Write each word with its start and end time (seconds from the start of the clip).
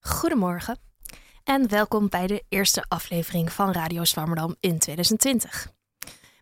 Goedemorgen 0.00 0.78
en 1.44 1.68
welkom 1.68 2.08
bij 2.08 2.26
de 2.26 2.44
eerste 2.48 2.84
aflevering 2.88 3.52
van 3.52 3.72
Radio 3.72 4.04
Swammerdam 4.04 4.56
in 4.60 4.78
2020. 4.78 5.72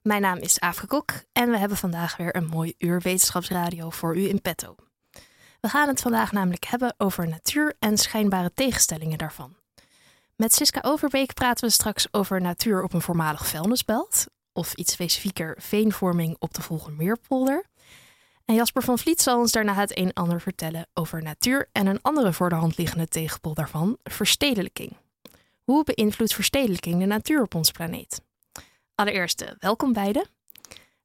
Mijn 0.02 0.22
naam 0.22 0.38
is 0.38 0.60
Afke 0.60 0.86
Kok 0.86 1.12
en 1.32 1.50
we 1.50 1.58
hebben 1.58 1.76
vandaag 1.76 2.16
weer 2.16 2.36
een 2.36 2.46
mooi 2.46 2.74
uur 2.78 3.00
wetenschapsradio 3.00 3.90
voor 3.90 4.16
u 4.16 4.28
in 4.28 4.40
petto. 4.40 4.74
We 5.60 5.68
gaan 5.68 5.88
het 5.88 6.00
vandaag 6.00 6.32
namelijk 6.32 6.64
hebben 6.64 6.94
over 6.98 7.28
natuur 7.28 7.74
en 7.78 7.98
schijnbare 7.98 8.52
tegenstellingen 8.54 9.18
daarvan. 9.18 9.56
Met 10.36 10.54
Siska 10.54 10.80
Overbeek 10.82 11.34
praten 11.34 11.64
we 11.64 11.72
straks 11.72 12.08
over 12.10 12.40
natuur 12.40 12.82
op 12.82 12.92
een 12.92 13.02
voormalig 13.02 13.46
vuilnisbelt, 13.46 14.26
of 14.52 14.74
iets 14.74 14.92
specifieker 14.92 15.56
veenvorming 15.60 16.36
op 16.38 16.54
de 16.54 16.62
Volgermeerpolder. 16.62 17.64
En 18.44 18.54
Jasper 18.54 18.82
van 18.82 18.98
Vliet 18.98 19.20
zal 19.20 19.38
ons 19.38 19.52
daarna 19.52 19.74
het 19.74 19.98
een 19.98 20.04
en 20.04 20.12
ander 20.12 20.40
vertellen 20.40 20.86
over 20.94 21.22
natuur 21.22 21.68
en 21.72 21.86
een 21.86 22.02
andere 22.02 22.32
voor 22.32 22.48
de 22.48 22.54
hand 22.54 22.78
liggende 22.78 23.08
tegenpol 23.08 23.54
daarvan, 23.54 23.98
verstedelijking. 24.02 24.96
Hoe 25.62 25.84
beïnvloedt 25.84 26.34
verstedelijking 26.34 26.98
de 26.98 27.06
natuur 27.06 27.42
op 27.42 27.54
ons 27.54 27.70
planeet? 27.70 28.20
Allereerst, 28.94 29.40
eh, 29.40 29.50
welkom 29.58 29.92
beiden. 29.92 30.26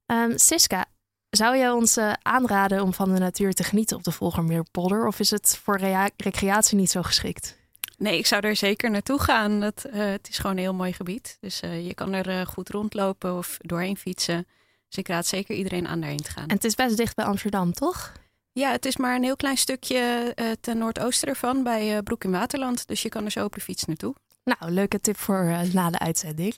Um, 0.06 0.38
Siska, 0.38 0.86
zou 1.30 1.58
jij 1.58 1.72
ons 1.72 1.98
uh, 1.98 2.14
aanraden 2.22 2.82
om 2.82 2.94
van 2.94 3.14
de 3.14 3.20
natuur 3.20 3.54
te 3.54 3.64
genieten 3.64 3.98
op 3.98 4.04
de 4.04 4.12
Volgermeerpolder? 4.12 5.08
Of 5.08 5.20
is 5.20 5.32
het 5.32 5.60
voor 5.64 5.78
recreatie 6.18 6.78
niet 6.78 6.92
zo 6.92 7.02
geschikt? 7.02 7.58
Nee, 7.98 8.18
ik 8.18 8.26
zou 8.26 8.42
er 8.42 8.56
zeker 8.56 8.92
naartoe 8.92 9.20
gaan. 9.20 9.60
Dat, 9.60 9.86
uh, 9.88 9.94
het 9.94 10.30
is 10.30 10.38
gewoon 10.38 10.56
een 10.56 10.64
heel 10.64 10.74
mooi 10.74 10.94
gebied. 10.94 11.38
Dus 11.40 11.60
je 11.60 11.94
kan 11.96 12.14
er 12.14 12.48
goed 12.48 12.70
rondlopen 12.70 13.38
of 13.38 13.58
doorheen 13.62 13.98
fietsen. 13.98 14.48
Dus 14.90 14.98
ik 14.98 15.08
raad 15.08 15.26
zeker 15.26 15.56
iedereen 15.56 15.88
aan 15.88 16.00
daarheen 16.00 16.22
te 16.22 16.32
gaan. 16.32 16.48
En 16.48 16.56
het 16.56 16.64
is 16.64 16.76
best 16.76 16.98
dicht 16.98 17.16
bij 17.16 17.26
Amsterdam, 17.26 17.74
toch? 17.74 18.12
Ja, 18.52 18.72
het 18.72 18.86
is 18.86 18.98
maar 18.98 19.16
een 19.16 19.24
heel 19.24 19.36
klein 19.36 19.58
stukje 19.58 20.34
uh, 20.36 20.52
ten 20.62 20.78
noordoosten 20.78 21.28
ervan, 21.28 21.64
bij 21.64 21.96
uh, 21.96 21.98
Broek 22.04 22.24
in 22.24 22.32
Waterland. 22.32 22.88
Dus 22.88 23.02
je 23.02 23.10
kan 23.10 23.26
er 23.26 23.32
zo 23.32 23.46
op 23.46 23.54
de 23.54 23.62
fiets 23.62 23.86
naartoe. 23.86 24.16
Nou, 24.44 24.72
leuke 24.72 25.00
tip 25.00 25.18
voor 25.18 25.44
uh, 25.44 25.62
na 25.62 25.90
de 25.90 26.00
uitzending. 26.00 26.58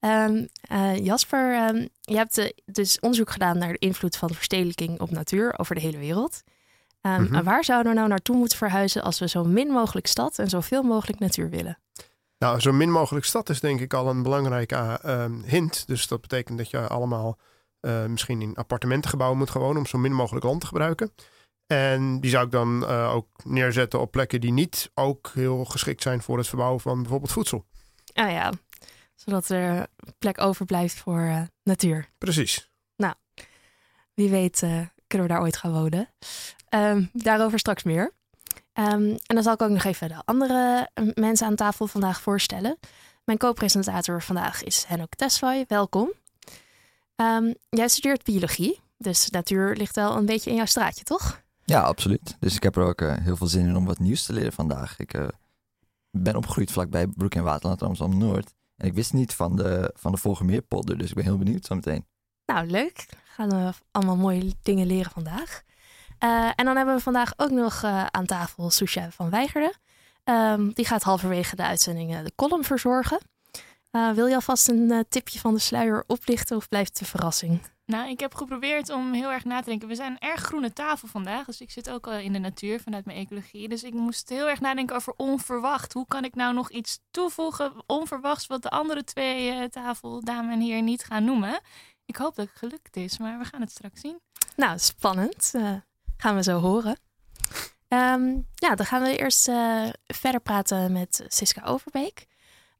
Um, 0.00 0.48
Jasper, 1.02 1.68
um, 1.68 1.88
je 2.00 2.16
hebt 2.16 2.52
dus 2.64 3.00
onderzoek 3.00 3.30
gedaan 3.30 3.58
naar 3.58 3.72
de 3.72 3.78
invloed 3.78 4.16
van 4.16 4.28
de 4.28 4.34
verstedelijking 4.34 5.00
op 5.00 5.10
natuur 5.10 5.58
over 5.58 5.74
de 5.74 5.80
hele 5.80 5.98
wereld. 5.98 6.42
Um, 7.00 7.12
mm 7.12 7.26
-hmm. 7.26 7.42
Waar 7.42 7.64
zouden 7.64 7.92
we 7.92 7.98
nou 7.98 8.08
naartoe 8.08 8.36
moeten 8.36 8.58
verhuizen 8.58 9.02
als 9.02 9.18
we 9.18 9.28
zo 9.28 9.44
min 9.44 9.68
mogelijk 9.68 10.06
stad 10.06 10.38
en 10.38 10.48
zoveel 10.48 10.82
mogelijk 10.82 11.18
natuur 11.18 11.50
willen? 11.50 11.78
Nou, 12.38 12.60
zo 12.60 12.72
min 12.72 12.90
mogelijk 12.90 13.26
stad 13.26 13.48
is 13.48 13.60
denk 13.60 13.80
ik 13.80 13.94
al 13.94 14.08
een 14.08 14.22
belangrijke 14.22 15.00
hint. 15.44 15.86
Dus 15.86 16.06
dat 16.06 16.20
betekent 16.20 16.58
dat 16.58 16.70
je 16.70 16.88
allemaal 16.88 17.38
uh, 17.38 17.55
misschien 17.80 18.42
in 18.42 18.54
appartementengebouwen 18.54 19.38
moet 19.38 19.50
gewoon 19.50 19.76
om 19.76 19.86
zo 19.86 19.98
min 19.98 20.12
mogelijk 20.12 20.44
land 20.44 20.60
te 20.60 20.66
gebruiken. 20.66 21.12
En 21.66 22.20
die 22.20 22.30
zou 22.30 22.44
ik 22.44 22.50
dan 22.50 22.82
uh, 22.82 23.14
ook 23.14 23.28
neerzetten 23.44 24.00
op 24.00 24.10
plekken 24.10 24.40
die 24.40 24.52
niet 24.52 24.90
ook 24.94 25.30
heel 25.34 25.64
geschikt 25.64 26.02
zijn 26.02 26.22
voor 26.22 26.38
het 26.38 26.48
verbouwen 26.48 26.80
van 26.80 27.02
bijvoorbeeld 27.02 27.32
voedsel. 27.32 27.66
Ah 28.14 28.30
ja, 28.30 28.52
zodat 29.14 29.48
er 29.48 29.86
plek 30.18 30.40
overblijft 30.40 30.94
voor 30.94 31.20
uh, 31.20 31.42
natuur. 31.62 32.08
Precies. 32.18 32.70
Nou, 32.96 33.14
wie 34.14 34.30
weet 34.30 34.58
kunnen 35.06 35.26
we 35.26 35.32
daar 35.32 35.42
ooit 35.42 35.56
gaan 35.56 35.72
wonen. 35.72 36.08
Um, 36.70 37.10
daarover 37.12 37.58
straks 37.58 37.82
meer. 37.82 38.12
Um, 38.74 39.08
en 39.08 39.34
dan 39.34 39.42
zal 39.42 39.52
ik 39.52 39.62
ook 39.62 39.70
nog 39.70 39.84
even 39.84 40.08
de 40.08 40.22
andere 40.24 40.90
mensen 41.14 41.46
aan 41.46 41.54
tafel 41.54 41.86
vandaag 41.86 42.20
voorstellen. 42.20 42.78
Mijn 43.24 43.38
co-presentator 43.38 44.22
vandaag 44.22 44.62
is 44.62 44.84
Henok 44.84 45.14
Tesfaye. 45.14 45.64
Welkom. 45.68 46.12
Um, 47.16 47.54
jij 47.68 47.88
studeert 47.88 48.24
biologie, 48.24 48.80
dus 48.98 49.30
natuur 49.30 49.76
ligt 49.76 49.94
wel 49.94 50.16
een 50.16 50.26
beetje 50.26 50.50
in 50.50 50.56
jouw 50.56 50.66
straatje, 50.66 51.04
toch? 51.04 51.42
Ja, 51.64 51.80
absoluut. 51.80 52.36
Dus 52.40 52.54
ik 52.54 52.62
heb 52.62 52.76
er 52.76 52.84
ook 52.84 53.00
uh, 53.00 53.14
heel 53.16 53.36
veel 53.36 53.46
zin 53.46 53.66
in 53.66 53.76
om 53.76 53.84
wat 53.84 53.98
nieuws 53.98 54.24
te 54.24 54.32
leren 54.32 54.52
vandaag. 54.52 54.98
Ik 54.98 55.14
uh, 55.14 55.28
ben 56.10 56.36
opgegroeid 56.36 56.70
vlakbij 56.70 57.06
Broek 57.06 57.34
en 57.34 57.42
Waterland 57.42 57.82
Amsterdam-Noord. 57.82 58.54
En 58.76 58.86
ik 58.86 58.94
wist 58.94 59.12
niet 59.12 59.34
van 59.34 59.56
de, 59.56 59.90
van 59.94 60.12
de 60.12 60.18
Volgemeerpolder, 60.18 60.98
dus 60.98 61.08
ik 61.08 61.14
ben 61.14 61.24
heel 61.24 61.38
benieuwd 61.38 61.64
zo 61.64 61.74
meteen. 61.74 62.06
Nou, 62.46 62.66
leuk. 62.66 63.06
Gaan 63.24 63.48
we 63.48 63.72
allemaal 63.90 64.16
mooie 64.16 64.52
dingen 64.62 64.86
leren 64.86 65.10
vandaag. 65.10 65.62
Uh, 66.24 66.50
en 66.54 66.64
dan 66.64 66.76
hebben 66.76 66.94
we 66.94 67.00
vandaag 67.00 67.32
ook 67.36 67.50
nog 67.50 67.84
aan 68.10 68.26
tafel 68.26 68.70
Susha 68.70 69.10
van 69.10 69.30
Weigerden. 69.30 69.78
Um, 70.24 70.72
die 70.72 70.84
gaat 70.84 71.02
halverwege 71.02 71.56
de 71.56 71.64
uitzending 71.64 72.22
de 72.22 72.32
column 72.34 72.64
verzorgen. 72.64 73.18
Uh, 73.96 74.10
wil 74.10 74.26
je 74.26 74.34
alvast 74.34 74.68
een 74.68 74.90
uh, 74.90 75.00
tipje 75.08 75.38
van 75.38 75.54
de 75.54 75.60
sluier 75.60 76.04
oplichten 76.06 76.56
of 76.56 76.68
blijft 76.68 76.88
het 76.88 77.00
een 77.00 77.06
verrassing? 77.06 77.60
Nou, 77.86 78.08
ik 78.08 78.20
heb 78.20 78.34
geprobeerd 78.34 78.90
om 78.90 79.12
heel 79.12 79.30
erg 79.30 79.44
na 79.44 79.60
te 79.60 79.68
denken. 79.68 79.88
We 79.88 79.94
zijn 79.94 80.12
een 80.12 80.28
erg 80.28 80.40
groene 80.40 80.72
tafel 80.72 81.08
vandaag, 81.08 81.46
dus 81.46 81.60
ik 81.60 81.70
zit 81.70 81.90
ook 81.90 82.06
al 82.06 82.12
in 82.12 82.32
de 82.32 82.38
natuur 82.38 82.80
vanuit 82.80 83.04
mijn 83.04 83.18
ecologie. 83.18 83.68
Dus 83.68 83.82
ik 83.82 83.92
moest 83.92 84.28
heel 84.28 84.48
erg 84.48 84.60
nadenken 84.60 84.96
over 84.96 85.12
onverwacht. 85.16 85.92
Hoe 85.92 86.06
kan 86.06 86.24
ik 86.24 86.34
nou 86.34 86.54
nog 86.54 86.70
iets 86.70 86.98
toevoegen, 87.10 87.72
onverwachts, 87.86 88.46
wat 88.46 88.62
de 88.62 88.70
andere 88.70 89.04
twee 89.04 89.52
uh, 89.52 89.64
tafeldamen 89.64 90.60
hier 90.60 90.82
niet 90.82 91.04
gaan 91.04 91.24
noemen? 91.24 91.60
Ik 92.04 92.16
hoop 92.16 92.34
dat 92.34 92.46
het 92.46 92.56
gelukt 92.56 92.96
is, 92.96 93.18
maar 93.18 93.38
we 93.38 93.44
gaan 93.44 93.60
het 93.60 93.70
straks 93.70 94.00
zien. 94.00 94.20
Nou, 94.56 94.78
spannend. 94.78 95.52
gaan 96.16 96.34
we 96.34 96.42
zo 96.42 96.58
horen. 96.58 96.98
Um, 97.88 98.46
ja, 98.54 98.74
dan 98.74 98.86
gaan 98.86 99.02
we 99.02 99.16
eerst 99.16 99.44
verder 100.06 100.40
praten 100.40 100.92
met 100.92 101.24
Siska 101.28 101.64
Overbeek. 101.64 102.26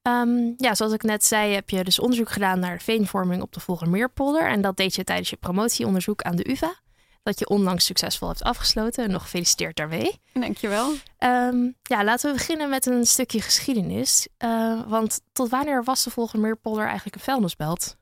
Um, 0.06 0.54
ja, 0.56 0.74
zoals 0.74 0.92
ik 0.92 1.02
net 1.02 1.24
zei, 1.24 1.54
heb 1.54 1.70
je 1.70 1.84
dus 1.84 1.98
onderzoek 1.98 2.30
gedaan 2.30 2.58
naar 2.58 2.80
veenvorming 2.80 3.42
op 3.42 3.52
de 3.52 3.60
Volgermeerpolder. 3.60 4.48
En 4.48 4.60
dat 4.60 4.76
deed 4.76 4.94
je 4.94 5.04
tijdens 5.04 5.30
je 5.30 5.36
promotieonderzoek 5.36 6.22
aan 6.22 6.36
de 6.36 6.50
UvA. 6.50 6.74
Dat 7.22 7.38
je 7.38 7.48
onlangs 7.48 7.84
succesvol 7.84 8.28
hebt 8.28 8.42
afgesloten. 8.42 9.04
En 9.04 9.10
nog 9.10 9.22
gefeliciteerd 9.22 9.76
daarmee. 9.76 10.20
Dankjewel. 10.32 10.92
Um, 11.18 11.74
ja, 11.82 12.04
laten 12.04 12.30
we 12.30 12.36
beginnen 12.36 12.68
met 12.68 12.86
een 12.86 13.06
stukje 13.06 13.40
geschiedenis. 13.40 14.28
Uh, 14.44 14.80
want 14.88 15.20
tot 15.32 15.48
wanneer 15.48 15.84
was 15.84 16.04
de 16.04 16.10
Volgermeerpolder 16.10 16.84
eigenlijk 16.84 17.16
een 17.16 17.22
vuilnisbelt? 17.22 17.96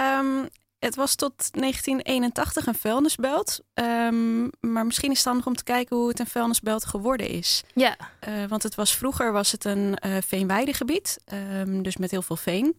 Um, 0.00 0.48
het 0.80 0.94
was 0.94 1.14
tot 1.14 1.32
1981 1.36 2.66
een 2.66 2.74
vuilnisbelt. 2.74 3.60
Um, 3.74 4.50
maar 4.60 4.86
misschien 4.86 5.10
is 5.10 5.16
het 5.16 5.26
handig 5.26 5.46
om 5.46 5.54
te 5.54 5.64
kijken 5.64 5.96
hoe 5.96 6.08
het 6.08 6.18
een 6.18 6.26
vuilnisbelt 6.26 6.84
geworden 6.84 7.28
is. 7.28 7.62
Ja. 7.74 7.96
Uh, 8.28 8.44
want 8.48 8.62
het 8.62 8.74
was, 8.74 8.96
vroeger 8.96 9.32
was 9.32 9.52
het 9.52 9.64
een 9.64 9.98
uh, 10.06 10.16
veenweidegebied. 10.26 11.18
Um, 11.32 11.82
dus 11.82 11.96
met 11.96 12.10
heel 12.10 12.22
veel 12.22 12.36
veen. 12.36 12.76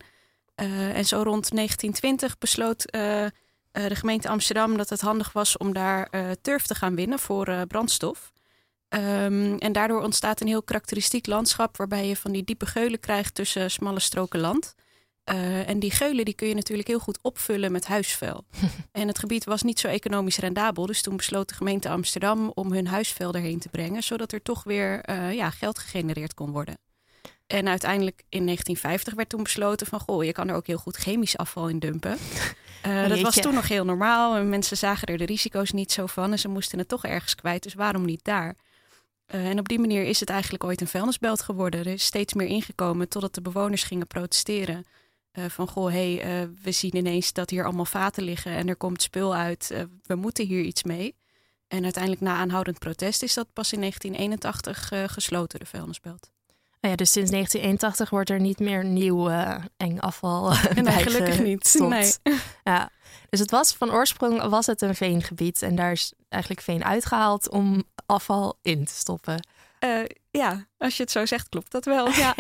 Uh, 0.56 0.98
en 0.98 1.06
zo 1.06 1.16
rond 1.16 1.56
1920 1.56 2.38
besloot 2.38 2.92
de 3.72 3.96
gemeente 3.96 4.30
Amsterdam 4.30 4.78
dat 4.78 4.90
het 4.90 5.02
handig 5.02 5.32
was 5.32 5.58
om 5.58 5.74
daar 5.74 6.10
turf 6.42 6.66
te 6.66 6.76
gaan 6.76 6.96
winnen 6.96 7.20
voor 7.20 7.68
brandstof. 7.68 8.32
Um, 8.90 9.58
en 9.58 9.72
daardoor 9.72 10.02
ontstaat 10.02 10.42
een 10.42 10.48
heel 10.48 10.64
karakteristiek 10.64 11.28
landschap 11.28 11.78
waarbij 11.78 12.08
je 12.08 12.16
van 12.16 12.32
die 12.32 12.44
diepe 12.44 12.66
geulen 12.66 13.00
krijgt 13.00 13.36
tussen 13.36 13.72
smalle 13.72 14.00
stroken 14.00 14.40
land. 14.40 14.76
Uh, 15.31 15.69
en 15.69 15.80
die 15.80 15.92
geulen 15.92 16.25
die 16.25 16.34
kun 16.34 16.47
je 16.47 16.56
natuurlijk 16.56 16.88
heel 16.88 17.00
goed 17.00 17.19
opvullen 17.22 17.72
met 17.72 17.86
huisvuil. 17.86 18.46
en 18.92 19.08
het 19.08 19.19
gebied 19.19 19.44
was 19.44 19.62
niet 19.62 19.80
zo 19.80 19.88
economisch 19.88 20.38
rendabel. 20.38 20.86
Dus 20.86 21.02
toen 21.02 21.18
besloot 21.18 21.50
de 21.50 21.56
gemeente 21.56 21.90
Amsterdam 21.90 22.52
om 22.53 22.72
hun 22.72 22.88
huisvuil 22.88 23.34
erheen 23.34 23.59
te 23.59 23.70
brengen. 23.70 24.03
Zodat 24.03 24.31
er 24.31 24.41
toch 24.41 24.64
weer 24.64 25.09
uh, 25.09 25.34
ja, 25.34 25.50
geld 25.50 25.80
gegenereerd 25.80 26.34
kon 26.34 26.52
worden. 26.52 26.78
En 27.47 27.68
uiteindelijk 27.68 28.24
in 28.30 28.46
1950 28.46 29.14
werd 29.14 29.30
toen 29.30 29.44
besloten 29.44 29.88
van... 29.88 30.00
goh, 30.00 30.24
je 30.24 30.31
kan 30.31 30.50
er 30.50 30.56
ook 30.56 30.68
heel 30.68 30.78
goed 30.78 30.96
chemisch 30.96 31.38
afval 31.38 31.70
in 31.70 31.80
dumpen. 31.80 32.18
Uh, 32.88 33.08
dat 33.09 33.22
was 33.22 33.35
toen 33.35 33.53
nog 33.53 33.67
heel 33.67 33.85
normaal. 33.85 34.35
En 34.35 34.50
mensen 34.50 34.78
zagen 34.78 35.08
er 35.08 35.17
de 35.17 35.26
risico's 35.26 35.72
niet 35.72 35.91
zo 35.91 36.06
van. 36.06 36.32
En 36.32 36.40
ze 36.40 36.47
moesten 36.47 36.79
het 36.79 36.88
toch 36.88 37.06
ergens 37.06 37.35
kwijt. 37.35 37.64
Dus 37.64 37.73
waarom 37.73 38.06
niet 38.06 38.23
daar? 38.23 38.56
en 39.26 39.59
op 39.59 39.70
die 39.70 39.79
manier 39.79 40.03
is 40.03 40.20
het 40.20 40.29
eigenlijk 40.29 40.64
ooit 40.64 40.82
een 40.82 40.88
vuilnisbelt 40.88 41.41
geworden. 41.41 41.79
Er 41.79 41.88
is 41.88 42.03
steeds 42.03 42.34
meer 42.34 42.47
ingekomen 42.47 43.09
totdat 43.09 43.35
de 43.35 43.41
bewoners 43.41 43.84
gingen 43.84 44.08
protesteren... 44.08 44.85
Uh, 45.34 45.46
van 45.48 45.68
goh, 45.68 45.92
hey, 45.92 46.42
uh, 46.42 46.48
we 46.64 46.72
zien 46.72 46.96
ineens 46.96 47.34
dat 47.34 47.50
hier 47.50 47.64
allemaal 47.64 47.86
vaten 47.86 48.24
liggen 48.24 48.52
en 48.52 48.68
er 48.68 48.76
komt 48.76 49.02
spul 49.02 49.36
uit. 49.36 49.70
Uh, 49.74 49.84
we 50.04 50.16
moeten 50.16 50.46
hier 50.46 50.62
iets 50.62 50.84
mee. 50.84 51.16
En 51.68 51.84
uiteindelijk 51.84 52.24
na 52.24 52.36
aanhoudend 52.36 52.80
protest 52.80 53.24
is 53.24 53.34
dat 53.34 53.54
pas 53.54 53.74
in 53.74 53.80
1981 53.80 55.12
gesloten, 55.14 55.60
de 55.60 55.66
vuilnisbelt. 55.66 56.32
Nou 56.82 56.94
ja, 56.94 56.96
dus 56.96 57.12
sinds 57.12 57.32
1981 57.32 58.10
wordt 58.10 58.30
er 58.30 58.40
niet 58.40 58.60
meer 58.60 58.86
nieuw 58.86 59.30
eng 59.78 60.00
afval 60.00 60.50
Nee, 60.76 61.04
gelukkig 61.04 61.40
niet. 61.40 61.76
Nee. 61.80 62.14
Ja. 62.64 62.90
Dus 63.30 63.40
het 63.40 63.52
was 63.52 63.74
van 63.74 63.92
oorsprong 63.92 64.44
was 64.44 64.66
het 64.66 64.82
een 64.82 64.96
veengebied 64.96 65.62
en 65.62 65.76
daar 65.76 65.92
is 65.92 66.14
eigenlijk 66.30 66.64
veen 66.64 66.84
uitgehaald 66.84 67.50
om 67.50 67.84
afval 68.06 68.58
in 68.62 68.86
te 68.86 68.94
stoppen. 68.94 69.48
ja, 70.32 70.68
als 70.78 70.98
je 70.98 71.04
het 71.04 71.12
zo 71.12 71.26
zegt, 71.26 71.50
klopt 71.50 71.72
dat 71.72 71.86
wel. 71.86 72.10
Ja. 72.24 72.36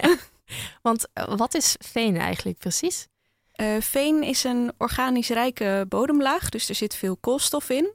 Want 0.81 1.07
wat 1.13 1.53
is 1.53 1.75
veen 1.79 2.17
eigenlijk 2.17 2.57
precies? 2.57 3.07
Uh, 3.55 3.75
veen 3.79 4.23
is 4.23 4.43
een 4.43 4.71
organisch 4.77 5.29
rijke 5.29 5.85
bodemlaag, 5.89 6.49
dus 6.49 6.69
er 6.69 6.75
zit 6.75 6.95
veel 6.95 7.17
koolstof 7.17 7.69
in. 7.69 7.93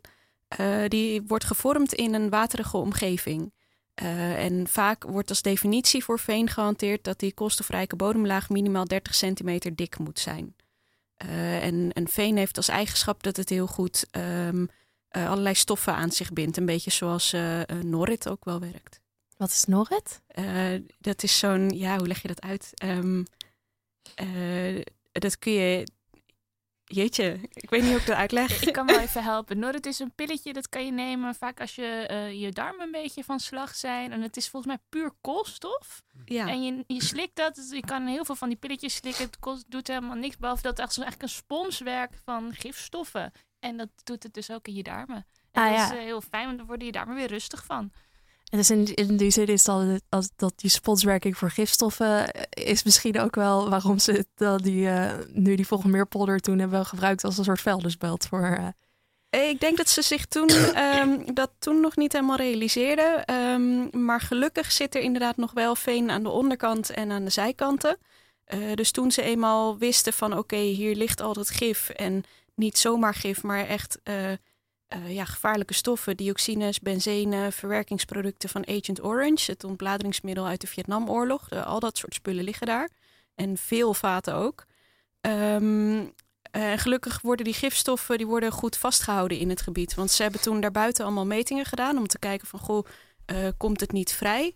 Uh, 0.61 0.88
die 0.88 1.23
wordt 1.26 1.44
gevormd 1.44 1.94
in 1.94 2.14
een 2.14 2.31
waterige 2.31 2.76
omgeving. 2.76 3.55
En 3.94 4.69
vaak 4.69 5.05
wordt 5.05 5.29
als 5.29 5.43
definitie 5.43 6.05
voor 6.05 6.19
veen 6.19 6.49
gehanteerd 6.49 7.05
dat 7.05 7.19
die 7.19 7.35
koolstofrijke 7.35 7.97
bodemlaag 7.97 8.49
minimaal 8.49 8.85
30 8.85 9.14
centimeter 9.14 9.76
dik 9.76 9.99
moet 9.99 10.19
zijn. 10.19 10.56
en 11.61 11.91
een 11.93 12.09
veen 12.09 12.37
heeft 12.37 12.56
als 12.56 12.69
eigenschap 12.69 13.23
dat 13.23 13.37
het 13.37 13.49
heel 13.49 13.67
goed 13.67 14.06
um, 14.11 14.69
eh, 15.17 15.31
allerlei 15.31 15.55
stoffen 15.55 15.94
aan 15.94 16.11
zich 16.11 16.32
bindt. 16.32 16.56
Een 16.56 16.67
beetje 16.67 16.91
zoals 16.91 17.32
eh 17.32 17.61
eh, 17.61 17.69
Norrit 17.82 18.29
ook 18.29 18.44
wel 18.44 18.61
werkt. 18.61 19.00
Wat 19.37 19.50
is 19.50 19.65
Norrit? 19.65 20.23
Eh, 20.27 20.75
dat 20.99 21.23
is 21.23 21.38
zo'n, 21.38 21.69
ja, 21.71 21.97
hoe 21.97 22.06
leg 22.06 22.23
je 22.23 22.29
dat 22.29 22.41
uit? 22.41 22.71
Ehm, 22.75 23.25
eh, 24.15 24.83
dat 25.12 25.38
kun 25.38 25.53
je, 25.53 25.87
jeetje, 26.85 27.38
ik 27.53 27.71
weet 27.71 27.83
niet 27.83 27.91
hoe 27.91 28.00
ik 28.00 28.06
dat 28.06 28.17
uitleg. 28.17 28.62
Ik 28.62 28.73
kan 28.73 28.87
wel 28.87 28.99
even 29.06 29.23
helpen. 29.23 29.59
Norrit 29.59 29.87
is 29.87 29.99
een 29.99 30.15
pilletje, 30.15 30.53
dat 30.53 30.69
kan 30.69 30.85
je 30.85 30.93
nemen 30.93 31.35
vaak 31.35 31.61
als 31.61 31.75
je 31.75 32.06
eh, 32.09 32.41
je 32.41 32.53
darmen 32.53 32.81
een 32.87 32.91
beetje 32.93 33.25
van 33.25 33.41
slag 33.41 33.75
zijn. 33.75 34.12
En 34.12 34.21
het 34.23 34.37
is 34.37 34.49
volgens 34.49 34.73
mij 34.75 34.83
puur 34.88 35.12
koolstof. 35.21 36.03
Ja. 36.25 36.49
En 36.49 36.62
je, 36.65 36.85
je 36.87 37.05
slikt 37.05 37.37
dat. 37.37 37.55
Dus 37.55 37.71
je 37.71 37.85
kan 37.85 38.06
heel 38.06 38.25
veel 38.25 38.35
van 38.37 38.49
die 38.49 38.59
pilletjes 38.59 38.94
slikken. 38.94 39.25
Het 39.25 39.38
kost, 39.38 39.71
doet 39.71 39.87
helemaal 39.87 40.17
niks. 40.17 40.37
Behalve 40.37 40.62
dat 40.62 40.77
het 40.79 40.81
eigenlijk 40.88 41.23
een 41.23 41.29
spons 41.29 41.79
werkt 41.81 42.21
van 42.25 42.55
gifstoffen. 42.55 43.33
En 43.59 43.77
dat 43.77 43.88
doet 44.05 44.23
het 44.23 44.35
dus 44.35 44.50
ook 44.50 44.67
in 44.69 44.75
je 44.75 44.83
darmen. 44.83 45.27
En 45.53 45.62
Ah, 45.62 45.69
dat 45.69 45.77
ja. 45.79 45.93
is 45.93 45.99
heel 46.05 46.21
fijn, 46.21 46.44
want 46.47 46.59
dan 46.59 46.67
worden 46.67 46.87
je 46.87 46.93
darmen 46.93 47.15
weer 47.15 47.27
rustig 47.29 47.65
van. 47.65 47.93
En 48.51 48.59
dus 48.59 48.71
in, 48.71 48.95
in 48.95 49.17
die 49.17 49.31
zin 49.31 49.47
is 49.47 49.63
dat, 49.65 50.01
dat 50.37 50.53
die 50.57 50.71
sponswerking 50.71 51.37
voor 51.39 51.51
gifstoffen 51.51 52.33
eh, 52.33 52.65
is 52.71 52.83
misschien 52.83 53.21
ook 53.21 53.35
wel 53.35 53.69
waarom 53.71 53.99
ze 53.99 54.13
het 54.13 54.29
dan 54.35 54.59
die, 54.59 54.89
eh, 54.89 55.13
nu 55.33 55.55
die 55.55 55.67
Vogelmeerpolder 55.67 56.41
toen 56.41 56.59
hebben 56.59 56.87
gebruikt 56.87 57.25
als 57.25 57.39
een 57.39 57.45
soort 57.45 57.61
vuilnisbelt 57.61 58.27
voor... 58.27 58.43
eh, 58.45 58.67
Eh, 59.31 59.49
Ik 59.49 59.61
denk 59.61 59.77
dat 59.77 59.89
ze 59.89 60.03
zich 60.03 60.27
toen 60.27 60.49
ehm, 60.75 61.35
dat 61.35 61.51
toen 61.59 61.81
nog 61.81 61.97
niet 61.97 62.13
helemaal 62.13 62.37
realiseerden. 62.37 63.25
Ehm, 63.25 64.05
maar 64.05 64.21
gelukkig 64.21 64.73
zit 64.73 64.95
er 64.95 65.01
inderdaad 65.01 65.37
nog 65.37 65.53
wel 65.53 65.75
veen 65.77 66.11
aan 66.11 66.23
de 66.23 66.29
onderkant 66.31 66.91
en 66.91 67.11
aan 67.11 67.25
de 67.25 67.31
zijkanten. 67.31 67.99
Eh, 68.45 68.59
dus 68.75 68.91
toen 68.91 69.11
ze 69.11 69.23
eenmaal 69.23 69.79
wisten 69.79 70.13
van 70.13 70.39
oké, 70.39 70.57
hier 70.57 70.95
ligt 70.97 71.21
al 71.21 71.33
dat 71.33 71.51
gif. 71.51 71.89
En 71.89 72.25
niet 72.55 72.79
zomaar 72.79 73.15
gif, 73.15 73.43
maar 73.43 73.67
echt 73.67 73.99
eh, 74.97 75.15
ja, 75.15 75.25
gevaarlijke 75.25 75.75
stoffen. 75.75 76.17
Dioxines, 76.17 76.81
benzene, 76.81 77.53
verwerkingsproducten 77.53 78.49
van 78.49 78.67
Agent 78.67 79.05
Orange. 79.05 79.51
Het 79.51 79.65
ontbladeringsmiddel 79.65 80.47
uit 80.47 80.61
de 80.61 80.67
Vietnamoorlog. 80.67 81.49
Eh, 81.51 81.67
al 81.67 81.81
dat 81.81 81.99
soort 81.99 82.15
spullen 82.15 82.45
liggen 82.45 82.67
daar. 82.67 82.91
En 83.35 83.57
veel 83.57 83.95
vaten 83.95 84.35
ook. 84.35 84.65
Ehm, 85.21 86.05
eh, 86.51 86.71
En 86.71 86.79
gelukkig 86.79 87.21
worden 87.21 87.45
die 87.45 87.55
gifstoffen 87.55 88.19
die 88.19 88.27
worden 88.27 88.53
goed 88.53 88.77
vastgehouden 88.77 89.39
in 89.39 89.49
het 89.49 89.61
gebied. 89.61 89.95
Want 89.95 90.11
ze 90.11 90.23
hebben 90.23 90.41
toen 90.41 90.61
daarbuiten 90.61 91.05
allemaal 91.05 91.27
metingen 91.27 91.65
gedaan 91.65 91.99
om 91.99 92.07
te 92.07 92.19
kijken 92.19 92.47
van 92.47 92.61
goh, 92.61 92.87
eh, 93.25 93.49
komt 93.57 93.81
het 93.81 93.93
niet 93.93 94.13
vrij? 94.13 94.55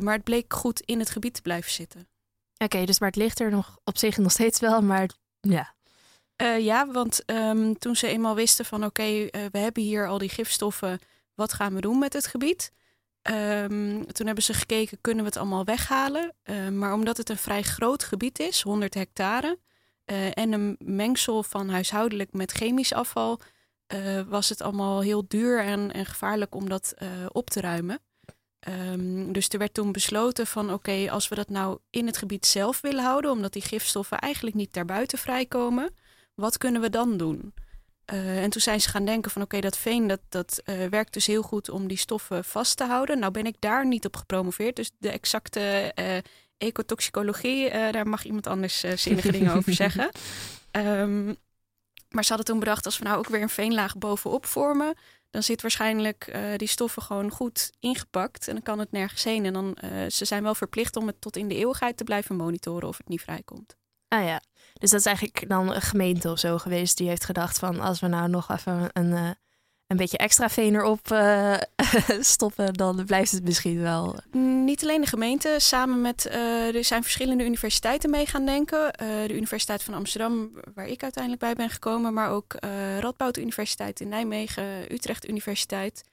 Maar 0.00 0.14
het 0.14 0.24
bleek 0.24 0.54
goed 0.54 0.80
in 0.80 0.98
het 0.98 1.10
gebied 1.10 1.34
te 1.34 1.42
blijven 1.42 1.70
zitten. 1.70 2.08
Oké, 2.56 2.84
dus 2.84 2.98
maar 2.98 3.08
het 3.08 3.18
ligt 3.18 3.40
er 3.40 3.50
nog 3.50 3.78
op 3.84 3.98
zich 3.98 4.16
nog 4.16 4.32
steeds 4.32 4.60
wel, 4.60 4.82
maar 4.82 5.10
ja. 5.40 5.74
Eh, 6.42 6.58
ja, 6.58 6.90
want 6.90 7.24
ehm, 7.24 7.72
toen 7.72 7.96
ze 7.96 8.06
eenmaal 8.06 8.34
wisten 8.34 8.64
van 8.64 8.84
oké, 8.84 9.02
eh, 9.02 9.40
we 9.52 9.58
hebben 9.58 9.82
hier 9.82 10.08
al 10.08 10.18
die 10.18 10.28
gifstoffen, 10.28 10.98
wat 11.34 11.52
gaan 11.52 11.74
we 11.74 11.80
doen 11.80 11.98
met 11.98 12.12
het 12.12 12.26
gebied? 12.26 12.72
Ehm, 13.22 14.02
toen 14.04 14.26
hebben 14.26 14.44
ze 14.44 14.54
gekeken, 14.54 14.98
kunnen 15.00 15.24
we 15.24 15.28
het 15.28 15.38
allemaal 15.38 15.64
weghalen? 15.64 16.34
Eh, 16.42 16.68
maar 16.68 16.92
omdat 16.92 17.16
het 17.16 17.28
een 17.28 17.36
vrij 17.36 17.62
groot 17.62 18.04
gebied 18.04 18.38
is, 18.38 18.62
100 18.62 18.94
hectare, 18.94 19.58
en 20.34 20.52
een 20.52 20.76
mengsel 20.78 21.42
van 21.42 21.68
huishoudelijk 21.68 22.32
met 22.32 22.52
chemisch 22.52 22.92
afval, 22.92 23.40
was 24.28 24.48
het 24.48 24.60
allemaal 24.60 25.00
heel 25.00 25.24
duur 25.28 25.60
en, 25.60 25.92
en 25.92 26.06
gevaarlijk 26.06 26.54
om 26.54 26.68
dat 26.68 26.94
op 27.28 27.50
te 27.50 27.60
ruimen. 27.60 28.00
Ehm, 28.60 29.32
dus 29.32 29.48
er 29.48 29.58
werd 29.58 29.74
toen 29.74 29.92
besloten 29.92 30.46
van 30.46 30.72
oké, 30.72 31.10
als 31.10 31.28
we 31.28 31.34
dat 31.34 31.48
nou 31.48 31.78
in 31.90 32.06
het 32.06 32.16
gebied 32.16 32.46
zelf 32.46 32.80
willen 32.80 33.04
houden, 33.04 33.30
omdat 33.30 33.52
die 33.52 33.62
gifstoffen 33.62 34.18
eigenlijk 34.18 34.56
niet 34.56 34.72
daarbuiten 34.72 35.18
vrijkomen, 35.18 35.94
wat 36.42 36.58
kunnen 36.58 36.80
we 36.80 36.90
dan 36.90 37.16
doen? 37.16 37.54
Eh, 38.04 38.42
en 38.42 38.50
toen 38.50 38.60
zijn 38.60 38.80
ze 38.80 38.88
gaan 38.88 39.04
denken 39.04 39.30
van 39.30 39.42
oké, 39.42 39.60
dat 39.60 39.76
veen 39.76 40.06
dat, 40.06 40.20
dat 40.28 40.60
eh, 40.64 40.86
werkt 40.86 41.12
dus 41.12 41.26
heel 41.26 41.42
goed 41.42 41.70
om 41.70 41.88
die 41.88 41.96
stoffen 41.96 42.44
vast 42.44 42.76
te 42.76 42.84
houden. 42.84 43.18
Nou 43.18 43.32
ben 43.32 43.46
ik 43.46 43.56
daar 43.58 43.86
niet 43.86 44.04
op 44.06 44.16
gepromoveerd, 44.16 44.76
dus 44.76 44.90
de 44.98 45.10
exacte 45.10 45.60
eh, 45.94 46.16
ecotoxicologie, 46.58 47.70
daar 47.70 48.08
mag 48.08 48.24
iemand 48.24 48.46
anders 48.46 48.84
zinnige 48.94 49.32
dingen 49.32 49.54
over 49.56 49.72
zeggen. 49.72 50.10
Ehm, 50.70 51.26
maar 52.08 52.24
ze 52.24 52.28
hadden 52.28 52.44
toen 52.44 52.58
bedacht, 52.58 52.84
als 52.84 52.98
we 52.98 53.04
nou 53.04 53.18
ook 53.18 53.28
weer 53.28 53.42
een 53.42 53.48
veenlaag 53.48 53.98
bovenop 53.98 54.46
vormen, 54.46 54.94
dan 55.30 55.42
zit 55.42 55.62
waarschijnlijk 55.62 56.38
die 56.56 56.68
stoffen 56.68 57.02
gewoon 57.02 57.30
goed 57.30 57.72
ingepakt 57.80 58.48
en 58.48 58.54
dan 58.54 58.62
kan 58.62 58.78
het 58.78 58.92
nergens 58.92 59.24
heen. 59.24 59.44
En 59.44 59.52
dan, 59.52 59.76
ze 60.10 60.24
zijn 60.24 60.42
wel 60.42 60.54
verplicht 60.54 60.96
om 60.96 61.06
het 61.06 61.20
tot 61.20 61.36
in 61.36 61.48
de 61.48 61.54
eeuwigheid 61.54 61.96
te 61.96 62.04
blijven 62.04 62.36
monitoren 62.36 62.88
of 62.88 62.96
het 62.96 63.08
niet 63.08 63.22
vrijkomt. 63.22 63.76
Ah 64.12 64.24
ja, 64.24 64.40
dus 64.72 64.90
dat 64.90 65.00
is 65.00 65.06
eigenlijk 65.06 65.48
dan 65.48 65.74
een 65.74 65.80
gemeente 65.80 66.30
of 66.30 66.38
zo 66.38 66.58
geweest 66.58 66.96
die 66.96 67.08
heeft 67.08 67.24
gedacht 67.24 67.58
van 67.58 67.80
als 67.80 68.00
we 68.00 68.06
nou 68.06 68.28
nog 68.28 68.50
even 68.50 68.90
een, 68.92 69.12
eh, 69.12 69.30
een 69.86 69.96
beetje 69.96 70.18
extra 70.18 70.48
veen 70.48 70.74
erop 70.74 71.10
eh, 71.10 71.54
stoppen, 72.34 72.74
dan 72.74 73.04
blijft 73.06 73.32
het 73.32 73.44
misschien 73.44 73.80
wel. 73.80 74.16
Niet 74.64 74.82
alleen 74.82 75.00
de 75.00 75.06
gemeente, 75.06 75.54
samen 75.58 76.00
met 76.00 76.26
eh, 76.26 76.74
er 76.74 76.84
zijn 76.84 77.02
verschillende 77.02 77.44
universiteiten 77.44 78.10
mee 78.10 78.26
gaan 78.26 78.46
denken. 78.46 78.92
De 79.26 79.34
Universiteit 79.34 79.82
van 79.82 79.94
Amsterdam, 79.94 80.50
waar 80.74 80.88
ik 80.88 81.02
uiteindelijk 81.02 81.42
bij 81.42 81.54
ben 81.54 81.70
gekomen, 81.70 82.14
maar 82.14 82.30
ook 82.30 82.54
Radboud 83.00 83.36
Universiteit 83.36 84.00
in 84.00 84.08
Nijmegen, 84.08 84.92
Utrecht 84.92 85.28
Universiteit. 85.28 86.04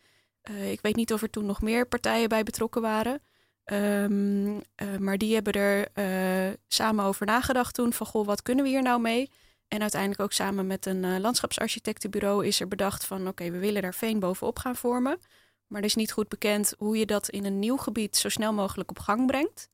Ik 0.69 0.81
weet 0.81 0.95
niet 0.95 1.13
of 1.13 1.21
er 1.21 1.29
toen 1.29 1.45
nog 1.45 1.61
meer 1.61 1.87
partijen 1.87 2.29
bij 2.29 2.43
betrokken 2.43 2.81
waren. 2.81 3.21
Ehm, 3.69 4.59
eh, 4.75 4.97
maar 4.97 5.17
die 5.17 5.33
hebben 5.33 5.53
er 5.53 5.87
eh, 5.93 6.53
samen 6.67 7.05
over 7.05 7.25
nagedacht 7.25 7.73
toen 7.73 7.93
van 7.93 8.07
goh, 8.07 8.25
wat 8.25 8.41
kunnen 8.41 8.63
we 8.63 8.69
hier 8.69 8.81
nou 8.81 9.01
mee? 9.01 9.31
En 9.67 9.81
uiteindelijk 9.81 10.21
ook 10.21 10.31
samen 10.31 10.67
met 10.67 10.85
een 10.85 11.03
eh, 11.03 11.19
landschapsarchitectenbureau 11.19 12.45
is 12.45 12.59
er 12.59 12.67
bedacht 12.67 13.05
van 13.05 13.27
oké, 13.27 13.51
we 13.51 13.57
willen 13.57 13.81
daar 13.81 13.93
veen 13.93 14.19
bovenop 14.19 14.59
gaan 14.59 14.75
vormen. 14.75 15.19
Maar 15.67 15.79
er 15.79 15.87
is 15.87 15.95
niet 15.95 16.11
goed 16.11 16.27
bekend 16.29 16.73
hoe 16.77 16.97
je 16.97 17.05
dat 17.05 17.29
in 17.29 17.45
een 17.45 17.59
nieuw 17.59 17.77
gebied 17.77 18.17
zo 18.17 18.29
snel 18.29 18.53
mogelijk 18.53 18.89
op 18.89 18.99
gang 18.99 19.27
brengt. 19.27 19.69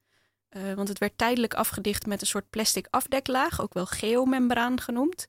Want 0.75 0.87
het 0.87 0.99
werd 0.99 1.17
tijdelijk 1.17 1.53
afgedicht 1.53 2.05
met 2.05 2.21
een 2.21 2.27
soort 2.27 2.49
plastic 2.49 2.87
afdeklaag, 2.89 3.61
ook 3.61 3.73
wel 3.73 3.85
geomembraan 3.85 4.81
genoemd. 4.81 5.27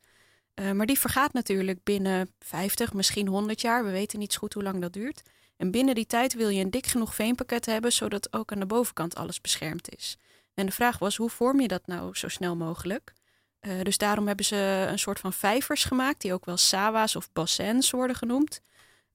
Maar 0.54 0.86
die 0.86 0.98
vergaat 0.98 1.32
natuurlijk 1.32 1.84
binnen 1.84 2.34
50, 2.38 2.92
misschien 2.92 3.26
100 3.26 3.60
jaar. 3.60 3.84
We 3.84 3.90
weten 3.90 4.18
niet 4.18 4.32
zo 4.32 4.38
goed 4.38 4.54
hoe 4.54 4.62
lang 4.62 4.80
dat 4.80 4.92
duurt. 4.92 5.22
En 5.56 5.70
binnen 5.70 5.94
die 5.94 6.06
tijd 6.06 6.34
wil 6.34 6.48
je 6.48 6.64
een 6.64 6.70
dik 6.70 6.86
genoeg 6.86 7.14
veenpakket 7.14 7.66
hebben, 7.66 7.92
zodat 7.92 8.32
ook 8.32 8.52
aan 8.52 8.58
de 8.58 8.66
bovenkant 8.66 9.14
alles 9.14 9.40
beschermd 9.40 9.96
is. 9.96 10.18
En 10.54 10.66
de 10.66 10.72
vraag 10.72 10.98
was, 10.98 11.16
hoe 11.16 11.30
vorm 11.30 11.60
je 11.60 11.68
dat 11.68 11.86
nou 11.86 12.14
zo 12.14 12.28
snel 12.28 12.56
mogelijk? 12.56 13.12
Eh, 13.60 13.80
dus 13.82 13.98
daarom 13.98 14.26
hebben 14.26 14.44
ze 14.44 14.86
een 14.88 14.98
soort 14.98 15.18
van 15.20 15.32
vijvers 15.32 15.84
gemaakt, 15.84 16.20
die 16.20 16.32
ook 16.32 16.44
wel 16.44 16.56
sawa's 16.56 17.16
of 17.16 17.32
bassins 17.32 17.90
worden 17.90 18.16
genoemd. 18.16 18.60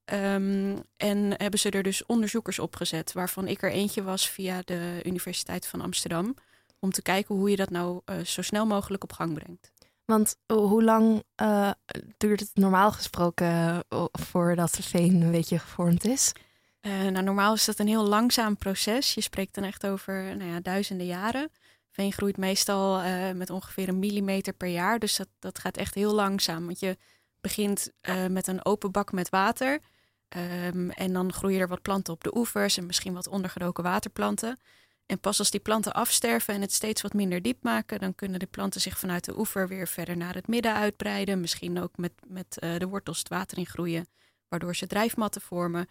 Ehm, 0.06 0.78
en 0.98 1.34
hebben 1.38 1.60
ze 1.60 1.70
er 1.70 1.84
dus 1.84 2.06
onderzoekers 2.06 2.60
op 2.60 2.76
gezet, 2.76 3.14
waarvan 3.14 3.48
ik 3.48 3.62
er 3.62 3.72
eentje 3.72 4.04
was 4.04 4.30
via 4.30 4.62
de 4.66 5.00
Universiteit 5.04 5.68
van 5.68 5.82
Amsterdam. 5.82 6.36
Om 6.80 6.92
te 6.92 7.02
kijken 7.02 7.36
hoe 7.36 7.50
je 7.50 7.56
dat 7.56 7.70
nou 7.70 8.02
eh, 8.06 8.20
zo 8.20 8.42
snel 8.42 8.66
mogelijk 8.66 9.04
op 9.04 9.14
gang 9.14 9.34
brengt. 9.34 9.72
Want 10.12 10.36
ho- 10.48 10.68
hoe 10.68 10.84
lang 10.84 11.24
eh, 11.36 11.72
duurt 12.18 12.40
het 12.40 12.52
normaal 12.54 12.92
gesproken 12.92 13.84
eh, 13.88 14.06
voordat 14.12 14.74
de 14.74 14.84
veen 14.84 15.22
een 15.22 15.32
beetje 15.32 15.60
gevormd 15.60 16.06
is? 16.06 16.32
Eh, 16.80 16.92
nou, 16.92 17.24
normaal 17.24 17.54
is 17.54 17.66
dat 17.66 17.80
een 17.80 17.88
heel 17.88 18.08
langzaam 18.08 18.58
proces. 18.58 19.14
Je 19.14 19.22
spreekt 19.22 19.56
dan 19.56 19.64
echt 19.64 19.88
over 19.88 20.36
nou 20.38 20.52
ja, 20.52 20.60
duizenden 20.60 21.06
jaren. 21.06 21.52
Veen 21.92 22.14
groeit 22.14 22.38
meestal 22.38 23.02
met 23.34 23.50
ongeveer 23.50 23.88
een 23.88 24.00
millimeter 24.00 24.54
per 24.54 24.68
jaar. 24.68 25.00
Dus 25.00 25.16
dat, 25.16 25.28
dat 25.40 25.60
gaat 25.60 25.78
echt 25.78 25.96
heel 25.96 26.14
langzaam. 26.14 26.66
Want 26.66 26.80
je 26.80 26.98
begint 27.42 27.92
met 28.30 28.48
een 28.48 28.66
open 28.66 28.92
bak 28.92 29.12
met 29.12 29.30
water. 29.30 29.80
Ehm, 30.28 30.90
en 30.90 31.14
dan 31.14 31.34
groeien 31.34 31.60
er 31.60 31.68
wat 31.68 31.82
planten 31.82 32.14
op 32.14 32.24
de 32.24 32.38
oevers 32.38 32.78
en 32.78 32.86
misschien 32.86 33.14
wat 33.14 33.28
ondergedoken 33.28 33.84
waterplanten. 33.84 34.60
En 35.12 35.20
pas 35.20 35.40
als 35.40 35.52
die 35.52 35.60
planten 35.60 35.94
afsterven 35.94 36.54
en 36.54 36.62
het 36.62 36.74
steeds 36.74 37.02
wat 37.02 37.14
minder 37.14 37.42
diep 37.42 37.64
maken, 37.64 38.00
dan 38.00 38.16
kunnen 38.16 38.40
de 38.40 38.46
planten 38.46 38.82
zich 38.82 38.98
vanuit 38.98 39.26
de 39.26 39.38
oever 39.38 39.68
weer 39.68 39.88
verder 39.88 40.18
naar 40.18 40.34
het 40.34 40.48
midden 40.48 40.74
uitbreiden. 40.74 41.40
Misschien 41.40 41.80
ook 41.80 41.98
met, 41.98 42.12
met 42.28 42.60
eh, 42.60 42.78
de 42.78 42.88
wortels 42.88 43.20
het 43.20 43.30
water 43.30 43.58
in 43.58 43.66
groeien, 43.66 44.08
waardoor 44.48 44.76
ze 44.76 44.88
drijfmatten 44.88 45.42
vormen. 45.42 45.88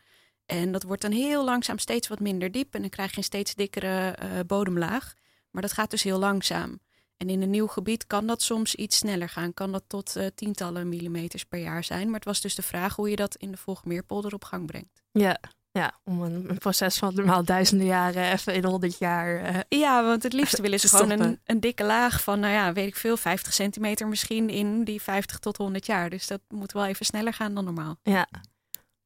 En 0.47 0.73
dat 0.73 0.83
wordt 0.83 1.03
dan 1.03 1.11
heel 1.11 1.45
langzaam 1.45 1.79
steeds 1.79 2.09
wat 2.09 2.21
minder 2.21 2.53
diep 2.53 2.75
en 2.75 2.81
dan 2.81 2.91
krijg 2.91 3.11
je 3.11 3.17
een 3.17 3.23
steeds 3.23 3.55
dikkere 3.55 4.11
eh, 4.11 4.29
bodemlaag. 4.47 5.15
Maar 5.51 5.63
dat 5.63 5.73
gaat 5.73 5.91
dus 5.91 6.03
heel 6.03 6.19
langzaam. 6.19 6.81
En 7.17 7.29
in 7.29 7.43
een 7.43 7.51
nieuw 7.51 7.67
gebied 7.67 8.07
kan 8.07 8.27
dat 8.27 8.43
soms 8.43 8.75
iets 8.75 8.97
sneller 8.97 9.29
gaan. 9.29 9.55
Kan 9.55 9.73
dat 9.73 9.85
tot 9.87 10.17
eh, 10.17 10.27
tientallen 10.35 10.89
millimeters 10.89 11.45
per 11.45 11.61
jaar 11.61 11.85
zijn. 11.85 12.07
Maar 12.07 12.15
het 12.15 12.25
was 12.25 12.41
dus 12.41 12.55
de 12.55 12.63
vraag 12.63 12.97
hoe 12.97 13.11
je 13.11 13.17
dat 13.17 13.37
in 13.37 13.51
de 13.51 13.57
Volgemeerpolder 13.57 14.35
op 14.35 14.45
gang 14.45 14.67
brengt. 14.67 15.03
Ja, 15.13 15.41
ja 15.73 15.99
om 16.05 16.23
een, 16.23 16.51
een 16.51 16.59
proces 16.59 16.99
van 16.99 17.15
normaal 17.15 17.45
duizenden 17.45 17.87
jaren 17.87 18.33
even 18.33 18.55
in 18.55 18.65
honderd 18.65 18.99
jaar. 18.99 19.37
eh, 19.37 19.61
Ja, 19.81 20.05
want 20.05 20.23
het 20.23 20.33
liefst 20.33 20.59
willen 20.59 20.81
ze 20.81 20.89
gewoon 20.89 21.11
een, 21.11 21.41
een 21.45 21.61
dikke 21.61 21.85
laag 21.85 22.23
van, 22.23 22.41
nou 22.41 22.53
ja, 22.53 22.73
weet 22.73 22.87
ik 22.87 22.97
veel, 22.97 23.17
50 23.17 23.53
centimeter 23.53 24.09
misschien 24.09 24.49
in 24.49 24.85
die 24.85 25.03
50 25.03 25.39
tot 25.39 25.57
100 25.57 25.87
jaar. 25.87 26.11
Dus 26.11 26.27
dat 26.27 26.41
moet 26.49 26.73
wel 26.73 26.87
even 26.87 27.07
sneller 27.07 27.33
gaan 27.33 27.55
dan 27.55 27.65
normaal. 27.65 27.97
ja. 28.03 28.29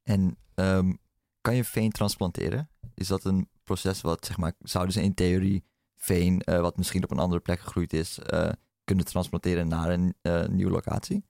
En 0.02 0.36
ehm, 0.54 0.92
kan 1.40 1.54
je 1.54 1.64
veen 1.64 1.90
transplanteren? 1.90 2.68
Is 2.94 3.06
dat 3.08 3.24
een 3.24 3.48
proces 3.62 4.00
wat, 4.00 4.26
zeg 4.26 4.36
maar, 4.36 4.52
zouden 4.58 4.92
ze 4.94 5.02
in 5.02 5.14
theorie 5.14 5.64
veen, 5.96 6.40
eh, 6.40 6.60
wat 6.60 6.76
misschien 6.76 7.04
op 7.04 7.10
een 7.10 7.18
andere 7.18 7.40
plek 7.40 7.60
gegroeid 7.60 7.92
is, 7.92 8.18
eh, 8.18 8.50
kunnen 8.84 9.04
transplanteren 9.04 9.68
naar 9.68 9.90
een 9.90 10.14
eh, 10.22 10.46
nieuwe 10.46 10.72
locatie? 10.72 11.24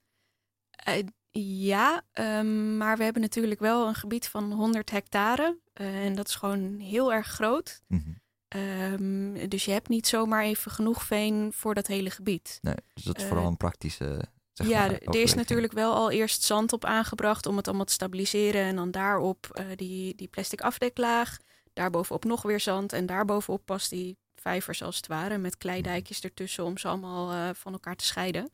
Ja, 1.41 2.03
ehm, 2.13 2.77
maar 2.77 2.97
we 2.97 3.05
hebben 3.05 3.23
natuurlijk 3.23 3.61
wel 3.61 3.87
een 3.87 3.95
gebied 3.95 4.29
van 4.29 4.53
100 4.53 4.91
hectare. 4.91 5.59
eh, 5.73 6.05
en 6.05 6.15
dat 6.15 6.29
is 6.29 6.35
gewoon 6.35 6.79
heel 6.79 7.13
erg 7.13 7.27
groot. 7.27 7.83
Mhm. 7.89 8.11
Ehm, 8.49 9.49
dus 9.49 9.65
je 9.65 9.71
hebt 9.71 9.89
niet 9.89 10.07
zomaar 10.07 10.45
even 10.45 10.71
genoeg 10.71 11.03
veen 11.05 11.53
voor 11.55 11.75
dat 11.75 11.87
hele 11.87 12.11
gebied. 12.11 12.59
Nee, 12.63 12.75
dus 12.95 13.05
dat 13.05 13.17
is 13.17 13.23
Eh, 13.23 13.29
vooral 13.29 13.47
een 13.47 13.57
praktische. 13.57 14.21
Zeg 14.53 14.67
ja, 14.69 14.79
maar, 14.87 14.91
er 15.01 15.21
is 15.21 15.35
natuurlijk 15.35 15.73
wel 15.73 15.95
al 15.95 16.11
eerst 16.11 16.43
zand 16.43 16.73
op 16.73 16.85
aangebracht 16.85 17.47
om 17.47 17.57
het 17.57 17.67
allemaal 17.69 17.85
te 17.85 17.93
stabiliseren. 17.93 18.63
En 18.63 18.77
dan 18.77 18.91
daarop 18.91 19.47
eh, 19.53 19.67
die, 19.77 20.15
die 20.15 20.29
plastic 20.29 20.61
afdeklaag. 20.61 21.37
Daarbovenop 21.73 22.25
nog 22.25 22.43
weer 22.43 22.61
zand. 22.61 22.93
En 22.93 23.07
daarbovenop 23.07 23.63
pas 23.65 23.89
die 23.89 24.17
vijvers 24.35 24.83
als 24.83 24.97
het 24.97 25.07
ware. 25.07 25.39
Met 25.39 25.57
kleidijkjes 25.57 26.21
ertussen 26.21 26.65
om 26.65 26.79
ze 26.79 26.89
allemaal 26.89 27.55
van 27.55 27.73
elkaar 27.73 27.97
te 27.97 28.05
scheiden. 28.05 28.51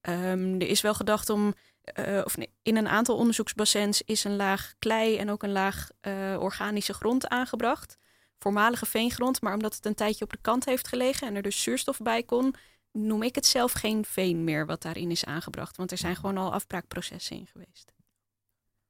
Ehm, 0.00 0.54
er 0.54 0.68
is 0.68 0.80
wel 0.80 0.94
gedacht 0.94 1.30
om, 1.30 1.54
eh, 1.82 2.20
of 2.24 2.36
nee, 2.36 2.52
in 2.62 2.76
een 2.76 2.88
aantal 2.88 3.16
onderzoeksbassins 3.16 4.02
is 4.02 4.24
een 4.24 4.36
laag 4.36 4.74
klei 4.78 5.16
en 5.16 5.30
ook 5.30 5.42
een 5.42 5.52
laag 5.52 5.90
eh, 6.00 6.36
organische 6.40 6.94
grond 6.94 7.28
aangebracht. 7.28 7.98
Voormalige 8.38 8.86
veengrond, 8.86 9.40
maar 9.40 9.52
omdat 9.52 9.74
het 9.74 9.86
een 9.86 9.94
tijdje 9.94 10.24
op 10.24 10.30
de 10.30 10.38
kant 10.40 10.64
heeft 10.64 10.88
gelegen 10.88 11.26
en 11.26 11.34
er 11.34 11.42
dus 11.42 11.62
zuurstof 11.62 11.98
bij 11.98 12.22
kon, 12.22 12.54
noem 12.92 13.22
ik 13.22 13.34
het 13.34 13.46
zelf 13.46 13.72
geen 13.72 14.04
veen 14.04 14.44
meer 14.44 14.66
wat 14.66 14.82
daarin 14.82 15.10
is 15.10 15.24
aangebracht. 15.24 15.76
Want 15.76 15.90
er 15.90 15.98
zijn 15.98 16.16
gewoon 16.16 16.38
al 16.38 16.52
afbraakprocessen 16.52 17.36
in 17.36 17.46
geweest. 17.46 17.92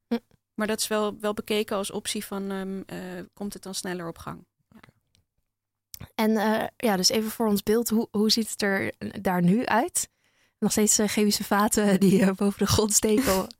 Hm. 0.06 0.18
Maar 0.54 0.66
dat 0.66 0.80
is 0.80 0.86
wel, 0.86 1.18
wel 1.18 1.34
bekeken 1.34 1.76
als 1.76 1.90
optie 1.90 2.24
van 2.24 2.50
ehm, 2.50 2.82
eh, 2.86 3.24
komt 3.34 3.52
het 3.52 3.62
dan 3.62 3.74
sneller 3.74 4.08
op 4.08 4.18
gang. 4.18 4.48
En 6.14 6.32
ja, 6.76 6.96
dus 6.96 7.08
even 7.08 7.30
voor 7.30 7.46
ons 7.46 7.62
beeld, 7.62 7.88
hoe, 7.88 8.08
hoe 8.10 8.30
ziet 8.30 8.50
het 8.50 8.62
er 8.62 8.92
daar 9.20 9.42
nu 9.42 9.66
uit? 9.66 10.08
Nog 10.60 10.70
steeds 10.70 10.98
eh, 10.98 11.08
chemische 11.08 11.44
vaten 11.44 12.00
die 12.00 12.22
eh, 12.22 12.30
boven 12.32 12.58
de 12.58 12.66
grond 12.66 12.92
steken. 12.94 13.46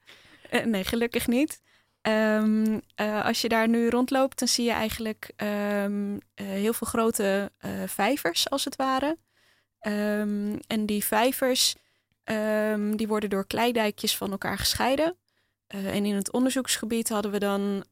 Eh, 0.51 0.65
nee, 0.65 0.85
gelukkig 0.85 1.27
niet. 1.27 1.61
Ehm, 2.03 2.79
eh, 2.95 3.25
als 3.25 3.41
je 3.41 3.49
daar 3.49 3.69
nu 3.69 3.89
rondloopt, 3.89 4.39
dan 4.39 4.49
zie 4.49 4.65
je 4.65 4.71
eigenlijk 4.71 5.33
ehm, 5.37 6.19
eh, 6.35 6.47
heel 6.47 6.73
veel 6.73 6.87
grote 6.87 7.53
eh, 7.59 7.71
vijvers, 7.87 8.51
als 8.51 8.65
het 8.65 8.77
ware. 8.77 9.19
Ehm, 9.81 10.57
en 10.67 10.87
die 10.87 11.05
vijvers 11.05 11.75
die 12.97 13.09
worden 13.09 13.31
door 13.31 13.47
kleidijkjes 13.47 14.17
van 14.17 14.31
elkaar 14.31 14.59
gescheiden. 14.59 15.17
En 15.67 16.05
in 16.05 16.15
het 16.15 16.33
onderzoeksgebied 16.33 17.09
hadden 17.09 17.31
we 17.31 17.39
dan 17.39 17.85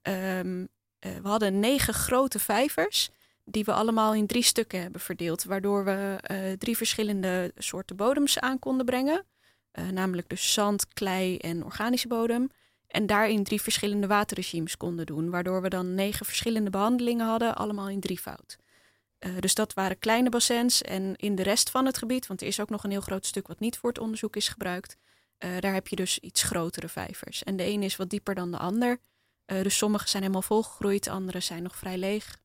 we 0.98 1.20
hadden 1.22 1.60
negen 1.60 1.94
grote 1.94 2.38
vijvers 2.38 3.10
die 3.50 3.64
we 3.64 3.72
allemaal 3.72 4.14
in 4.14 4.26
drie 4.26 4.42
stukken 4.42 4.80
hebben 4.80 5.00
verdeeld, 5.00 5.44
waardoor 5.44 5.84
we 5.84 6.18
eh, 6.20 6.52
drie 6.52 6.76
verschillende 6.76 7.52
soorten 7.56 7.96
bodems 7.96 8.38
aan 8.38 8.58
konden 8.58 8.86
brengen. 8.86 9.24
Eh, 9.70 9.88
namelijk 9.88 10.28
dus 10.28 10.52
zand, 10.52 10.88
klei 10.88 11.36
en 11.36 11.64
organische 11.64 12.08
bodem. 12.08 12.50
En 12.86 13.06
daarin 13.06 13.44
drie 13.44 13.60
verschillende 13.60 14.06
waterregimes 14.06 14.76
konden 14.76 15.06
doen. 15.06 15.30
Waardoor 15.30 15.62
we 15.62 15.68
dan 15.68 15.94
negen 15.94 16.26
verschillende 16.26 16.70
behandelingen 16.70 17.26
hadden, 17.26 17.56
allemaal 17.56 17.88
in 17.88 18.00
drievoud. 18.00 18.56
Eh 19.18 19.30
dus 19.40 19.54
dat 19.54 19.74
waren 19.74 19.98
kleine 19.98 20.28
bassins. 20.28 20.82
En 20.82 21.16
in 21.16 21.34
de 21.34 21.42
rest 21.42 21.70
van 21.70 21.86
het 21.86 21.98
gebied, 21.98 22.26
want 22.26 22.40
er 22.40 22.46
is 22.46 22.60
ook 22.60 22.70
nog 22.70 22.84
een 22.84 22.90
heel 22.90 23.00
groot 23.00 23.26
stuk 23.26 23.46
wat 23.46 23.60
niet 23.60 23.76
voor 23.76 23.88
het 23.88 23.98
onderzoek 23.98 24.36
is 24.36 24.48
gebruikt. 24.48 24.96
daar 25.38 25.74
heb 25.74 25.88
je 25.88 25.96
dus 25.96 26.18
iets 26.18 26.42
grotere 26.42 26.88
vijvers. 26.88 27.42
En 27.42 27.56
de 27.56 27.62
ene 27.62 27.84
is 27.84 27.96
wat 27.96 28.10
dieper 28.10 28.34
dan 28.34 28.50
de 28.50 28.58
ander. 28.58 28.98
Dus 29.44 29.76
sommige 29.76 30.08
zijn 30.08 30.22
helemaal 30.22 30.42
volgegroeid, 30.42 31.08
andere 31.08 31.40
zijn 31.40 31.62
nog 31.62 31.76
vrij 31.76 31.98
leeg. 31.98 32.38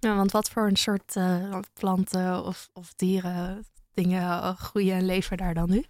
Ja, 0.00 0.16
want 0.16 0.32
wat 0.32 0.50
voor 0.50 0.66
een 0.66 0.76
soort 0.76 1.16
eh, 1.16 1.58
planten 1.72 2.44
of, 2.44 2.68
of 2.72 2.94
dieren 2.94 3.66
dingen 3.94 4.22
eh, 4.22 4.56
groeien 4.56 4.96
en 4.96 5.06
leven 5.06 5.36
daar 5.36 5.54
dan 5.54 5.70
nu? 5.70 5.84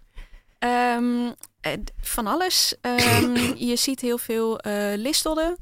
Ehm, 0.59 1.31
eh, 1.61 1.73
van 2.01 2.27
alles. 2.27 2.75
Ehm, 2.81 3.35
je 3.69 3.75
ziet 3.75 4.01
heel 4.01 4.17
veel 4.17 4.59
eh 4.59 4.97
listodden. 4.97 5.57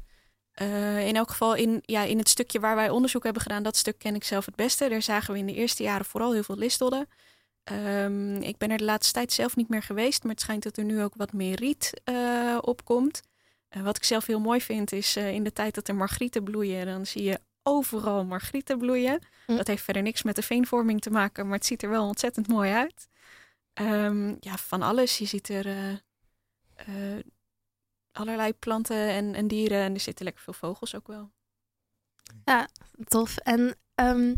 In 0.98 1.16
elk 1.16 1.30
geval 1.30 1.54
in, 1.54 1.82
ja, 1.82 2.02
in 2.02 2.18
het 2.18 2.28
stukje 2.28 2.60
waar 2.60 2.76
wij 2.76 2.90
onderzoek 2.90 3.24
hebben 3.24 3.42
gedaan, 3.42 3.62
dat 3.62 3.76
stuk 3.76 3.98
ken 3.98 4.14
ik 4.14 4.24
zelf 4.24 4.46
het 4.46 4.56
beste. 4.56 4.88
Daar 4.88 5.02
zagen 5.02 5.32
we 5.32 5.38
in 5.38 5.46
de 5.46 5.54
eerste 5.54 5.82
jaren 5.82 6.06
vooral 6.06 6.32
heel 6.32 6.42
veel 6.42 6.56
listodden. 6.56 7.08
Ehm, 7.64 8.36
ik 8.36 8.56
ben 8.56 8.70
er 8.70 8.78
de 8.78 8.84
laatste 8.84 9.12
tijd 9.12 9.32
zelf 9.32 9.56
niet 9.56 9.68
meer 9.68 9.82
geweest, 9.82 10.22
maar 10.22 10.32
het 10.32 10.40
schijnt 10.40 10.62
dat 10.62 10.76
er 10.76 10.84
nu 10.84 11.02
ook 11.02 11.14
wat 11.16 11.32
meer 11.32 11.56
riet 11.56 12.00
eh 12.04 12.58
opkomt. 12.60 13.20
Wat 13.82 13.96
ik 13.96 14.04
zelf 14.04 14.26
heel 14.26 14.40
mooi 14.40 14.60
vind, 14.60 14.92
is 14.92 15.16
in 15.16 15.44
de 15.44 15.52
tijd 15.52 15.74
dat 15.74 15.88
er 15.88 15.94
margrieten 15.94 16.44
bloeien, 16.44 16.86
dan 16.86 17.06
zie 17.06 17.22
je 17.22 17.40
overal 17.68 18.24
margrieten 18.24 18.78
bloeien. 18.78 19.22
Hm. 19.46 19.56
Dat 19.56 19.66
heeft 19.66 19.82
verder 19.82 20.02
niks 20.02 20.22
met 20.22 20.36
de 20.36 20.42
veenvorming 20.42 21.00
te 21.00 21.10
maken, 21.10 21.46
maar 21.46 21.56
het 21.56 21.66
ziet 21.66 21.82
er 21.82 21.90
wel 21.90 22.06
ontzettend 22.06 22.48
mooi 22.48 22.72
uit. 22.72 23.08
Ehm, 23.72 24.34
ja, 24.40 24.56
van 24.56 24.82
alles. 24.82 25.18
Je 25.18 25.24
ziet 25.24 25.48
er 25.48 25.66
eh, 25.66 25.92
eh, 26.74 27.24
allerlei 28.12 28.52
planten 28.52 28.96
en, 28.96 29.34
en 29.34 29.48
dieren. 29.48 29.78
En 29.78 29.94
er 29.94 30.00
zitten 30.00 30.24
lekker 30.24 30.42
veel 30.42 30.52
vogels 30.52 30.94
ook 30.94 31.06
wel. 31.06 31.30
Tof. 33.04 33.36
En 33.36 33.76
ehm, 33.94 34.34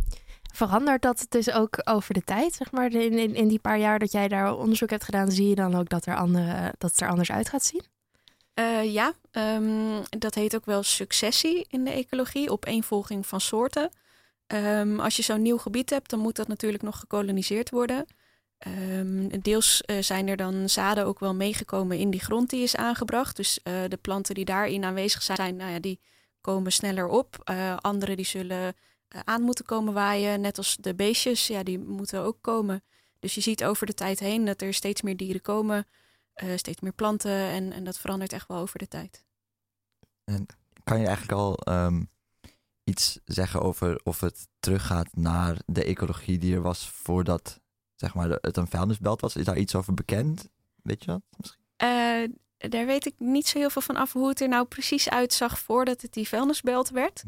verandert 0.53 1.03
dat 1.03 1.27
dus 1.29 1.51
ook 1.51 1.81
over 1.85 2.15
de 2.15 2.23
tijd? 2.23 2.55
Zeg 2.55 2.73
maar, 2.73 2.93
in, 2.93 3.19
in, 3.19 3.35
in 3.35 3.49
die 3.49 3.59
paar 3.59 3.79
jaar 3.79 3.99
dat 3.99 4.13
jij 4.13 4.29
daar 4.29 4.57
onderzoek 4.57 4.91
hebt 4.91 5.05
gedaan, 5.05 5.31
zie 5.31 5.49
je 5.49 5.55
dan 5.55 5.75
ook 5.75 5.89
dat, 5.89 6.07
er 6.07 6.17
andere, 6.17 6.75
dat 6.79 6.91
het 6.91 7.01
er 7.01 7.09
anders 7.09 7.31
uit 7.31 7.49
gaat 7.49 7.65
zien? 7.65 7.85
Eh, 8.61 8.93
ja, 8.93 9.13
ehm, 9.31 10.03
dat 10.19 10.35
heet 10.35 10.55
ook 10.55 10.65
wel 10.65 10.83
successie 10.83 11.67
in 11.69 11.85
de 11.85 11.91
ecologie, 11.91 12.51
opeenvolging 12.51 13.27
van 13.27 13.41
soorten. 13.41 13.91
Ehm, 14.47 15.01
als 15.01 15.17
je 15.17 15.23
zo'n 15.23 15.43
nieuw 15.43 15.59
gebied 15.59 15.91
hebt, 15.91 16.11
dan 16.11 16.19
moet 16.19 16.37
dat 16.37 16.49
natuurlijk 16.49 16.83
nog 16.83 16.99
gekoloniseerd 16.99 17.71
worden. 17.71 18.07
Ehm, 18.59 19.29
deels 19.43 19.81
eh, 19.81 20.03
zijn 20.03 20.29
er 20.29 20.37
dan 20.37 20.69
zaden 20.69 21.07
ook 21.07 21.19
wel 21.19 21.35
meegekomen 21.35 21.99
in 21.99 22.11
die 22.11 22.21
grond 22.21 22.51
die 22.51 22.63
is 22.63 22.77
aangebracht. 22.77 23.37
Dus 23.37 23.63
eh, 23.63 23.75
de 23.89 23.97
planten 23.97 24.35
die 24.35 24.45
daarin 24.45 24.85
aanwezig 24.85 25.23
zijn, 25.23 25.57
nou 25.57 25.71
ja, 25.73 25.79
die 25.79 26.01
komen 26.41 26.73
sneller 26.73 27.07
op. 27.07 27.51
Andere 27.81 28.17
die 28.17 28.25
zullen 28.25 28.75
aan 29.25 29.43
moeten 29.43 29.65
komen 29.65 29.95
waaien, 29.95 30.41
net 30.41 30.59
als 30.59 30.77
de 30.81 30.95
beestjes, 30.95 31.47
ja, 31.47 31.63
die 31.63 31.79
moeten 31.79 32.21
ook 32.21 32.39
komen. 32.41 32.83
Dus 33.19 33.35
je 33.35 33.41
ziet 33.41 33.65
over 33.65 33.87
de 33.87 33.95
tijd 33.95 34.19
heen 34.19 34.45
dat 34.45 34.63
er 34.63 34.75
steeds 34.75 35.03
meer 35.03 35.17
dieren 35.17 35.43
komen, 35.43 35.87
eh, 36.41 36.57
steeds 36.57 36.81
meer 36.81 36.93
planten 36.93 37.31
en, 37.31 37.73
en 37.73 37.85
dat 37.85 37.99
verandert 37.99 38.33
echt 38.33 38.49
wel 38.49 38.59
over 38.59 38.79
de 38.79 38.89
tijd. 38.89 39.25
Kan 40.85 40.99
je 41.01 41.07
eigenlijk 41.07 41.39
al 41.39 41.57
ehm, 41.57 42.03
iets 42.85 43.19
zeggen 43.25 43.63
over 43.63 44.01
of 44.03 44.21
het 44.21 44.49
teruggaat 44.59 45.17
naar 45.17 45.57
de 45.67 45.85
ecologie 45.85 46.39
die 46.39 46.55
er 46.55 46.63
was 46.63 46.89
voordat 46.89 47.61
zeg 47.95 48.15
maar, 48.15 48.29
het 48.31 48.57
een 48.57 48.67
vuilnisbelt 48.67 49.21
was? 49.21 49.37
Is 49.37 49.45
daar 49.45 49.59
iets 49.59 49.75
over 49.75 49.95
bekend? 49.95 50.49
Weet 50.83 51.05
je 51.05 51.07
dat 51.07 51.23
misschien? 51.37 51.63
Eh, 51.77 52.69
daar 52.71 52.87
weet 52.87 53.07
ik 53.07 53.15
niet 53.19 53.47
zo 53.47 53.59
heel 53.59 53.71
veel 53.71 53.83
van 53.83 53.97
af 53.97 54.13
hoe 54.13 54.29
het 54.29 54.41
er 54.41 54.49
nou 54.49 54.67
precies 54.67 55.09
uitzag 55.09 55.59
voordat 55.59 56.03
het 56.03 56.13
die 56.13 56.29
vuilnisbelt 56.29 56.91
werd. 56.91 57.23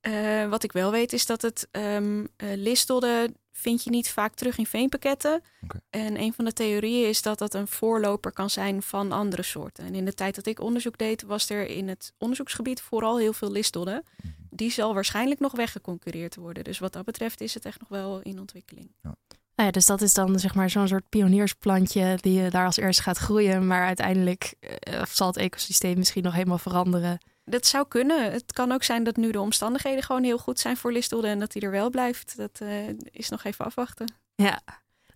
Eh, 0.00 0.48
wat 0.48 0.62
ik 0.62 0.72
wel 0.72 0.90
weet 0.90 1.12
is 1.12 1.26
dat 1.26 1.42
het 1.42 1.68
ehm 1.70 2.26
eh, 2.36 2.48
listodden 2.56 3.36
vind 3.58 3.84
je 3.84 3.90
niet 3.90 4.10
vaak 4.10 4.34
terug 4.34 4.58
in 4.58 4.66
veenpakketten. 4.66 5.42
En 5.90 6.20
een 6.20 6.32
van 6.32 6.44
de 6.44 6.52
theorieën 6.52 7.08
is 7.08 7.22
dat 7.22 7.38
dat 7.38 7.54
een 7.54 7.68
voorloper 7.68 8.32
kan 8.32 8.50
zijn 8.50 8.82
van 8.82 9.12
andere 9.12 9.42
soorten. 9.42 9.84
En 9.84 9.94
in 9.94 10.04
de 10.04 10.14
tijd 10.14 10.34
dat 10.34 10.46
ik 10.46 10.60
onderzoek 10.60 10.98
deed, 10.98 11.22
was 11.22 11.50
er 11.50 11.66
in 11.66 11.88
het 11.88 12.12
onderzoeksgebied 12.18 12.80
vooral 12.80 13.18
heel 13.18 13.32
veel 13.32 13.50
listodden. 13.50 14.04
Mhm. 14.16 14.32
Die 14.50 14.70
zal 14.70 14.94
waarschijnlijk 14.94 15.40
nog 15.40 15.52
weggeconcureerd 15.52 16.36
worden. 16.36 16.64
Dus 16.64 16.78
wat 16.78 16.92
dat 16.92 17.04
betreft 17.04 17.40
is 17.40 17.54
het 17.54 17.64
echt 17.64 17.80
nog 17.80 17.88
wel 17.88 18.20
in 18.20 18.40
ontwikkeling. 18.40 18.90
Nou 19.02 19.70
ja, 19.70 19.70
dus 19.70 19.86
dat 19.86 20.00
is 20.00 20.14
dan 20.14 20.38
zeg 20.38 20.54
maar 20.54 20.70
zo'n 20.70 20.88
soort 20.88 21.08
pioniersplantje 21.08 22.18
die 22.20 22.40
je 22.40 22.50
daar 22.50 22.66
als 22.66 22.76
eerste 22.76 23.02
gaat 23.02 23.18
groeien. 23.18 23.66
Maar 23.66 23.86
uiteindelijk 23.86 24.54
eh, 24.60 25.02
zal 25.10 25.26
het 25.26 25.36
ecosysteem 25.36 25.98
misschien 25.98 26.22
nog 26.22 26.34
helemaal 26.34 26.58
veranderen. 26.58 27.18
Dat 27.48 27.66
zou 27.66 27.88
kunnen. 27.88 28.32
Het 28.32 28.52
kan 28.52 28.72
ook 28.72 28.82
zijn 28.82 29.04
dat 29.04 29.16
nu 29.16 29.30
de 29.30 29.40
omstandigheden 29.40 30.02
gewoon 30.02 30.24
heel 30.24 30.38
goed 30.38 30.60
zijn 30.60 30.76
voor 30.76 30.92
listodden 30.92 31.30
en 31.30 31.38
dat 31.38 31.52
die 31.52 31.62
er 31.62 31.70
wel 31.70 31.90
blijft. 31.90 32.36
Dat 32.36 32.58
eh, 32.60 32.88
is 33.10 33.28
nog 33.28 33.44
even 33.44 33.64
afwachten. 33.64 34.12
Ja, 34.34 34.62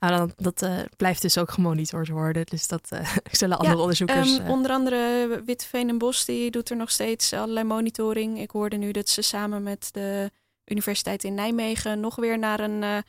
nou, 0.09 0.17
dan, 0.17 0.33
dat 0.37 0.63
eh, 0.63 0.79
blijft 0.97 1.23
dus 1.23 1.39
ook 1.39 1.51
gemonitord 1.51 2.09
worden. 2.09 2.47
Dus 2.47 2.69
dat 2.69 2.87
eh, 2.89 3.17
zullen 3.41 3.57
andere 3.57 3.77
Ja, 3.77 3.81
onderzoekers... 3.81 4.37
Ehm, 4.37 4.45
eh, 4.45 4.51
onder 4.51 4.71
andere 4.71 5.43
Witteveen 5.45 5.89
en 5.89 5.99
Bos 5.99 6.25
die 6.25 6.51
doet 6.51 6.71
er 6.71 6.77
nog 6.77 6.91
steeds 6.91 7.33
allerlei 7.33 7.67
monitoring. 7.67 8.41
Ik 8.41 8.51
hoorde 8.51 8.77
nu 8.77 8.91
dat 8.91 9.09
ze 9.09 9.23
samen 9.23 9.63
met 9.63 9.89
de 9.93 10.31
Universiteit 10.65 11.25
in 11.25 11.35
Nijmegen 11.35 12.01
nog 12.01 12.17
weer 12.17 12.39
naar 12.39 12.61
een 12.61 13.05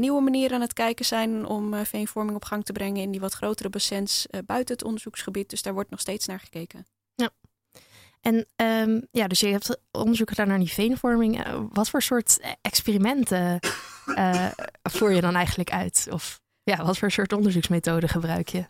nieuwe 0.00 0.20
manier 0.20 0.52
aan 0.52 0.60
het 0.60 0.72
kijken 0.72 1.04
zijn 1.04 1.46
om 1.46 1.84
veenvorming 1.84 2.36
op 2.36 2.44
gang 2.44 2.64
te 2.64 2.72
brengen 2.72 3.02
in 3.02 3.10
die 3.10 3.20
wat 3.20 3.32
grotere 3.32 3.68
bassins 3.68 4.26
buiten 4.46 4.74
het 4.74 4.84
onderzoeksgebied. 4.84 5.50
Dus 5.50 5.62
daar 5.62 5.74
wordt 5.74 5.90
nog 5.90 6.00
steeds 6.00 6.26
naar 6.26 6.40
gekeken. 6.40 6.86
En 8.26 8.46
ehm, 8.56 9.00
ja, 9.10 9.26
dus 9.26 9.40
je 9.40 9.46
hebt 9.46 9.78
onderzoek 9.90 10.28
gedaan 10.28 10.48
naar 10.48 10.58
die 10.58 10.72
veenvorming. 10.72 11.44
Eh, 11.44 11.60
wat 11.72 11.90
voor 11.90 12.02
soort 12.02 12.40
experimenten 12.60 13.58
eh, 14.14 14.46
voer 14.82 15.12
je 15.12 15.20
dan 15.20 15.34
eigenlijk 15.34 15.70
uit? 15.70 16.06
Of 16.10 16.40
ja, 16.62 16.84
wat 16.84 16.98
voor 16.98 17.10
soort 17.10 17.32
onderzoeksmethode 17.32 18.08
gebruik 18.08 18.48
je? 18.48 18.64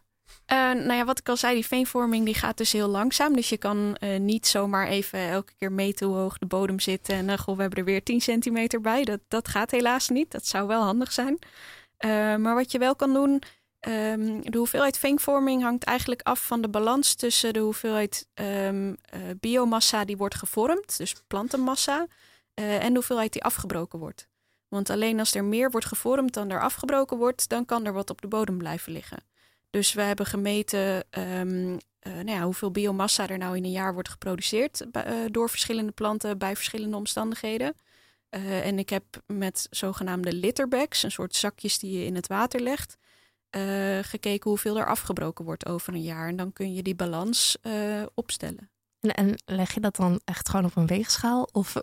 Eh, 0.47 0.57
nou 0.59 0.93
ja, 0.93 1.05
wat 1.05 1.19
ik 1.19 1.29
al 1.29 1.37
zei, 1.37 1.55
die 1.55 1.67
veenvorming 1.67 2.25
die 2.25 2.35
gaat 2.35 2.57
dus 2.57 2.73
heel 2.73 2.89
langzaam. 2.89 3.37
Dus 3.37 3.49
je 3.49 3.57
kan 3.57 3.97
eh, 3.97 4.21
niet 4.21 4.47
zomaar 4.47 4.87
even 4.87 5.29
elke 5.29 5.53
keer 5.57 5.73
meten 5.73 6.07
hoe 6.07 6.17
hoog 6.17 6.39
de 6.39 6.47
bodem 6.47 6.81
zit. 6.81 7.09
En 7.09 7.29
eh, 7.29 7.39
goh, 7.39 7.55
we 7.55 7.61
hebben 7.61 7.79
er 7.79 7.85
weer 7.85 8.03
10 8.03 8.21
centimeter 8.21 8.81
bij. 8.81 9.05
Dat, 9.05 9.21
dat 9.29 9.49
gaat 9.49 9.71
helaas 9.71 10.09
niet. 10.09 10.31
Dat 10.31 10.47
zou 10.47 10.67
wel 10.67 10.83
handig 10.83 11.13
zijn. 11.13 11.39
Eh, 11.97 12.11
maar 12.37 12.55
wat 12.55 12.73
je 12.73 12.79
wel 12.79 12.97
kan 12.97 13.13
doen, 13.13 13.43
Ehm, 13.87 14.41
de 14.41 14.59
hoeveelheid 14.59 14.99
veenvorming 14.99 15.63
hangt 15.63 15.85
eigenlijk 15.85 16.23
af 16.23 16.47
van 16.47 16.61
de 16.61 16.69
balans 16.69 17.15
tussen 17.15 17.53
de 17.53 17.59
hoeveelheid 17.59 18.29
ehm, 18.35 18.95
eh, 19.03 19.21
biomassa 19.41 20.05
die 20.05 20.17
wordt 20.17 20.35
gevormd, 20.35 20.97
dus 20.97 21.15
plantenmassa, 21.27 22.07
eh, 22.55 22.83
en 22.83 22.89
de 22.89 22.95
hoeveelheid 22.95 23.33
die 23.33 23.45
afgebroken 23.45 23.99
wordt. 23.99 24.29
Want 24.69 24.91
alleen 24.91 25.19
als 25.19 25.35
er 25.35 25.45
meer 25.45 25.71
wordt 25.71 25.87
gevormd 25.87 26.35
dan 26.35 26.51
er 26.51 26.61
afgebroken 26.61 27.17
wordt, 27.17 27.49
dan 27.49 27.65
kan 27.65 27.85
er 27.85 27.93
wat 27.93 28.11
op 28.11 28.21
de 28.21 28.29
bodem 28.29 28.59
blijven 28.59 28.93
liggen. 28.93 29.25
Dus 29.71 29.93
we 29.93 30.03
hebben 30.03 30.27
gemeten 30.27 31.05
ehm, 31.11 31.79
eh, 31.99 32.13
nou 32.13 32.31
ja, 32.31 32.43
hoeveel 32.43 32.71
biomassa 32.71 33.29
er 33.29 33.39
nou 33.39 33.57
in 33.57 33.65
een 33.65 33.71
jaar 33.71 33.95
wordt 33.95 34.09
geproduceerd 34.09 34.87
door 35.31 35.51
verschillende 35.51 35.93
planten 35.93 36.39
bij 36.39 36.57
verschillende 36.57 36.97
omstandigheden. 36.97 37.75
en 38.63 38.79
ik 38.79 38.89
heb 38.89 39.05
met 39.27 39.67
zogenaamde 39.71 40.33
litterbags, 40.33 41.03
een 41.03 41.11
soort 41.11 41.35
zakjes 41.35 41.79
die 41.79 41.99
je 41.99 42.05
in 42.05 42.15
het 42.15 42.27
water 42.27 42.61
legt, 42.61 42.97
uh, 43.51 43.99
gekeken 44.03 44.51
hoeveel 44.51 44.79
er 44.79 44.87
afgebroken 44.87 45.45
wordt 45.45 45.67
over 45.67 45.95
een 45.95 46.03
jaar. 46.03 46.29
En 46.29 46.37
dan 46.37 46.53
kun 46.53 46.75
je 46.75 46.83
die 46.83 46.95
balans 46.95 47.57
uh, 47.63 48.03
opstellen. 48.15 48.71
En, 49.01 49.15
en, 49.15 49.35
leg 49.45 49.75
je 49.75 49.81
dat 49.81 49.97
dan 49.97 50.21
echt 50.25 50.49
gewoon 50.49 50.65
op 50.65 50.77
een 50.77 50.87
weegschaal? 50.87 51.49
Of 51.53 51.75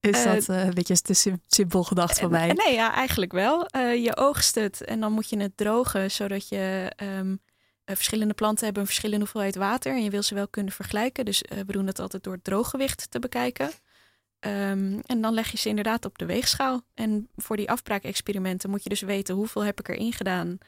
is 0.00 0.24
dat 0.24 0.48
uh, 0.48 0.64
een 0.64 0.74
beetje 0.74 1.00
te 1.00 1.38
simpel 1.46 1.84
gedacht 1.84 2.18
van 2.18 2.30
mij? 2.30 2.52
Nee, 2.52 2.74
ja, 2.74 2.94
eigenlijk 2.94 3.32
wel. 3.32 3.66
je 3.78 4.16
oogst 4.16 4.54
het 4.54 4.84
en 4.84 5.00
dan 5.00 5.12
moet 5.12 5.28
je 5.28 5.40
het 5.40 5.56
drogen, 5.56 6.10
zodat 6.10 6.48
je... 6.48 6.92
Um, 7.02 7.40
verschillende 7.96 8.34
planten 8.34 8.64
hebben 8.64 8.82
een 8.82 8.88
verschillende 8.88 9.24
hoeveelheid 9.24 9.56
water. 9.56 9.92
En 9.92 10.02
je 10.02 10.10
wil 10.10 10.22
ze 10.22 10.34
wel 10.34 10.48
kunnen 10.48 10.72
vergelijken. 10.72 11.24
Dus 11.24 11.42
we 11.66 11.72
doen 11.72 11.86
dat 11.86 11.98
altijd 11.98 12.22
door 12.22 12.32
het 12.32 12.44
drooggewicht 12.44 13.10
te 13.10 13.18
bekijken. 13.18 13.70
Um, 14.40 15.00
en 15.06 15.20
dan 15.20 15.34
leg 15.34 15.50
je 15.50 15.56
ze 15.56 15.68
inderdaad 15.68 16.04
op 16.04 16.18
de 16.18 16.26
weegschaal. 16.26 16.82
En 16.94 17.28
voor 17.36 17.56
die 17.56 17.70
afbraakexperimenten 17.70 18.70
moet 18.70 18.82
je 18.82 18.88
dus 18.88 19.00
weten 19.00 19.34
hoeveel 19.34 19.64
heb 19.64 19.80
ik 19.80 19.88
erin 19.88 20.12
gedaan 20.12 20.58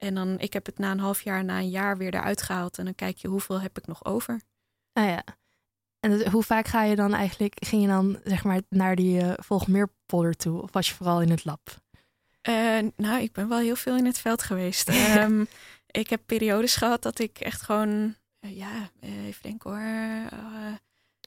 en 0.00 0.14
dan, 0.14 0.38
ik 0.38 0.52
heb 0.52 0.66
het 0.66 0.78
na 0.78 0.90
een 0.90 0.98
half 0.98 1.22
jaar, 1.22 1.44
na 1.44 1.58
een 1.58 1.70
jaar 1.70 1.96
weer 1.96 2.14
eruit 2.14 2.42
gehaald. 2.42 2.78
En 2.78 2.84
dan 2.84 2.94
kijk 2.94 3.16
je 3.16 3.28
hoeveel 3.28 3.60
heb 3.60 3.78
ik 3.78 3.86
nog 3.86 4.04
over. 4.04 4.40
Ah 4.92 5.04
ja. 5.04 5.24
En 6.00 6.30
hoe 6.30 6.42
vaak 6.42 6.66
ga 6.66 6.82
je 6.82 6.96
dan 6.96 7.14
eigenlijk, 7.14 7.54
ging 7.66 7.82
je 7.82 7.88
dan 7.88 8.18
zeg 8.24 8.44
maar 8.44 8.60
naar 8.68 8.96
die 8.96 9.22
uh, 9.22 9.32
volgmeerpolder 9.36 10.36
toe? 10.36 10.62
Of 10.62 10.72
was 10.72 10.88
je 10.88 10.94
vooral 10.94 11.20
in 11.20 11.30
het 11.30 11.44
lab? 11.44 11.82
Uh, 12.48 12.78
nou, 12.96 13.22
ik 13.22 13.32
ben 13.32 13.48
wel 13.48 13.58
heel 13.58 13.76
veel 13.76 13.96
in 13.96 14.04
het 14.04 14.18
veld 14.18 14.42
geweest. 14.42 14.88
um, 15.16 15.46
ik 16.02 16.10
heb 16.10 16.20
periodes 16.26 16.76
gehad 16.76 17.02
dat 17.02 17.18
ik 17.18 17.38
echt 17.38 17.62
gewoon, 17.62 18.14
uh, 18.40 18.56
ja, 18.56 18.90
even 19.00 19.42
denken 19.42 19.70
hoor, 19.70 20.28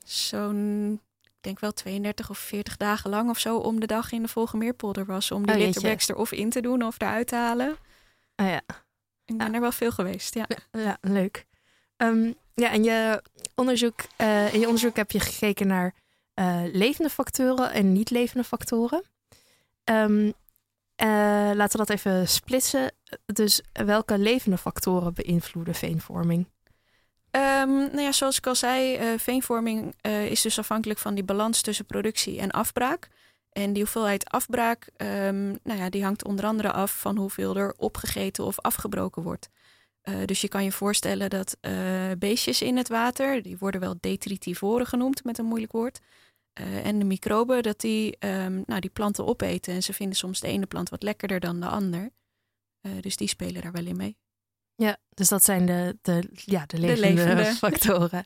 zo'n, 0.03 1.01
ik 1.23 1.41
denk 1.41 1.59
wel 1.59 1.73
32 1.73 2.29
of 2.29 2.37
40 2.37 2.77
dagen 2.77 3.09
lang 3.09 3.29
of 3.29 3.39
zo 3.39 3.57
om 3.57 3.79
de 3.79 3.87
dag 3.87 4.11
in 4.11 4.21
de 4.21 4.27
Volgemeerpolder 4.27 5.05
was. 5.05 5.31
Om 5.31 5.45
die 5.45 5.55
oh, 5.55 5.61
litterbacks 5.61 6.09
erop 6.09 6.29
in 6.29 6.49
te 6.49 6.61
doen 6.61 6.83
of 6.83 7.01
eruit 7.01 7.27
te 7.27 7.35
halen. 7.35 7.77
Oh 8.35 8.47
ja. 8.47 8.61
Ik 9.25 9.37
ben 9.37 9.53
er 9.53 9.61
wel 9.61 9.71
veel 9.71 9.91
geweest, 9.91 10.33
ja. 10.33 10.47
Ja, 10.71 10.97
leuk. 11.01 11.45
Um, 11.97 12.35
ja, 12.55 12.71
en 12.71 12.83
je 12.83 13.23
onderzoek, 13.55 13.99
uh, 14.17 14.53
in 14.53 14.59
je 14.59 14.65
onderzoek 14.65 14.95
heb 14.95 15.11
je 15.11 15.19
gekeken 15.19 15.67
naar 15.67 15.93
uh, 16.35 16.61
levende 16.71 17.09
factoren 17.09 17.71
en 17.71 17.91
niet 17.91 18.09
levende 18.09 18.43
factoren. 18.43 19.03
Um, 19.83 20.25
uh, 20.25 20.33
laten 21.53 21.79
we 21.79 21.85
dat 21.85 21.89
even 21.89 22.27
splitsen. 22.27 22.91
Dus 23.25 23.61
welke 23.73 24.17
levende 24.17 24.57
factoren 24.57 25.13
beïnvloeden 25.13 25.75
veenvorming? 25.75 26.47
Um, 27.31 27.75
nou 27.75 28.01
ja, 28.01 28.11
zoals 28.11 28.37
ik 28.37 28.47
al 28.47 28.55
zei, 28.55 28.99
veenvorming 29.19 29.95
is 30.29 30.41
dus 30.41 30.59
afhankelijk 30.59 30.99
van 30.99 31.13
die 31.13 31.23
balans 31.23 31.61
tussen 31.61 31.85
productie 31.85 32.39
en 32.39 32.51
afbraak. 32.51 33.09
En 33.53 33.73
die 33.73 33.81
hoeveelheid 33.81 34.29
afbraak, 34.29 34.89
um, 34.97 35.57
nou 35.63 35.79
ja, 35.79 35.89
die 35.89 36.03
hangt 36.03 36.25
onder 36.25 36.45
andere 36.45 36.71
af 36.71 36.99
van 36.99 37.17
hoeveel 37.17 37.55
er 37.55 37.73
opgegeten 37.77 38.45
of 38.45 38.59
afgebroken 38.59 39.23
wordt. 39.23 39.49
Uh, 40.03 40.25
dus 40.25 40.41
je 40.41 40.47
kan 40.47 40.63
je 40.63 40.71
voorstellen 40.71 41.29
dat 41.29 41.57
uh, 41.61 42.11
beestjes 42.17 42.61
in 42.61 42.77
het 42.77 42.87
water, 42.87 43.41
die 43.41 43.57
worden 43.57 43.81
wel 43.81 43.95
detritivoren 43.99 44.85
genoemd 44.85 45.23
met 45.23 45.37
een 45.37 45.45
moeilijk 45.45 45.71
woord. 45.71 45.99
Uh, 46.59 46.85
en 46.85 46.99
de 46.99 47.05
microben, 47.05 47.63
dat 47.63 47.79
die 47.79 48.17
um, 48.19 48.63
nou, 48.65 48.79
die 48.79 48.89
planten 48.89 49.25
opeten. 49.25 49.73
En 49.73 49.83
ze 49.83 49.93
vinden 49.93 50.17
soms 50.17 50.39
de 50.39 50.47
ene 50.47 50.65
plant 50.65 50.89
wat 50.89 51.03
lekkerder 51.03 51.39
dan 51.39 51.59
de 51.59 51.67
ander. 51.67 52.09
dus 52.99 53.15
die 53.15 53.27
spelen 53.27 53.61
daar 53.61 53.71
wel 53.71 53.85
in 53.85 53.95
mee. 53.95 54.17
Ja, 54.75 54.97
dus 55.09 55.27
dat 55.27 55.43
zijn 55.43 55.65
de, 55.65 55.97
de, 56.01 56.29
ja, 56.33 56.65
de 56.65 56.79
levende, 56.79 57.01
de 57.01 57.25
levende. 57.25 57.53
factoren. 57.69 58.25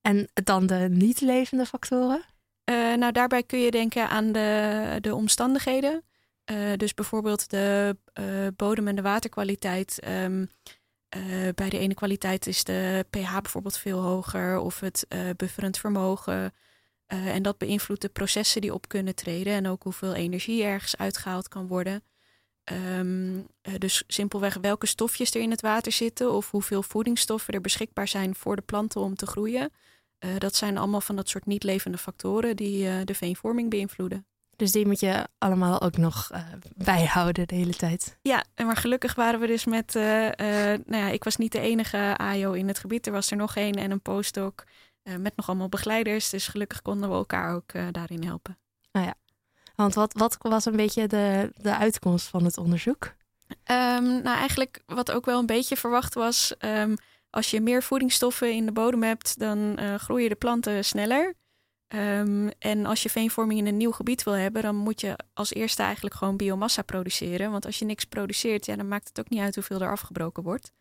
En 0.00 0.28
dan 0.34 0.66
de 0.66 0.86
niet 0.90 1.20
levende 1.20 1.66
factoren? 1.66 2.24
Uh, 2.70 2.94
nou, 2.94 3.12
daarbij 3.12 3.42
kun 3.42 3.60
je 3.60 3.70
denken 3.70 4.08
aan 4.08 4.32
de, 4.32 4.98
de 5.00 5.14
omstandigheden. 5.14 6.04
Uh, 6.50 6.72
dus 6.76 6.94
bijvoorbeeld 6.94 7.50
de 7.50 7.96
uh, 8.20 8.46
bodem- 8.56 8.88
en 8.88 8.96
de 8.96 9.02
waterkwaliteit. 9.02 9.98
Um, 10.08 10.50
bij 11.54 11.68
de 11.68 11.78
ene 11.78 11.94
kwaliteit 11.94 12.46
is 12.46 12.64
de 12.64 13.06
pH 13.10 13.40
bijvoorbeeld 13.40 13.76
veel 13.76 14.00
hoger 14.00 14.58
of 14.58 14.80
het 14.80 15.06
bufferend 15.36 15.78
vermogen. 15.78 16.52
en 17.06 17.42
dat 17.42 17.58
beïnvloedt 17.58 18.00
de 18.00 18.08
processen 18.08 18.60
die 18.60 18.74
op 18.74 18.88
kunnen 18.88 19.14
treden 19.14 19.52
en 19.52 19.66
ook 19.66 19.82
hoeveel 19.82 20.14
energie 20.14 20.62
ergens 20.64 20.96
uitgehaald 20.96 21.48
kan 21.48 21.66
worden. 21.66 22.02
Um, 22.98 23.46
dus 23.78 24.04
simpelweg 24.06 24.54
welke 24.54 24.86
stofjes 24.86 25.34
er 25.34 25.40
in 25.40 25.50
het 25.50 25.60
water 25.60 25.92
zitten 25.92 26.32
of 26.32 26.50
hoeveel 26.50 26.82
voedingsstoffen 26.82 27.54
er 27.54 27.60
beschikbaar 27.60 28.08
zijn 28.08 28.34
voor 28.34 28.56
de 28.56 28.62
planten 28.62 29.00
om 29.00 29.14
te 29.14 29.26
groeien. 29.26 29.72
Uh, 30.24 30.30
dat 30.38 30.54
zijn 30.54 30.78
allemaal 30.78 31.00
van 31.00 31.16
dat 31.16 31.28
soort 31.28 31.46
niet 31.46 31.62
levende 31.62 31.98
factoren 31.98 32.56
die 32.56 32.84
uh, 32.84 32.94
de 33.04 33.14
veenvorming 33.14 33.70
beïnvloeden. 33.70 34.26
Dus 34.56 34.72
die 34.72 34.86
moet 34.86 35.00
je 35.00 35.28
allemaal 35.38 35.80
ook 35.80 35.96
nog 35.96 36.30
uh, 36.32 36.38
bijhouden 36.74 37.48
de 37.48 37.54
hele 37.54 37.74
tijd. 37.74 38.18
Ja, 38.22 38.44
maar 38.64 38.76
gelukkig 38.76 39.14
waren 39.14 39.40
we 39.40 39.46
dus 39.46 39.64
met. 39.64 39.94
nou 39.94 40.82
ja, 40.86 41.08
ik 41.08 41.24
was 41.24 41.36
niet 41.36 41.52
de 41.52 41.60
enige 41.60 42.16
AIO 42.16 42.52
in 42.52 42.68
het 42.68 42.78
gebied. 42.78 43.06
Er 43.06 43.12
was 43.12 43.30
er 43.30 43.36
nog 43.36 43.56
één 43.56 43.74
en 43.74 43.90
een 43.90 44.00
postdoc 44.00 44.64
met 45.18 45.36
nog 45.36 45.48
allemaal 45.48 45.68
begeleiders. 45.68 46.30
Dus 46.30 46.48
gelukkig 46.48 46.82
konden 46.82 47.08
we 47.08 47.14
elkaar 47.14 47.54
ook 47.54 47.72
daarin 47.92 48.24
helpen. 48.24 48.58
Nou 48.92 49.06
ja, 49.06 49.14
want 49.76 49.94
wat, 49.94 50.12
wat 50.12 50.36
was 50.38 50.64
een 50.64 50.76
beetje 50.76 51.06
de, 51.06 51.52
de 51.56 51.76
uitkomst 51.76 52.26
van 52.26 52.44
het 52.44 52.58
onderzoek? 52.58 53.14
Um, 53.52 54.22
nou, 54.22 54.36
eigenlijk 54.36 54.82
wat 54.86 55.10
ook 55.10 55.24
wel 55.24 55.38
een 55.38 55.46
beetje 55.46 55.76
verwacht 55.76 56.14
was. 56.14 56.54
Um, 56.58 56.96
als 57.32 57.50
je 57.50 57.60
meer 57.60 57.82
voedingsstoffen 57.82 58.52
in 58.52 58.66
de 58.66 58.72
bodem 58.72 59.02
hebt, 59.02 59.38
dan 59.38 59.80
uh, 59.80 59.94
groeien 59.94 60.28
de 60.28 60.34
planten 60.34 60.84
sneller. 60.84 61.34
Um, 61.94 62.50
en 62.58 62.86
als 62.86 63.02
je 63.02 63.10
veenvorming 63.10 63.58
in 63.58 63.66
een 63.66 63.76
nieuw 63.76 63.90
gebied 63.90 64.22
wil 64.22 64.32
hebben, 64.32 64.62
dan 64.62 64.76
moet 64.76 65.00
je 65.00 65.16
als 65.34 65.54
eerste 65.54 65.82
eigenlijk 65.82 66.14
gewoon 66.14 66.36
biomassa 66.36 66.82
produceren. 66.82 67.50
Want 67.50 67.66
als 67.66 67.78
je 67.78 67.84
niks 67.84 68.04
produceert, 68.04 68.66
ja, 68.66 68.76
dan 68.76 68.88
maakt 68.88 69.08
het 69.08 69.20
ook 69.20 69.28
niet 69.28 69.40
uit 69.40 69.54
hoeveel 69.54 69.80
er 69.80 69.90
afgebroken 69.90 70.42
wordt. 70.42 70.72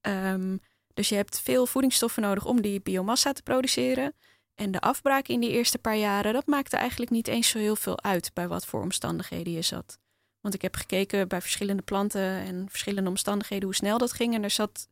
Um, 0.00 0.60
dus 0.94 1.08
je 1.08 1.14
hebt 1.14 1.40
veel 1.40 1.66
voedingsstoffen 1.66 2.22
nodig 2.22 2.44
om 2.44 2.62
die 2.62 2.80
biomassa 2.80 3.32
te 3.32 3.42
produceren. 3.42 4.14
En 4.54 4.70
de 4.70 4.80
afbraak 4.80 5.28
in 5.28 5.40
die 5.40 5.50
eerste 5.50 5.78
paar 5.78 5.96
jaren, 5.96 6.32
dat 6.32 6.46
maakte 6.46 6.76
eigenlijk 6.76 7.10
niet 7.10 7.28
eens 7.28 7.48
zo 7.48 7.58
heel 7.58 7.76
veel 7.76 8.02
uit 8.02 8.30
bij 8.34 8.48
wat 8.48 8.66
voor 8.66 8.82
omstandigheden 8.82 9.52
je 9.52 9.62
zat. 9.62 9.98
Want 10.40 10.54
ik 10.54 10.62
heb 10.62 10.74
gekeken 10.74 11.28
bij 11.28 11.40
verschillende 11.40 11.82
planten 11.82 12.22
en 12.22 12.66
verschillende 12.68 13.10
omstandigheden 13.10 13.64
hoe 13.64 13.74
snel 13.74 13.98
dat 13.98 14.12
ging. 14.12 14.34
En 14.34 14.42
er 14.42 14.50
zat 14.50 14.88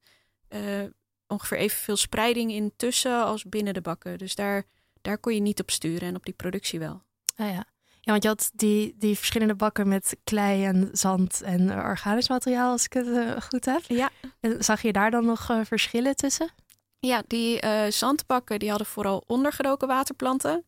uh, 0.54 0.84
ongeveer 1.26 1.58
evenveel 1.58 1.96
spreiding 1.96 2.52
in 2.52 2.72
tussen 2.76 3.24
als 3.24 3.44
binnen 3.44 3.74
de 3.74 3.80
bakken. 3.80 4.18
Dus 4.18 4.34
daar, 4.34 4.64
daar 5.00 5.18
kon 5.18 5.34
je 5.34 5.40
niet 5.40 5.60
op 5.60 5.70
sturen 5.70 6.08
en 6.08 6.16
op 6.16 6.24
die 6.24 6.34
productie 6.34 6.78
wel. 6.78 7.02
Ah 7.36 7.50
ja. 7.50 7.64
Ja, 8.00 8.12
want 8.12 8.22
je 8.22 8.28
had 8.28 8.50
die, 8.54 8.94
die 8.98 9.16
verschillende 9.16 9.54
bakken 9.54 9.88
met 9.88 10.16
klei 10.24 10.64
en 10.64 10.88
zand 10.92 11.42
en 11.42 11.70
organisch 11.70 12.28
materiaal, 12.28 12.70
als 12.70 12.84
ik 12.84 12.92
het 12.92 13.06
uh, 13.06 13.40
goed 13.40 13.64
heb. 13.64 13.80
Ja. 13.88 14.10
En 14.40 14.64
zag 14.64 14.82
je 14.82 14.92
daar 14.92 15.10
dan 15.10 15.24
nog 15.24 15.50
uh, 15.50 15.60
verschillen 15.64 16.16
tussen? 16.16 16.50
Ja, 16.98 17.22
die 17.26 17.64
uh, 17.64 17.82
zandbakken 17.88 18.58
die 18.58 18.68
hadden 18.68 18.86
vooral 18.86 19.24
ondergedoken 19.26 19.88
waterplanten. 19.88 20.64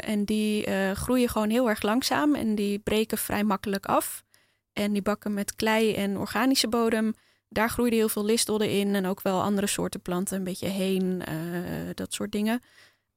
en 0.00 0.24
die 0.24 0.66
groeien 0.94 1.28
gewoon 1.28 1.50
heel 1.50 1.68
erg 1.68 1.82
langzaam 1.82 2.34
en 2.34 2.54
die 2.54 2.78
breken 2.78 3.18
vrij 3.18 3.44
makkelijk 3.44 3.86
af. 3.86 4.24
En 4.72 4.92
die 4.92 5.02
bakken 5.02 5.34
met 5.34 5.54
klei 5.54 5.94
en 5.94 6.18
organische 6.18 6.68
bodem, 6.68 7.14
daar 7.48 7.70
groeide 7.70 7.96
heel 7.96 8.08
veel 8.08 8.24
listodden 8.24 8.70
in 8.70 8.94
en 8.94 9.06
ook 9.06 9.22
wel 9.22 9.42
andere 9.42 9.66
soorten 9.66 10.02
planten, 10.02 10.36
een 10.36 10.44
beetje 10.44 10.68
heen, 10.68 11.22
uh, 11.28 11.90
dat 11.94 12.12
soort 12.12 12.32
dingen. 12.32 12.60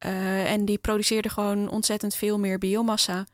Uh, 0.05 0.51
en 0.51 0.65
die 0.65 0.77
produceerden 0.77 1.31
gewoon 1.31 1.69
ontzettend 1.69 2.15
veel 2.15 2.39
meer 2.39 2.57
biomassa. 2.57 3.25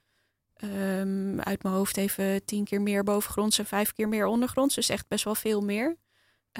Um, 0.63 1.39
uit 1.41 1.63
mijn 1.63 1.75
hoofd 1.75 1.97
even 1.97 2.45
tien 2.45 2.63
keer 2.63 2.81
meer 2.81 3.03
bovengronds 3.03 3.59
en 3.59 3.65
vijf 3.65 3.93
keer 3.93 4.07
meer 4.07 4.25
ondergronds. 4.25 4.75
Dus 4.75 4.89
echt 4.89 5.07
best 5.07 5.23
wel 5.23 5.35
veel 5.35 5.61
meer. 5.61 5.97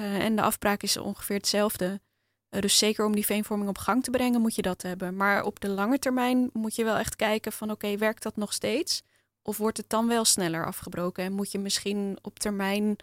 Uh, 0.00 0.24
en 0.24 0.36
de 0.36 0.42
afbraak 0.42 0.82
is 0.82 0.96
ongeveer 0.96 1.36
hetzelfde. 1.36 2.00
dus 2.48 2.78
zeker 2.78 3.04
om 3.04 3.14
die 3.14 3.26
veenvorming 3.26 3.68
op 3.68 3.78
gang 3.78 4.04
te 4.04 4.10
brengen 4.10 4.40
moet 4.40 4.54
je 4.54 4.62
dat 4.62 4.82
hebben. 4.82 5.16
Maar 5.16 5.44
op 5.44 5.60
de 5.60 5.68
lange 5.68 5.98
termijn 5.98 6.50
moet 6.52 6.74
je 6.74 6.84
wel 6.84 6.96
echt 6.96 7.16
kijken 7.16 7.52
van 7.52 7.70
oké, 7.70 7.96
werkt 7.96 8.22
dat 8.22 8.36
nog 8.36 8.52
steeds? 8.52 9.02
Of 9.42 9.56
wordt 9.56 9.76
het 9.76 9.88
dan 9.88 10.08
wel 10.08 10.24
sneller 10.24 10.66
afgebroken? 10.66 11.24
En 11.24 11.32
moet 11.32 11.52
je 11.52 11.58
misschien 11.58 12.18
op 12.22 12.38
termijn 12.38 12.96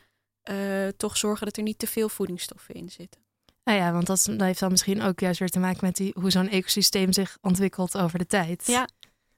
uh, 0.50 0.88
toch 0.98 1.18
zorgen 1.18 1.46
dat 1.46 1.58
er 1.58 1.64
niet 1.64 1.80
te 1.80 1.88
veel 1.88 2.10
voedingsstoffen 2.10 2.76
in 2.76 2.90
zitten. 2.90 3.22
Nou 3.64 3.78
ja, 3.78 3.92
want 3.92 4.08
dat, 4.08 4.26
heeft 4.38 4.60
dan 4.60 4.72
misschien 4.72 5.02
ook 5.02 5.20
juist 5.20 5.40
weer 5.40 5.50
te 5.50 5.60
maken 5.60 5.86
met 5.86 5.96
die, 5.96 6.16
hoe 6.20 6.32
zo'n 6.32 6.50
ecosysteem 6.50 7.14
zich 7.14 7.38
ontwikkelt 7.42 7.98
over 7.98 8.20
de 8.20 8.26
tijd. 8.26 8.66
Ja. 8.66 8.88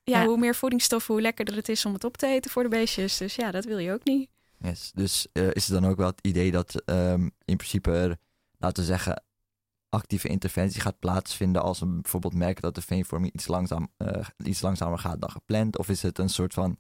ja. 0.04 0.26
hoe 0.26 0.38
meer 0.38 0.56
voedingsstoffen, 0.56 1.14
hoe 1.14 1.24
lekkerder 1.24 1.56
het 1.56 1.70
is 1.70 1.86
om 1.86 1.94
het 1.94 2.04
op 2.04 2.18
te 2.18 2.28
eten 2.28 2.52
voor 2.52 2.64
de 2.64 2.70
beestjes. 2.70 3.18
Dus 3.18 3.36
ja, 3.36 3.52
dat 3.52 3.66
wil 3.66 3.78
je 3.78 3.92
ook 3.92 4.04
niet. 4.04 4.30
Yes. 4.58 4.92
Dus 4.94 5.28
eh, 5.32 5.48
is 5.52 5.68
het 5.68 5.82
dan 5.82 5.92
ook 5.92 5.98
wel 5.98 6.08
het 6.08 6.20
idee 6.22 6.52
dat 6.52 6.82
ehm, 6.86 7.30
in 7.46 7.58
principe 7.58 7.92
er, 7.92 8.18
laten 8.58 8.84
we 8.84 8.90
zeggen, 8.90 9.24
actieve 9.90 10.28
interventie 10.28 10.82
gaat 10.82 11.00
plaatsvinden 11.00 11.62
als 11.62 11.80
we 11.80 11.86
bijvoorbeeld 11.86 12.34
merken 12.34 12.62
dat 12.62 12.76
de 12.76 12.82
veenvorming 12.82 13.34
iets, 13.34 13.48
langzaam, 13.48 13.88
eh, 13.98 14.28
iets 14.44 14.62
langzamer 14.62 15.00
gaat 15.00 15.22
dan 15.22 15.32
gepland? 15.32 15.78
Of 15.78 15.90
is 15.90 16.02
het 16.02 16.20
een 16.20 16.30
soort 16.30 16.54
van, 16.54 16.78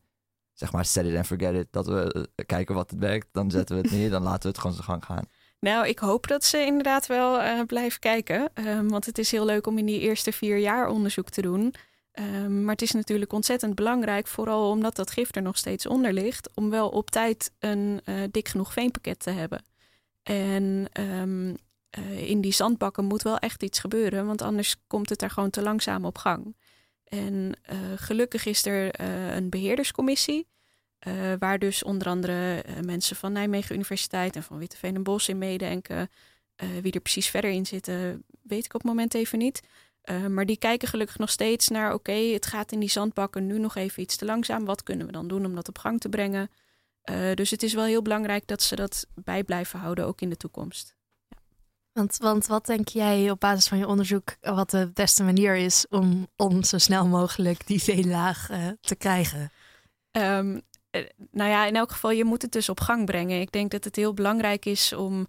zeg 0.53 0.71
maar, 0.71 0.85
set 0.85 1.05
it 1.05 1.15
and 1.15 1.25
forget 1.25 1.53
it, 1.53 1.67
dat 1.71 1.87
we 1.87 2.27
eh, 2.35 2.45
kijken 2.45 2.75
wat 2.75 2.89
het 2.89 2.99
werkt, 2.99 3.27
dan 3.31 3.51
zetten 3.51 3.75
we 3.75 3.81
het 3.81 3.91
neer, 3.91 4.09
dan 4.09 4.23
laten 4.23 4.41
we 4.41 4.47
het 4.47 4.57
gewoon 4.57 4.75
zijn 4.75 4.87
gang 4.87 5.05
gaan? 5.05 5.25
Nou, 5.59 5.87
ik 5.87 5.99
hoop 5.99 6.27
dat 6.27 6.43
ze 6.43 6.65
inderdaad 6.65 7.07
wel 7.07 7.39
eh, 7.39 7.61
blijven 7.67 7.99
kijken. 7.99 8.49
Ehm, 8.53 8.87
want 8.87 9.05
het 9.05 9.17
is 9.17 9.31
heel 9.31 9.45
leuk 9.45 9.67
om 9.67 9.77
in 9.77 9.85
die 9.85 9.99
eerste 9.99 10.31
vier 10.31 10.57
jaar 10.57 10.87
onderzoek 10.87 11.29
te 11.29 11.41
doen. 11.41 11.73
Ehm, 12.11 12.63
maar 12.63 12.71
het 12.71 12.81
is 12.81 12.91
natuurlijk 12.91 13.33
ontzettend 13.33 13.75
belangrijk, 13.75 14.27
vooral 14.27 14.69
omdat 14.69 14.95
dat 14.95 15.11
gif 15.11 15.35
er 15.35 15.41
nog 15.41 15.57
steeds 15.57 15.87
onder 15.87 16.13
ligt, 16.13 16.49
om 16.53 16.69
wel 16.69 16.89
op 16.89 17.09
tijd 17.09 17.51
een 17.59 18.01
eh, 18.03 18.15
dik 18.31 18.47
genoeg 18.47 18.73
veenpakket 18.73 19.19
te 19.19 19.29
hebben. 19.29 19.65
En 20.23 20.87
ehm, 20.91 21.55
eh, 21.89 22.29
in 22.29 22.41
die 22.41 22.53
zandbakken 22.53 23.05
moet 23.05 23.21
wel 23.21 23.37
echt 23.37 23.63
iets 23.63 23.79
gebeuren, 23.79 24.25
want 24.25 24.41
anders 24.41 24.75
komt 24.87 25.09
het 25.09 25.21
er 25.21 25.29
gewoon 25.29 25.49
te 25.49 25.61
langzaam 25.61 26.05
op 26.05 26.17
gang. 26.17 26.55
En 27.13 27.53
eh, 27.61 27.77
gelukkig 27.95 28.45
is 28.45 28.65
er 28.65 28.91
eh, 28.91 29.35
een 29.35 29.49
beheerderscommissie, 29.49 30.47
eh, 30.99 31.13
waar 31.39 31.59
dus 31.59 31.83
onder 31.83 32.07
andere 32.07 32.63
mensen 32.85 33.15
van 33.15 33.31
Nijmegen 33.31 33.75
Universiteit 33.75 34.35
en 34.35 34.43
van 34.43 34.57
Witteveen 34.57 34.95
en 34.95 35.03
Bos 35.03 35.29
in 35.29 35.37
meedenken. 35.37 36.09
Wie 36.81 36.91
er 36.91 36.99
precies 36.99 37.27
verder 37.27 37.51
in 37.51 37.65
zitten, 37.65 38.23
weet 38.41 38.65
ik 38.65 38.73
op 38.73 38.81
het 38.81 38.89
moment 38.89 39.13
even 39.13 39.37
niet. 39.37 39.61
Maar 40.29 40.45
die 40.45 40.57
kijken 40.57 40.87
gelukkig 40.87 41.17
nog 41.17 41.29
steeds 41.29 41.67
naar: 41.67 41.93
oké, 41.93 42.11
het 42.11 42.45
gaat 42.45 42.71
in 42.71 42.79
die 42.79 42.89
zandbakken 42.89 43.47
nu 43.47 43.59
nog 43.59 43.75
even 43.75 44.01
iets 44.01 44.15
te 44.15 44.25
langzaam. 44.25 44.65
Wat 44.65 44.83
kunnen 44.83 45.05
we 45.05 45.11
dan 45.11 45.27
doen 45.27 45.45
om 45.45 45.55
dat 45.55 45.67
op 45.67 45.77
gang 45.77 45.99
te 45.99 46.09
brengen? 46.09 46.49
Dus 47.33 47.51
het 47.51 47.63
is 47.63 47.73
wel 47.73 47.85
heel 47.85 48.01
belangrijk 48.01 48.47
dat 48.47 48.61
ze 48.61 48.75
dat 48.75 49.07
bij 49.15 49.43
blijven 49.43 49.79
houden, 49.79 50.05
ook 50.05 50.21
in 50.21 50.29
de 50.29 50.37
toekomst. 50.37 50.95
Want, 52.19 52.47
wat 52.47 52.65
denk 52.65 52.87
jij 52.87 53.31
op 53.31 53.39
basis 53.39 53.67
van 53.67 53.77
je 53.77 53.87
onderzoek 53.87 54.35
wat 54.41 54.69
de 54.69 54.91
beste 54.93 55.23
manier 55.23 55.55
is 55.55 55.85
om, 55.89 56.27
om 56.35 56.63
zo 56.63 56.77
snel 56.77 57.07
mogelijk 57.07 57.67
die 57.67 57.83
veenlaag 57.83 58.51
uh, 58.51 58.67
te 58.81 58.95
krijgen? 58.95 59.51
Um, 60.11 60.61
nou 61.31 61.49
ja, 61.49 61.65
in 61.65 61.75
elk 61.75 61.91
geval, 61.91 62.11
je 62.11 62.23
moet 62.23 62.41
het 62.41 62.51
dus 62.51 62.69
op 62.69 62.79
gang 62.79 63.05
brengen. 63.05 63.41
Ik 63.41 63.51
denk 63.51 63.71
dat 63.71 63.83
het 63.83 63.95
heel 63.95 64.13
belangrijk 64.13 64.65
is 64.65 64.93
om 64.93 65.27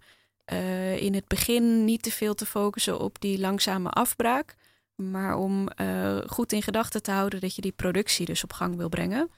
uh, 0.51 0.97
in 0.97 1.13
het 1.13 1.27
begin 1.27 1.85
niet 1.85 2.03
te 2.03 2.11
veel 2.11 2.33
te 2.33 2.45
focussen 2.45 2.99
op 2.99 3.19
die 3.19 3.39
langzame 3.39 3.89
afbraak. 3.89 4.55
Maar 4.95 5.35
om 5.35 5.67
goed 6.27 6.51
in 6.51 6.63
gedachten 6.63 7.03
te 7.03 7.11
houden 7.11 7.39
dat 7.39 7.55
je 7.55 7.61
die 7.61 7.71
productie 7.71 8.25
dus 8.25 8.43
op 8.43 8.53
gang 8.53 8.75
wil 8.75 8.89
brengen. 8.89 9.29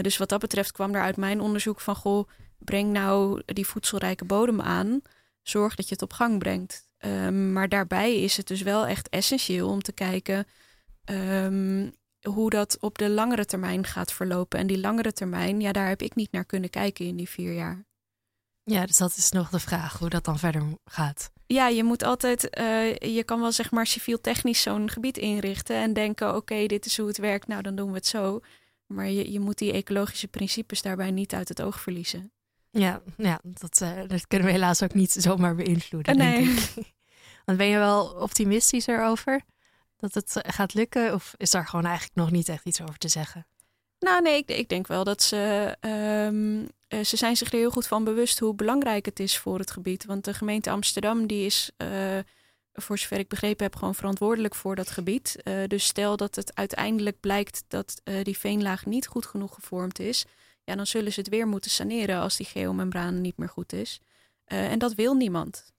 Dus 0.00 0.16
wat 0.16 0.28
dat 0.28 0.40
betreft 0.40 0.72
kwam 0.72 0.94
er 0.94 1.02
uit 1.02 1.16
mijn 1.16 1.40
onderzoek 1.40 1.80
van... 1.80 1.96
goh, 1.96 2.28
breng 2.58 2.92
nou 2.92 3.42
die 3.46 3.66
voedselrijke 3.66 4.24
bodem 4.24 4.60
aan. 4.60 5.00
Zorg 5.48 5.74
dat 5.74 5.88
je 5.88 5.94
het 5.94 6.02
op 6.02 6.12
gang 6.12 6.38
brengt. 6.38 6.88
Um, 6.98 7.52
maar 7.52 7.68
daarbij 7.68 8.22
is 8.22 8.36
het 8.36 8.46
dus 8.46 8.62
wel 8.62 8.86
echt 8.86 9.08
essentieel 9.08 9.68
om 9.68 9.82
te 9.82 9.92
kijken... 9.92 10.46
Um, 11.10 11.94
hoe 12.26 12.50
dat 12.50 12.76
op 12.80 12.98
de 12.98 13.10
langere 13.10 13.44
termijn 13.44 13.84
gaat 13.84 14.12
verlopen. 14.12 14.58
En 14.58 14.66
die 14.66 14.80
langere 14.80 15.12
termijn, 15.12 15.60
ja, 15.60 15.72
daar 15.72 15.88
heb 15.88 16.02
ik 16.02 16.14
niet 16.14 16.32
naar 16.32 16.44
kunnen 16.44 16.70
kijken 16.70 17.06
in 17.06 17.16
die 17.16 17.28
vier 17.28 17.54
jaar. 17.54 17.84
Ja, 18.62 18.86
dus 18.86 18.96
dat 18.96 19.16
is 19.16 19.30
nog 19.30 19.48
de 19.48 19.58
vraag 19.58 19.98
hoe 19.98 20.08
dat 20.08 20.24
dan 20.24 20.38
verder 20.38 20.62
gaat. 20.84 21.30
Ja, 21.46 21.68
je 21.68 21.84
moet 21.84 22.02
altijd, 22.02 22.58
uh, 22.58 22.94
je 22.94 23.24
kan 23.24 23.40
wel 23.40 23.52
zeg 23.52 23.70
maar 23.70 23.86
civiel-technisch 23.86 24.62
zo'n 24.62 24.90
gebied 24.90 25.18
inrichten 25.18 25.76
en 25.76 25.92
denken: 25.92 26.28
oké, 26.28 26.36
okay, 26.36 26.66
dit 26.66 26.86
is 26.86 26.96
hoe 26.96 27.06
het 27.06 27.18
werkt, 27.18 27.46
nou 27.46 27.62
dan 27.62 27.76
doen 27.76 27.88
we 27.88 27.96
het 27.96 28.06
zo. 28.06 28.40
Maar 28.86 29.08
je, 29.08 29.32
je 29.32 29.40
moet 29.40 29.58
die 29.58 29.72
ecologische 29.72 30.28
principes 30.28 30.82
daarbij 30.82 31.10
niet 31.10 31.34
uit 31.34 31.48
het 31.48 31.62
oog 31.62 31.80
verliezen. 31.80 32.32
Ja, 32.78 33.02
ja 33.16 33.40
dat, 33.42 33.80
uh, 33.82 34.08
dat 34.08 34.26
kunnen 34.26 34.46
we 34.46 34.52
helaas 34.52 34.82
ook 34.82 34.94
niet 34.94 35.12
zomaar 35.12 35.54
beïnvloeden. 35.54 36.16
nee. 36.16 36.44
Denk 36.44 36.58
ik. 36.58 36.94
Want 37.44 37.58
ben 37.58 37.66
je 37.66 37.78
wel 37.78 38.06
optimistisch 38.06 38.86
erover 38.86 39.42
dat 39.96 40.14
het 40.14 40.32
gaat 40.32 40.74
lukken? 40.74 41.14
Of 41.14 41.34
is 41.36 41.50
daar 41.50 41.66
gewoon 41.66 41.84
eigenlijk 41.84 42.16
nog 42.16 42.30
niet 42.30 42.48
echt 42.48 42.64
iets 42.64 42.80
over 42.80 42.98
te 42.98 43.08
zeggen? 43.08 43.46
Nou, 43.98 44.22
nee, 44.22 44.36
ik, 44.36 44.48
ik 44.48 44.68
denk 44.68 44.86
wel 44.86 45.04
dat 45.04 45.22
ze. 45.22 45.74
Um, 45.80 46.68
uh, 46.88 47.04
ze 47.04 47.16
zijn 47.16 47.36
zich 47.36 47.52
er 47.52 47.58
heel 47.58 47.70
goed 47.70 47.86
van 47.86 48.04
bewust 48.04 48.38
hoe 48.38 48.54
belangrijk 48.54 49.04
het 49.06 49.20
is 49.20 49.38
voor 49.38 49.58
het 49.58 49.70
gebied. 49.70 50.04
Want 50.04 50.24
de 50.24 50.34
gemeente 50.34 50.70
Amsterdam, 50.70 51.26
die 51.26 51.46
is, 51.46 51.70
uh, 51.78 52.18
voor 52.72 52.98
zover 52.98 53.18
ik 53.18 53.28
begrepen 53.28 53.64
heb, 53.64 53.76
gewoon 53.76 53.94
verantwoordelijk 53.94 54.54
voor 54.54 54.74
dat 54.76 54.90
gebied. 54.90 55.36
Uh, 55.44 55.66
dus 55.66 55.84
stel 55.84 56.16
dat 56.16 56.34
het 56.34 56.54
uiteindelijk 56.54 57.20
blijkt 57.20 57.64
dat 57.68 58.02
die 58.22 58.38
veenlaag 58.38 58.86
niet 58.86 59.06
goed 59.06 59.26
genoeg 59.26 59.54
gevormd 59.54 59.98
is. 59.98 60.26
Ja, 60.66 60.76
dan 60.76 60.86
zullen 60.86 61.12
ze 61.12 61.20
het 61.20 61.28
weer 61.28 61.46
moeten 61.46 61.70
saneren 61.70 62.20
als 62.20 62.36
die 62.36 62.46
geomembraan 62.46 63.20
niet 63.20 63.36
meer 63.36 63.48
goed 63.48 63.72
is. 63.72 64.00
en 64.44 64.78
dat 64.78 64.94
wil 64.94 65.14
niemand. 65.14 65.72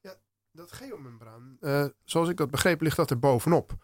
Ja, 0.00 0.14
dat 0.52 0.72
geomembraan, 0.72 1.58
zoals 2.04 2.28
ik 2.28 2.36
dat 2.36 2.50
begreep, 2.50 2.80
ligt 2.80 2.96
dat 2.96 3.10
er 3.10 3.18
bovenop. 3.18 3.76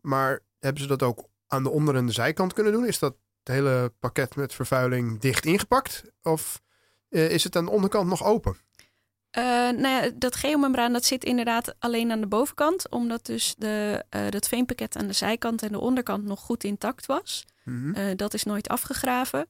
Maar 0.00 0.40
hebben 0.58 0.82
ze 0.82 0.88
dat 0.88 1.02
ook 1.02 1.28
aan 1.46 1.62
de 1.62 1.70
onder- 1.70 1.96
en 1.96 2.06
de 2.06 2.12
zijkant 2.12 2.52
kunnen 2.52 2.72
doen? 2.72 2.86
Is 2.86 2.98
dat 2.98 3.16
het 3.42 3.54
hele 3.54 3.92
pakket 3.98 4.36
met 4.36 4.54
vervuiling 4.54 5.20
dicht 5.20 5.44
ingepakt? 5.44 6.04
Of 6.22 6.62
uh, 7.08 7.30
is 7.30 7.44
het 7.44 7.56
aan 7.56 7.64
de 7.64 7.70
onderkant 7.70 8.08
nog 8.08 8.24
open? 8.24 8.56
Uh, 9.38 9.44
nou 9.44 9.88
ja, 9.88 10.10
dat 10.14 10.36
geomembraan 10.36 10.92
dat 10.92 11.04
zit 11.04 11.24
inderdaad 11.24 11.74
alleen 11.78 12.10
aan 12.10 12.20
de 12.20 12.26
bovenkant, 12.26 12.90
omdat 12.90 13.26
dus 13.26 13.54
de, 13.58 14.04
uh, 14.16 14.28
dat 14.28 14.48
veenpakket 14.48 14.96
aan 14.96 15.06
de 15.06 15.12
zijkant 15.12 15.62
en 15.62 15.72
de 15.72 15.80
onderkant 15.80 16.24
nog 16.24 16.40
goed 16.40 16.64
intact 16.64 17.06
was. 17.06 17.44
Mm 17.64 17.94
-hmm. 17.94 18.16
dat 18.16 18.34
is 18.34 18.44
nooit 18.44 18.68
afgegraven. 18.68 19.46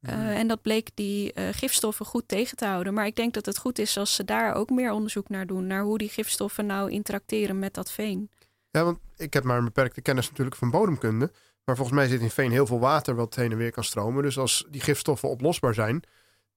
Mm 0.00 0.10
-hmm. 0.10 0.28
en 0.28 0.46
dat 0.46 0.62
bleek 0.62 0.90
die 0.94 1.32
gifstoffen 1.52 2.06
goed 2.06 2.28
tegen 2.28 2.56
te 2.56 2.64
houden. 2.64 2.94
Maar 2.94 3.06
ik 3.06 3.16
denk 3.16 3.34
dat 3.34 3.46
het 3.46 3.58
goed 3.58 3.78
is 3.78 3.98
als 3.98 4.14
ze 4.14 4.24
daar 4.24 4.54
ook 4.54 4.70
meer 4.70 4.92
onderzoek 4.92 5.28
naar 5.28 5.46
doen, 5.46 5.66
naar 5.66 5.82
hoe 5.82 5.98
die 5.98 6.08
gifstoffen 6.08 6.66
nou 6.66 6.90
interacteren 6.90 7.58
met 7.58 7.74
dat 7.74 7.90
veen. 7.90 8.30
Ja, 8.70 8.84
want 8.84 8.98
ik 9.16 9.32
heb 9.32 9.44
maar 9.44 9.58
een 9.58 9.64
beperkte 9.64 10.00
kennis 10.00 10.28
natuurlijk 10.28 10.56
van 10.56 10.70
bodemkunde. 10.70 11.30
Maar 11.64 11.76
volgens 11.76 11.96
mij 11.96 12.08
zit 12.08 12.20
in 12.20 12.30
veen 12.30 12.50
heel 12.50 12.66
veel 12.66 12.78
water 12.78 13.14
wat 13.14 13.34
heen 13.34 13.50
en 13.50 13.56
weer 13.56 13.72
kan 13.72 13.84
stromen. 13.84 14.22
Dus 14.22 14.38
als 14.38 14.66
die 14.70 14.80
gifstoffen 14.80 15.28
oplosbaar 15.28 15.74
zijn, 15.74 16.02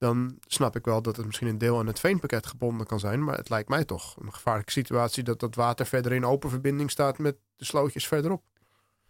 dan 0.04 0.38
snap 0.48 0.76
ik 0.76 0.86
wel 0.86 1.02
dat 1.02 1.16
het 1.16 1.26
misschien 1.26 1.48
een 1.48 1.58
deel 1.58 1.80
aan 1.80 1.88
het 1.88 2.00
veenpakket 2.00 2.46
gebonden 2.46 2.88
kan 2.88 3.00
zijn. 3.00 3.24
Maar 3.24 3.38
het 3.38 3.50
lijkt 3.50 3.70
mij 3.70 3.86
toch 3.86 4.16
een 4.22 4.34
gevaarlijke 4.34 4.72
situatie 4.72 5.24
dat 5.24 5.40
dat 5.40 5.56
water 5.56 5.86
verder 5.86 6.14
in 6.14 6.26
open 6.26 6.50
verbinding 6.50 6.92
staat 6.92 7.18
met 7.18 7.36
de 7.56 7.66
slootjes 7.66 8.08
verderop. 8.08 8.44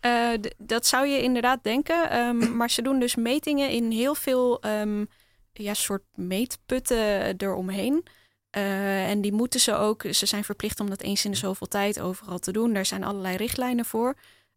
Uh, 0.06 0.34
dat 0.58 0.86
zou 0.86 1.08
je 1.08 1.22
inderdaad 1.22 1.64
denken. 1.64 2.18
Um, 2.18 2.38
maar 2.58 2.70
ze 2.70 2.82
doen 2.82 3.00
dus 3.00 3.16
metingen 3.16 3.70
in 3.70 3.92
heel 3.92 4.16
veel 4.16 4.66
um, 4.66 5.08
ja, 5.54 5.74
soort 5.74 6.04
meetputten 6.16 7.38
eromheen. 7.38 8.06
Uh, 8.58 9.10
en 9.10 9.22
die 9.22 9.34
moeten 9.34 9.60
ze 9.60 9.76
ook, 9.76 10.04
ze 10.12 10.26
zijn 10.26 10.44
verplicht 10.44 10.80
om 10.80 10.90
dat 10.90 11.02
eens 11.02 11.26
in 11.26 11.32
de 11.32 11.38
zoveel 11.38 11.68
tijd 11.68 12.00
overal 12.00 12.40
te 12.40 12.52
doen. 12.52 12.74
Daar 12.74 12.86
zijn 12.86 13.04
allerlei 13.04 13.36
richtlijnen 13.38 13.86
voor. 13.86 14.16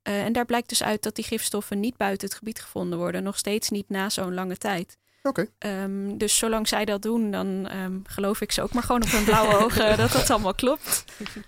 Uh, 0.09 0.25
en 0.25 0.33
daar 0.33 0.47
blijkt 0.47 0.69
dus 0.69 0.83
uit 0.83 1.03
dat 1.03 1.15
die 1.15 1.25
gifstoffen 1.25 1.81
niet 1.81 1.97
buiten 1.97 2.29
het 2.29 2.37
gebied 2.37 2.61
gevonden 2.61 2.99
worden. 2.99 3.23
Nog 3.23 3.39
steeds 3.39 3.71
niet 3.71 3.89
na 3.89 4.09
zo'n 4.09 4.35
lange 4.35 4.57
tijd. 4.57 4.97
Oké. 5.27 5.47
Okay. 5.59 5.83
Um, 5.83 6.19
dus 6.19 6.39
zolang 6.39 6.69
zij 6.69 6.85
dat 6.85 7.03
doen, 7.03 7.31
dan 7.31 7.71
um, 7.77 8.03
geloof 8.07 8.41
ik 8.41 8.53
ze 8.53 8.63
ook 8.63 8.73
maar 8.73 8.83
gewoon 8.83 9.03
op 9.03 9.11
hun 9.11 9.25
blauwe 9.25 9.57
ogen 9.65 9.97
dat 9.97 10.13
dat 10.13 10.31
allemaal 10.31 10.55
klopt. 10.55 11.05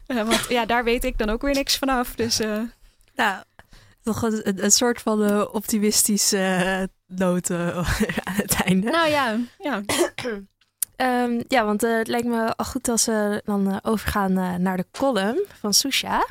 Uh, 0.07 0.23
want 0.23 0.47
ja, 0.49 0.67
daar 0.67 0.85
weet 0.85 1.05
ik 1.05 1.19
dan 1.19 1.31
ook 1.31 1.43
weer 1.43 1.55
niks 1.55 1.77
vanaf. 1.77 2.15
Dus, 2.15 2.41
uh... 2.41 2.61
Nou, 3.15 3.43
toch 4.03 4.23
een, 4.23 4.65
een 4.65 4.73
soort 4.73 5.03
van 5.03 5.49
optimistische 5.53 6.89
noot 7.07 7.51
aan 7.51 7.85
het 8.25 8.63
einde. 8.65 8.91
Nou 8.91 9.09
ja, 9.09 9.37
ja. 9.59 9.83
Um, 10.97 11.45
ja, 11.55 11.65
want 11.65 11.85
uh, 11.85 11.99
het 11.99 12.09
lijkt 12.09 12.27
me 12.27 12.57
al 12.57 12.65
goed 12.65 12.89
als 12.89 13.07
we 13.07 13.43
dan 13.45 13.69
uh, 13.69 13.77
overgaan 13.83 14.39
uh, 14.39 14.55
naar 14.55 14.77
de 14.77 14.87
column 14.93 15.45
van 15.61 15.75
Susha. 15.75 16.27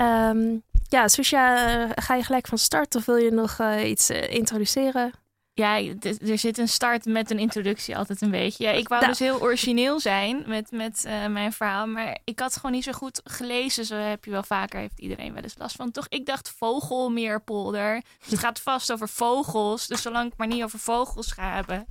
Um, 0.00 0.62
ja, 0.88 1.08
Susha, 1.08 1.88
ga 1.94 2.14
je 2.14 2.22
gelijk 2.22 2.46
van 2.46 2.58
start 2.58 2.94
of 2.94 3.04
wil 3.04 3.16
je 3.16 3.30
nog 3.30 3.60
iets 3.84 4.10
introduceren? 4.10 5.12
Ja, 5.54 5.78
er 6.00 6.38
zit 6.38 6.58
een 6.58 6.68
start 6.68 7.04
met 7.04 7.30
een 7.30 7.38
introductie 7.38 7.96
altijd 7.96 8.20
een 8.20 8.30
beetje. 8.30 8.64
Ja, 8.64 8.70
ik 8.70 8.88
wou 8.88 9.00
nou. 9.00 9.12
dus 9.12 9.20
heel 9.20 9.40
origineel 9.40 10.00
zijn 10.00 10.44
met, 10.46 10.70
met 10.70 11.04
mijn 11.28 11.52
verhaal, 11.52 11.86
maar 11.86 12.18
ik 12.24 12.38
had 12.40 12.56
gewoon 12.56 12.72
niet 12.72 12.84
zo 12.84 12.92
goed 12.92 13.20
gelezen. 13.24 13.84
Zo 13.84 13.96
heb 13.96 14.24
je 14.24 14.30
wel 14.30 14.42
vaker, 14.42 14.80
heeft 14.80 14.98
iedereen 14.98 15.34
wel 15.34 15.42
eens 15.42 15.58
last 15.58 15.76
van. 15.76 15.90
Toch, 15.90 16.06
ik 16.08 16.26
dacht 16.26 16.54
vogelmeerpolder. 16.56 18.02
Dus 18.20 18.30
het 18.30 18.38
gaat 18.38 18.60
vast 18.60 18.92
over 18.92 19.08
vogels. 19.08 19.86
Dus 19.86 20.02
zolang 20.02 20.32
ik 20.32 20.36
maar 20.36 20.46
niet 20.46 20.62
over 20.62 20.78
vogels 20.78 21.32
ga 21.32 21.54
hebben 21.54 21.86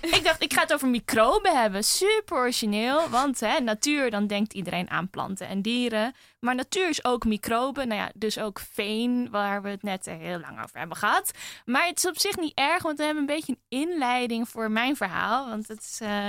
ik 0.00 0.20
dacht, 0.24 0.42
ik 0.42 0.52
ga 0.52 0.60
het 0.60 0.72
over 0.72 0.88
microben 0.88 1.60
hebben. 1.60 1.84
Super 1.84 2.36
origineel. 2.36 3.08
Want 3.08 3.40
hè, 3.40 3.60
natuur, 3.60 4.10
dan 4.10 4.26
denkt 4.26 4.52
iedereen 4.52 4.90
aan 4.90 5.10
planten 5.10 5.48
en 5.48 5.62
dieren. 5.62 6.14
Maar 6.40 6.54
natuur 6.54 6.88
is 6.88 7.04
ook 7.04 7.24
microben. 7.24 7.88
Nou 7.88 8.00
ja, 8.00 8.10
dus 8.14 8.38
ook 8.38 8.60
veen, 8.72 9.30
waar 9.30 9.62
we 9.62 9.68
het 9.68 9.82
net 9.82 10.04
heel 10.06 10.38
lang 10.38 10.62
over 10.62 10.78
hebben 10.78 10.96
gehad. 10.96 11.30
Maar 11.64 11.86
het 11.86 11.98
is 11.98 12.06
op 12.06 12.18
zich 12.18 12.36
niet 12.36 12.58
erg, 12.58 12.82
want 12.82 12.98
we 12.98 13.04
hebben 13.04 13.22
een 13.22 13.34
beetje 13.34 13.56
een 13.68 13.80
inleiding 13.80 14.48
voor 14.48 14.70
mijn 14.70 14.96
verhaal. 14.96 15.48
Want 15.48 15.68
het 15.68 15.80
is, 15.80 16.00
uh, 16.02 16.28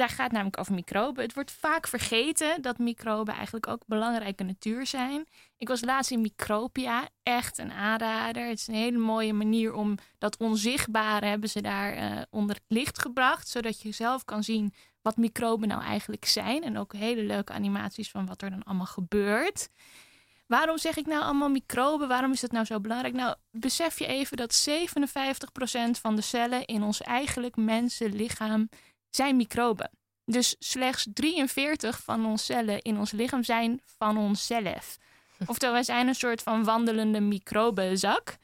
Daar 0.00 0.08
gaat 0.08 0.32
namelijk 0.32 0.58
over 0.58 0.74
microben. 0.74 1.22
Het 1.22 1.34
wordt 1.34 1.52
vaak 1.52 1.86
vergeten 1.86 2.62
dat 2.62 2.78
microben 2.78 3.34
eigenlijk 3.34 3.66
ook 3.66 3.82
belangrijke 3.86 4.44
natuur 4.44 4.86
zijn. 4.86 5.26
Ik 5.56 5.68
was 5.68 5.84
laatst 5.84 6.10
in 6.10 6.20
Micropia, 6.20 7.08
echt 7.22 7.58
een 7.58 7.72
aanrader. 7.72 8.46
Het 8.46 8.58
is 8.58 8.66
een 8.66 8.74
hele 8.74 8.98
mooie 8.98 9.32
manier 9.32 9.72
om 9.72 9.94
dat 10.18 10.36
onzichtbare 10.36 11.26
hebben 11.26 11.48
ze 11.48 11.60
daar 11.60 11.96
uh, 11.96 12.22
onder 12.30 12.56
het 12.56 12.64
licht 12.68 12.98
gebracht, 12.98 13.48
zodat 13.48 13.80
je 13.80 13.92
zelf 13.92 14.24
kan 14.24 14.42
zien 14.42 14.74
wat 15.02 15.16
microben 15.16 15.68
nou 15.68 15.82
eigenlijk 15.82 16.24
zijn 16.24 16.62
en 16.62 16.78
ook 16.78 16.92
hele 16.92 17.22
leuke 17.22 17.52
animaties 17.52 18.10
van 18.10 18.26
wat 18.26 18.42
er 18.42 18.50
dan 18.50 18.62
allemaal 18.62 18.86
gebeurt. 18.86 19.68
Waarom 20.46 20.78
zeg 20.78 20.96
ik 20.96 21.06
nou 21.06 21.22
allemaal 21.22 21.48
microben? 21.48 22.08
Waarom 22.08 22.32
is 22.32 22.42
het 22.42 22.52
nou 22.52 22.64
zo 22.64 22.80
belangrijk? 22.80 23.14
Nou, 23.14 23.34
besef 23.50 23.98
je 23.98 24.06
even 24.06 24.36
dat 24.36 24.68
57% 24.68 24.72
van 26.00 26.16
de 26.16 26.22
cellen 26.22 26.64
in 26.64 26.82
ons 26.82 27.00
eigenlijk 27.00 27.56
mensenlichaam 27.56 28.68
zijn 29.10 29.36
microben. 29.36 29.90
Dus 30.24 30.56
slechts 30.58 31.06
43 31.12 32.00
van 32.04 32.26
onze 32.26 32.44
cellen 32.44 32.82
in 32.82 32.98
ons 32.98 33.10
lichaam 33.10 33.44
zijn 33.44 33.80
van 33.98 34.16
onszelf. 34.16 34.98
Oftewel, 35.46 35.74
wij 35.74 35.82
zijn 35.82 36.08
een 36.08 36.14
soort 36.14 36.42
van 36.42 36.64
wandelende 36.64 37.20
microbenzak. 37.20 38.36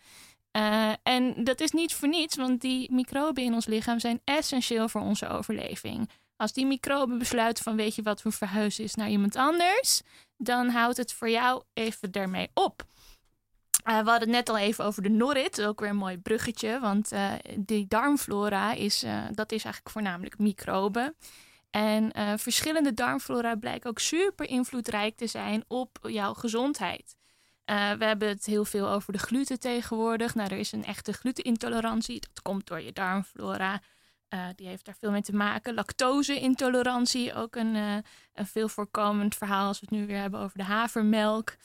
Uh, 0.57 0.93
en 1.03 1.45
dat 1.45 1.61
is 1.61 1.71
niet 1.71 1.95
voor 1.95 2.09
niets, 2.09 2.37
want 2.37 2.61
die 2.61 2.93
microben 2.93 3.43
in 3.43 3.55
ons 3.55 3.67
lichaam 3.67 4.01
zijn 4.01 4.21
essentieel 4.25 4.89
voor 4.89 5.01
onze 5.01 5.29
overleving. 5.29 6.11
Als 6.37 6.53
die 6.53 6.67
microben 6.67 7.19
besluiten 7.19 7.65
van 7.65 7.77
weet 7.77 7.95
je 7.95 8.03
wat, 8.03 8.23
we 8.23 8.31
verhuizen 8.31 8.85
is 8.85 8.95
naar 8.95 9.09
iemand 9.09 9.37
anders, 9.37 10.03
dan 10.37 10.69
houdt 10.69 10.97
het 10.97 11.13
voor 11.13 11.31
jou 11.31 11.63
even 11.73 12.11
daarmee 12.11 12.51
op. 12.55 12.85
Uh, 13.87 13.93
we 13.93 14.11
hadden 14.11 14.29
het 14.29 14.37
net 14.37 14.49
al 14.49 14.59
even 14.59 14.85
over 14.85 15.03
de 15.03 15.09
Norrit, 15.09 15.63
ook 15.63 15.81
weer 15.81 15.89
een 15.89 15.97
mooi 15.97 16.19
bruggetje, 16.19 16.81
want 16.81 17.13
uh, 17.13 17.33
die 17.59 17.87
darmflora 17.89 18.73
is, 18.73 19.05
uh, 19.05 19.25
dat 19.33 19.53
is 19.53 19.65
eigenlijk 19.65 19.93
voornamelijk 19.93 20.39
microben. 20.39 21.17
En 21.71 22.13
verschillende 22.39 22.95
darmflora 22.95 23.55
blijken 23.55 23.91
ook 23.91 23.99
super 23.99 24.49
invloedrijk 24.49 25.17
te 25.17 25.27
zijn 25.27 25.65
op 25.69 25.99
jouw 26.03 26.35
gezondheid. 26.35 27.17
we 27.65 28.05
hebben 28.05 28.29
het 28.29 28.47
heel 28.47 28.65
veel 28.65 28.89
over 28.89 29.13
de 29.13 29.19
gluten 29.19 29.61
tegenwoordig. 29.61 30.35
Nou, 30.35 30.51
er 30.51 30.59
is 30.59 30.73
een 30.73 30.85
echte 30.85 31.13
glutenintolerantie. 31.13 32.21
Dat 32.21 32.43
komt 32.43 32.67
door 32.67 32.81
je 32.81 32.93
darmflora. 32.93 33.81
Die 34.55 34.67
heeft 34.67 34.85
daar 34.85 34.97
veel 34.99 35.11
mee 35.11 35.23
te 35.23 35.35
maken. 35.35 35.75
Lactose-intolerantie, 35.75 37.35
ook 37.35 37.57
een, 37.57 37.75
een 38.35 38.47
veel 38.47 38.69
voorkomend 38.69 39.35
verhaal 39.35 39.67
als 39.67 39.81
we 39.81 39.87
het 39.91 39.99
nu 39.99 40.07
weer 40.07 40.21
hebben 40.21 40.41
over 40.41 40.59
de 40.59 40.65
havermelk. 40.65 41.57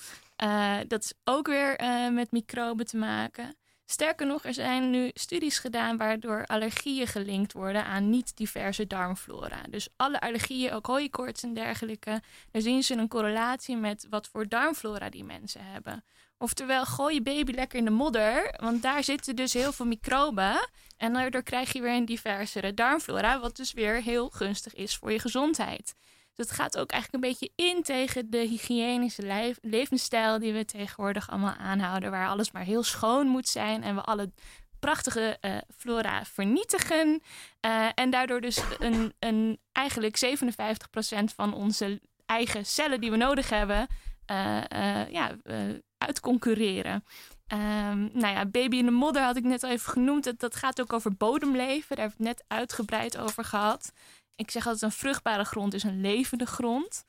Uh, 0.43 0.77
dat 0.88 1.04
is 1.04 1.13
ook 1.23 1.47
weer 1.47 1.75
met 2.12 2.32
microben 2.32 2.86
te 2.86 2.97
maken. 2.97 3.56
Sterker 3.86 4.27
nog, 4.27 4.45
er 4.45 4.54
zijn 4.54 4.89
nu 4.89 5.12
studies 5.13 5.60
gedaan 5.60 5.97
waardoor 5.97 6.45
allergieën 6.45 7.08
gelinkt 7.08 7.54
worden 7.54 7.86
aan 7.86 8.10
niet-diverse 8.10 8.88
darmflora. 8.88 9.62
Dus 9.69 9.88
alle 9.95 10.19
allergieën, 10.19 10.71
ook 10.71 10.86
hooikoorts 10.86 11.43
en 11.43 11.54
dergelijke, 11.54 12.21
daar 12.51 12.62
zien 12.62 12.84
ze 12.84 12.95
een 12.95 13.08
correlatie 13.08 13.77
met 13.77 14.08
wat 14.10 14.27
voor 14.27 14.47
darmflora 14.47 15.10
die 15.10 15.23
mensen 15.23 15.62
hebben. 15.63 16.04
Oftewel, 16.38 16.86
gooi 16.86 17.13
je 17.13 17.21
baby 17.21 17.51
lekker 17.51 17.80
in 17.80 17.86
de 17.86 17.91
modder, 17.91 18.56
want 18.60 18.82
daar 18.82 19.04
zitten 19.04 19.36
dus 19.36 19.54
heel 19.54 19.71
veel 19.71 19.86
microben. 19.86 20.69
En 20.97 21.13
daardoor 21.13 21.43
krijg 21.43 21.73
je 21.73 21.82
weer 21.82 21.95
een 21.95 22.06
diversere 22.06 22.73
darmflora, 22.73 23.39
wat 23.39 23.56
dus 23.56 23.73
weer 23.73 24.01
heel 24.01 24.30
gunstig 24.30 24.73
is 24.73 24.95
voor 24.95 25.12
je 25.12 25.19
gezondheid. 25.19 25.95
Dus 26.36 26.48
het 26.48 26.56
gaat 26.56 26.78
ook 26.78 26.91
eigenlijk 26.91 27.24
een 27.24 27.30
beetje 27.30 27.52
in 27.56 27.84
tegen 27.84 28.30
de 28.30 28.38
hygiënische 28.38 29.54
levensstijl 29.62 30.39
die 30.39 30.54
we 30.54 30.65
tegenwoordig 30.65 31.30
allemaal 31.30 31.56
aanhouden, 31.56 32.12
waar 32.12 32.28
alles 32.28 32.52
maar 32.52 32.63
heel 32.63 32.84
schoon 32.84 33.28
moet 33.28 33.48
zijn 33.48 33.84
en 33.84 33.96
we 33.96 34.02
alle 34.02 34.32
prachtige 34.80 35.38
uh, 35.41 35.58
flora 35.78 36.26
vernietigen. 36.26 37.22
Uh, 37.65 37.88
en 37.96 38.10
daardoor 38.10 38.41
dus 38.41 38.62
een, 38.80 39.13
een, 39.20 39.60
eigenlijk 39.72 40.26
57% 40.26 41.24
van 41.36 41.54
onze 41.54 42.02
eigen 42.26 42.65
cellen 42.65 43.02
die 43.02 43.12
we 43.12 43.17
nodig 43.17 43.50
hebben, 43.50 43.88
uh, 44.32 45.10
ja, 45.10 45.36
uitconcurreren. 45.98 47.04
Um, 47.54 48.10
nou 48.13 48.34
ja, 48.34 48.46
Baby 48.46 48.78
in 48.78 48.86
de 48.86 48.91
Modder 48.91 49.24
had 49.24 49.36
ik 49.36 49.44
net 49.44 49.63
al 49.63 49.70
even 49.70 49.91
genoemd. 49.91 50.24
Dat, 50.24 50.39
dat 50.39 50.56
gaat 50.56 50.82
ook 50.82 50.94
over 50.94 51.15
bodemleven. 51.15 51.96
Daar 51.96 52.06
heb 52.06 52.13
ik 52.13 52.26
net 52.26 52.44
uitgebreid 52.48 53.17
over 53.17 53.44
gehad. 53.44 53.91
Ik 54.41 54.51
zeg 54.51 54.65
altijd 54.65 54.84
een 54.84 54.97
vruchtbare 54.97 55.43
grond 55.43 55.73
is 55.73 55.84
een 55.84 56.01
levende 56.01 56.45
grond. 56.45 57.04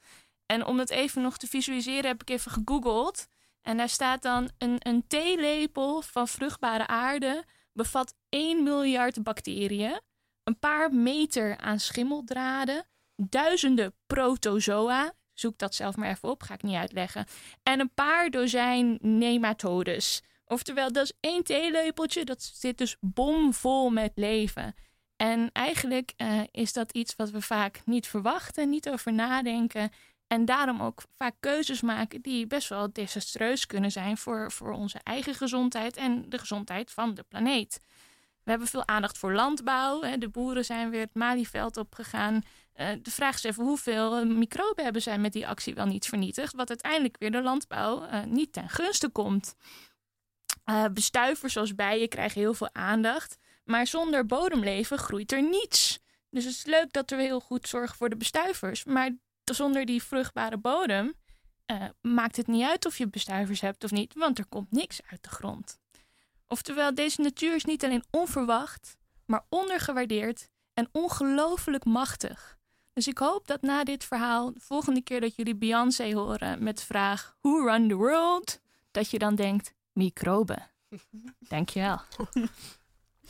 En 0.47 0.65
om 0.65 0.77
dat 0.77 0.91
even 0.91 1.23
nog 1.23 1.37
te 1.37 1.47
visualiseren 1.47 2.07
heb 2.07 2.21
ik 2.21 2.31
even 2.31 2.51
gegoogeld. 2.51 3.27
En 3.63 3.77
daar 3.77 3.89
staat 3.89 4.23
dan 4.23 4.51
een, 4.59 4.77
een 4.79 5.07
theelepel 5.07 6.03
van 6.03 6.29
vruchtbare 6.29 6.87
aarde 6.87 7.45
bevat 7.73 8.15
1 8.29 8.63
miljard 8.63 9.23
bacteriën, 9.23 10.01
een 10.45 10.59
paar 10.59 10.95
meter 10.95 11.57
aan 11.57 11.81
schimmeldraden, 11.81 12.87
duizenden 13.17 13.95
protozoa, 14.07 15.13
zoek 15.33 15.59
dat 15.59 15.75
zelf 15.75 15.97
maar 15.97 16.11
even 16.11 16.29
op, 16.29 16.43
ga 16.43 16.55
ik 16.55 16.63
niet 16.63 16.77
uitleggen, 16.77 17.27
en 17.63 17.81
een 17.81 17.95
paar 17.95 18.31
dozijn 18.31 18.99
nematodes. 19.01 20.23
Oftewel, 20.45 20.93
dat 20.93 21.05
is 21.05 21.13
één 21.21 21.45
theelepeltje, 21.45 22.25
dat 22.25 22.43
zit 22.43 22.79
dus 22.79 22.97
bomvol 23.01 23.91
met 23.91 24.13
leven. 24.15 24.75
En 25.23 25.51
eigenlijk 25.53 26.13
uh, 26.17 26.41
is 26.51 26.73
dat 26.73 26.93
iets 26.93 27.17
wat 27.17 27.31
we 27.31 27.41
vaak 27.41 27.81
niet 27.85 28.07
verwachten, 28.07 28.69
niet 28.69 28.89
over 28.89 29.13
nadenken. 29.13 29.93
En 30.27 30.45
daarom 30.45 30.83
ook 30.83 31.03
vaak 31.17 31.35
keuzes 31.41 31.81
maken 31.81 32.21
die 32.21 32.47
best 32.47 32.69
wel 32.69 32.93
desastreus 32.93 33.67
kunnen 33.67 33.91
zijn 33.91 34.17
voor, 34.17 34.53
voor 34.53 34.73
onze 34.73 34.99
eigen 35.03 35.35
gezondheid 35.35 35.97
en 35.97 36.29
de 36.29 36.39
gezondheid 36.39 36.91
van 36.91 37.15
de 37.15 37.23
planeet. 37.29 37.81
We 38.43 38.51
hebben 38.51 38.69
veel 38.69 38.87
aandacht 38.87 39.19
voor 39.19 39.33
landbouw. 39.33 40.19
De 40.19 40.29
boeren 40.29 40.65
zijn 40.65 40.91
weer 40.91 41.01
het 41.01 41.15
Malieveld 41.15 41.77
opgegaan. 41.77 42.43
Uh, 42.77 42.89
de 43.03 43.11
vraag 43.11 43.35
is 43.35 43.45
even 43.45 43.65
hoeveel 43.65 44.27
microben 44.27 44.85
hebben 44.85 45.03
zij 45.03 45.19
met 45.19 45.33
die 45.33 45.47
actie 45.47 45.75
wel 45.75 45.87
niet 45.87 46.07
vernietigd, 46.07 46.55
wat 46.55 46.69
uiteindelijk 46.69 47.17
weer 47.19 47.31
de 47.31 47.43
landbouw 47.43 48.05
uh, 48.05 48.25
niet 48.25 48.53
ten 48.53 48.69
gunste 48.69 49.09
komt. 49.09 49.55
Bestuivers 50.93 51.53
zoals 51.53 51.75
bijen 51.75 52.09
krijgen 52.09 52.41
heel 52.41 52.55
veel 52.55 52.75
aandacht. 52.75 53.39
Maar 53.73 53.87
zonder 53.87 54.27
bodemleven 54.27 54.99
groeit 54.99 55.33
er 55.33 55.43
niets. 55.43 55.99
Dus 56.31 56.45
het 56.45 56.55
is 56.55 56.65
leuk 56.65 56.93
dat 56.93 57.11
we 57.11 57.17
heel 57.17 57.41
goed 57.41 57.69
zorgen 57.69 57.97
voor 57.97 58.09
de 58.09 58.17
bestuivers. 58.17 58.85
Maar 58.85 59.11
zonder 59.45 59.85
die 59.85 60.03
vruchtbare 60.03 60.59
bodem 60.59 61.15
uh, 61.67 61.85
maakt 62.01 62.37
het 62.37 62.47
niet 62.47 62.65
uit 62.65 62.87
of 62.87 62.99
je 62.99 63.09
bestuivers 63.09 63.61
hebt 63.61 63.85
of 63.85 63.91
niet, 63.91 64.15
want 64.15 64.39
er 64.39 64.47
komt 64.47 64.71
niks 64.71 65.01
uit 65.07 65.23
de 65.23 65.29
grond. 65.29 65.79
Oftewel, 66.49 66.95
deze 66.95 67.21
natuur 67.21 67.55
is 67.55 67.65
niet 67.65 67.85
alleen 67.85 68.05
onverwacht, 68.11 68.97
maar 69.27 69.45
ondergewaardeerd 69.49 70.49
en 70.75 70.89
ongelooflijk 70.93 71.85
machtig. 71.85 72.59
Dus 72.93 73.07
ik 73.09 73.19
hoop 73.19 73.47
dat 73.47 73.63
na 73.63 73.85
dit 73.85 74.05
verhaal, 74.05 74.53
de 74.53 74.61
volgende 74.61 75.03
keer 75.03 75.21
dat 75.21 75.37
jullie 75.37 75.57
Beyoncé 75.57 76.15
horen 76.15 76.63
met 76.63 76.79
de 76.79 76.85
vraag 76.85 77.37
Who 77.41 77.65
run 77.65 77.89
the 77.89 77.95
world? 77.95 78.61
Dat 78.91 79.11
je 79.11 79.19
dan 79.19 79.35
denkt, 79.35 79.75
microben. 79.93 80.71
Dankjewel. 81.49 82.01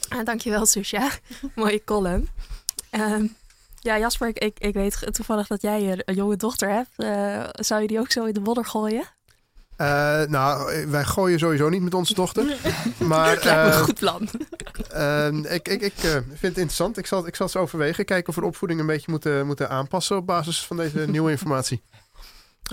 Ah, 0.09 0.25
dankjewel, 0.25 0.67
Susha. 0.67 1.11
Mooie 1.55 1.85
column. 1.85 2.29
Uh, 2.91 3.23
ja, 3.81 3.99
Jasper, 3.99 4.29
ik, 4.35 4.59
ik, 4.59 4.75
weet 4.75 5.15
toevallig 5.15 5.47
dat 5.47 5.63
jij 5.63 6.03
een 6.05 6.15
jonge 6.15 6.37
dochter 6.37 6.71
hebt. 6.71 6.91
Uh, 6.97 7.45
zou 7.53 7.81
je 7.81 7.89
die 7.89 7.99
ook 7.99 8.11
zo 8.11 8.25
in 8.25 8.35
de 8.35 8.41
modder 8.41 8.65
gooien? 8.65 9.05
Uh, 9.79 10.23
nou, 10.23 10.87
wij 10.87 11.05
gooien 11.05 11.39
sowieso 11.39 11.69
niet 11.69 11.83
met 11.83 11.95
onze 11.95 12.15
dochter. 12.15 12.45
maar, 12.99 13.35
dat 13.35 13.45
lijkt 13.45 13.67
me 13.67 13.79
een 13.79 13.85
goed 13.85 13.99
plan. 13.99 14.29
ik 15.45 15.69
ik, 15.69 15.83
ik 15.83 15.93
vind 15.95 16.41
het 16.41 16.43
interessant. 16.43 16.99
Ik 16.99 17.07
zal, 17.07 17.27
ik 17.27 17.37
zal 17.37 17.47
het 17.47 17.57
overwegen. 17.57 18.05
Kijken 18.05 18.29
of 18.29 18.35
we 18.35 18.41
de 18.41 18.47
opvoeding 18.47 18.81
een 18.81 18.87
beetje 18.87 19.11
moeten, 19.11 19.47
moeten 19.47 19.69
aanpassen 19.69 20.17
op 20.17 20.27
basis 20.27 20.67
van 20.67 20.77
deze 20.77 20.99
nieuwe 21.09 21.31
informatie. 21.31 21.83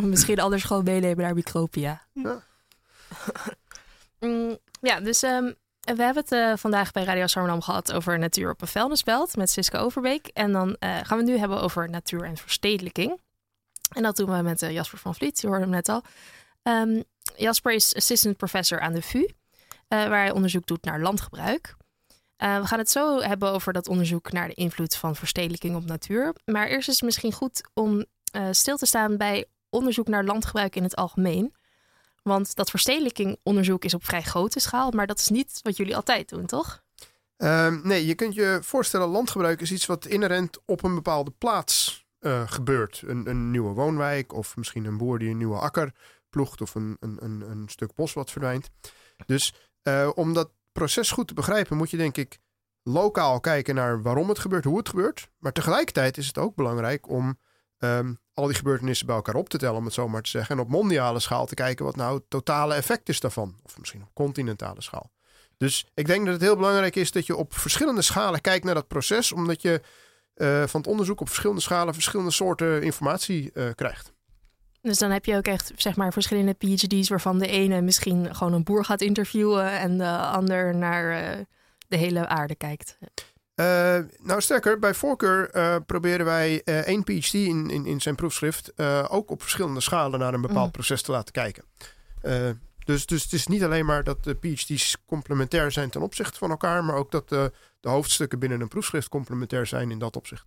Misschien 0.02 0.40
anders 0.40 0.64
gewoon 0.64 0.84
meenemen 0.84 1.24
naar 1.24 1.34
Micropia. 1.34 2.02
Ja. 2.14 2.44
Mm, 4.20 4.58
ja, 4.82 5.00
dus 5.00 5.24
um, 5.24 5.56
we 5.96 6.04
hebben 6.04 6.24
het 6.24 6.32
uh, 6.32 6.54
vandaag 6.56 6.92
bij 6.92 7.04
Radio 7.04 7.28
Sarnam 7.28 7.62
gehad 7.62 7.94
over 7.94 8.20
natuur 8.20 8.52
op 8.52 8.62
een 8.62 8.68
vuilnisbelt 8.68 9.36
met 9.36 9.50
Siska 9.50 9.80
Overbeek. 9.80 10.28
En 10.28 10.52
dan 10.52 10.76
uh, 10.80 10.98
gaan 11.04 11.18
we 11.18 11.24
nu 11.24 11.38
hebben 11.38 11.62
over 11.62 11.90
natuur 11.90 12.24
en 12.24 12.38
verstedelijking. 12.38 13.20
En 13.96 14.04
dat 14.04 14.16
doen 14.16 14.32
we 14.32 14.42
met 14.42 14.60
Jasper 14.60 15.00
van 15.00 15.16
Vliet, 15.16 15.42
je 15.42 15.48
hoorde 15.48 15.62
hem 15.62 15.72
net 15.72 15.90
al. 15.90 16.04
Um, 16.64 17.04
Jasper 17.36 17.74
is 17.74 17.96
assistant 17.96 18.38
professor 18.38 18.80
aan 18.80 18.94
de 18.94 19.02
VU, 19.02 19.28
waar 19.88 20.22
hij 20.22 20.32
onderzoek 20.32 20.68
doet 20.68 20.84
naar 20.84 21.00
landgebruik. 21.00 21.76
we 22.38 22.62
gaan 22.64 22.80
het 22.80 22.90
zo 22.90 23.22
hebben 23.22 23.50
over 23.50 23.74
dat 23.74 23.88
onderzoek 23.88 24.32
naar 24.32 24.48
de 24.48 24.54
invloed 24.54 24.96
van 24.96 25.16
verstedelijking 25.16 25.76
op 25.76 25.86
natuur. 25.86 26.36
Maar 26.46 26.68
eerst 26.68 26.88
is 26.88 26.96
het 26.96 27.04
misschien 27.04 27.34
goed 27.34 27.62
om 27.74 28.06
stil 28.52 28.78
te 28.78 28.86
staan 28.86 29.18
bij 29.18 29.46
onderzoek 29.70 30.08
naar 30.08 30.24
landgebruik 30.24 30.76
in 30.76 30.84
het 30.84 30.96
algemeen. 30.96 31.54
Want 32.30 32.56
dat 32.56 32.70
verstedelijkingonderzoek 32.70 33.84
is 33.84 33.94
op 33.94 34.06
vrij 34.06 34.22
grote 34.22 34.60
schaal, 34.60 34.92
maar 34.92 35.08
dat 35.08 35.20
is 35.20 35.28
niet 35.28 35.60
wat 35.62 35.78
jullie 35.78 35.96
altijd 35.96 36.30
doen, 36.30 36.46
toch? 36.46 36.84
Uh, 37.38 37.82
nee, 37.84 38.06
je 38.06 38.16
kunt 38.16 38.34
je 38.34 38.60
voorstellen, 38.62 39.08
landgebruik 39.08 39.62
is 39.62 39.72
iets 39.72 39.86
wat 39.86 40.06
inherent 40.06 40.58
op 40.66 40.84
een 40.84 40.96
bepaalde 40.96 41.32
plaats 41.32 42.06
uh, 42.20 42.42
gebeurt. 42.52 43.04
Een, 43.06 43.30
een, 43.30 43.52
nieuwe 43.52 43.74
woonwijk 43.74 44.34
of 44.34 44.56
misschien 44.56 44.86
een 44.86 44.98
boer 44.98 45.20
die 45.20 45.30
een 45.30 45.38
nieuwe 45.38 45.58
akker 45.58 45.94
ploegt 46.30 46.62
of 46.62 46.76
een, 46.76 46.98
een, 47.00 47.42
een 47.52 47.70
stuk 47.70 47.96
bos 47.96 48.14
wat 48.14 48.32
verdwijnt. 48.32 48.70
Dus 49.26 49.54
uh, 49.84 50.10
om 50.16 50.34
dat 50.34 50.52
proces 50.72 51.12
goed 51.12 51.28
te 51.28 51.34
begrijpen 51.34 51.78
moet 51.78 51.90
je 51.90 51.98
denk 51.98 52.18
ik 52.18 52.40
lokaal 52.84 53.40
kijken 53.40 53.76
naar 53.76 54.02
waarom 54.02 54.30
het 54.30 54.40
gebeurt, 54.40 54.64
hoe 54.64 54.78
het 54.78 54.90
gebeurt. 54.90 55.30
Maar 55.38 55.52
tegelijkertijd 55.52 56.18
is 56.18 56.28
het 56.28 56.38
ook 56.38 56.56
belangrijk 56.56 57.10
om 57.10 57.40
ehm, 57.78 58.14
al 58.40 58.48
die 58.48 58.56
gebeurtenissen 58.56 59.06
bij 59.06 59.16
elkaar 59.16 59.36
op 59.36 59.50
te 59.50 59.58
tellen, 59.58 59.78
om 59.78 59.86
het 59.86 59.94
zo 59.94 60.08
maar 60.08 60.22
te 60.22 60.30
zeggen. 60.30 60.56
En 60.56 60.62
op 60.62 60.70
mondiale 60.70 61.20
schaal 61.20 61.46
te 61.46 61.56
kijken 61.56 61.86
wat 61.86 61.96
nou 61.96 62.16
het 62.16 62.30
totale 62.30 62.74
effect 62.74 63.10
is 63.10 63.20
daarvan. 63.20 63.56
Of 63.64 63.78
misschien 63.78 64.02
op 64.02 64.10
continentale 64.14 64.82
schaal. 64.82 65.12
Dus 65.58 65.86
ik 65.94 66.06
denk 66.06 66.26
dat 66.26 66.34
het 66.34 66.44
heel 66.44 66.56
belangrijk 66.56 66.96
is 66.96 67.12
dat 67.12 67.26
je 67.26 67.36
op 67.36 67.54
verschillende 67.54 68.02
schalen 68.02 68.42
kijkt 68.42 68.66
naar 68.66 68.74
dat 68.74 68.88
proces, 68.88 69.32
omdat 69.32 69.62
je 69.62 69.82
eh, 70.34 70.64
van 70.66 70.80
het 70.80 70.90
onderzoek 70.90 71.22
op 71.22 71.28
verschillende 71.28 71.62
schalen 71.62 71.94
verschillende 71.94 72.32
soorten 72.32 72.84
informatie 72.84 73.52
uh, 73.54 73.70
krijgt. 73.76 74.14
Dus 74.82 74.98
dan 74.98 75.12
heb 75.12 75.26
je 75.26 75.36
ook 75.36 75.48
echt 75.48 75.72
zeg 75.76 75.96
maar 75.96 76.14
verschillende 76.14 76.54
PhD's 76.54 77.10
waarvan 77.10 77.40
de 77.40 77.48
ene 77.48 77.82
misschien 77.82 78.36
gewoon 78.36 78.54
een 78.54 78.64
boer 78.64 78.86
gaat 78.86 79.02
interviewen 79.02 79.72
en 79.72 79.98
de 79.98 80.18
ander 80.18 80.76
naar 80.76 81.38
uh, 81.38 81.46
de 81.88 81.98
hele 81.98 82.28
aarde 82.28 82.56
kijkt. 82.56 82.98
Uh, 83.60 83.66
nou, 84.22 84.42
sterker, 84.42 84.80
bij 84.80 84.94
voorkeur 84.94 85.56
uh, 85.56 85.76
proberen 85.86 86.26
wij 86.26 86.62
uh, 86.66 86.78
één 86.78 87.04
PhD 87.04 87.34
in, 87.34 87.70
in, 87.70 87.86
in 87.86 88.02
zijn 88.02 88.16
proefschrift 88.16 88.82
ook 89.10 89.32
op 89.32 89.42
verschillende 89.42 89.82
schalen 89.82 90.20
naar 90.20 90.34
een 90.34 90.42
bepaald 90.42 90.66
mm. 90.66 90.72
proces 90.72 91.02
te 91.02 91.12
laten 91.12 91.34
kijken. 91.34 91.64
dus, 92.86 93.06
dus 93.06 93.24
het 93.24 93.34
is 93.34 93.48
niet 93.48 93.64
alleen 93.64 93.86
maar 93.86 94.04
dat 94.04 94.24
de 94.24 94.34
PhD's 94.34 94.98
complementair 95.06 95.72
zijn 95.72 95.90
ten 95.90 96.02
opzichte 96.02 96.38
van 96.38 96.50
elkaar, 96.50 96.84
maar 96.84 96.96
ook 96.96 97.12
dat 97.12 97.30
de, 97.30 97.52
de 97.80 97.90
hoofdstukken 97.90 98.40
binnen 98.40 98.62
een 98.62 98.68
proefschrift 98.68 99.10
complementair 99.10 99.66
zijn 99.66 99.92
in 99.92 100.00
dat 100.00 100.16
opzicht. 100.16 100.46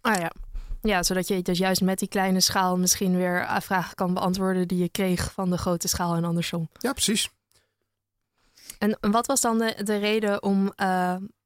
Ah 0.00 0.20
ja. 0.20 0.32
Ja, 0.80 1.02
zodat 1.02 1.28
je 1.28 1.42
dus 1.42 1.58
juist 1.58 1.80
met 1.80 1.98
die 1.98 2.08
kleine 2.08 2.40
schaal 2.40 2.78
misschien 2.78 3.16
weer 3.16 3.56
vragen 3.60 3.94
kan 3.94 4.14
beantwoorden 4.14 4.68
die 4.68 4.78
je 4.78 4.88
kreeg 4.88 5.32
van 5.32 5.50
de 5.50 5.58
grote 5.58 5.88
schaal 5.88 6.14
en 6.14 6.24
andersom. 6.24 6.68
Ja, 6.78 6.92
precies. 6.92 7.30
En 8.78 8.98
wat 9.00 9.26
was 9.26 9.40
dan 9.40 9.58
de, 9.58 9.80
de 9.84 9.96
reden 9.96 10.42
om 10.42 10.72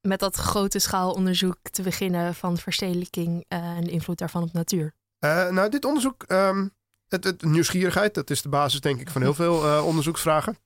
met 0.07 0.21
dat 0.21 0.37
grote 0.37 0.79
schaalonderzoek 0.79 1.57
te 1.71 1.83
beginnen 1.83 2.35
van 2.35 2.57
verstedelijking 2.57 3.45
uh, 3.49 3.59
en 3.59 3.85
de 3.85 3.91
invloed 3.91 4.19
daarvan 4.19 4.43
op 4.43 4.53
natuur? 4.53 4.93
Uh, 5.21 5.49
nou, 5.49 5.71
dit 5.71 5.85
onderzoek, 5.85 6.25
um, 6.29 6.71
het, 7.09 7.25
het, 7.25 7.43
nieuwsgierigheid, 7.43 8.15
dat 8.15 8.31
is 8.31 8.43
de 8.43 8.49
basis 8.49 8.81
denk 8.81 9.01
ik 9.01 9.11
van 9.11 9.23
heel 9.23 9.35
veel 9.35 9.85
onderzoeksvragen. 9.85 10.57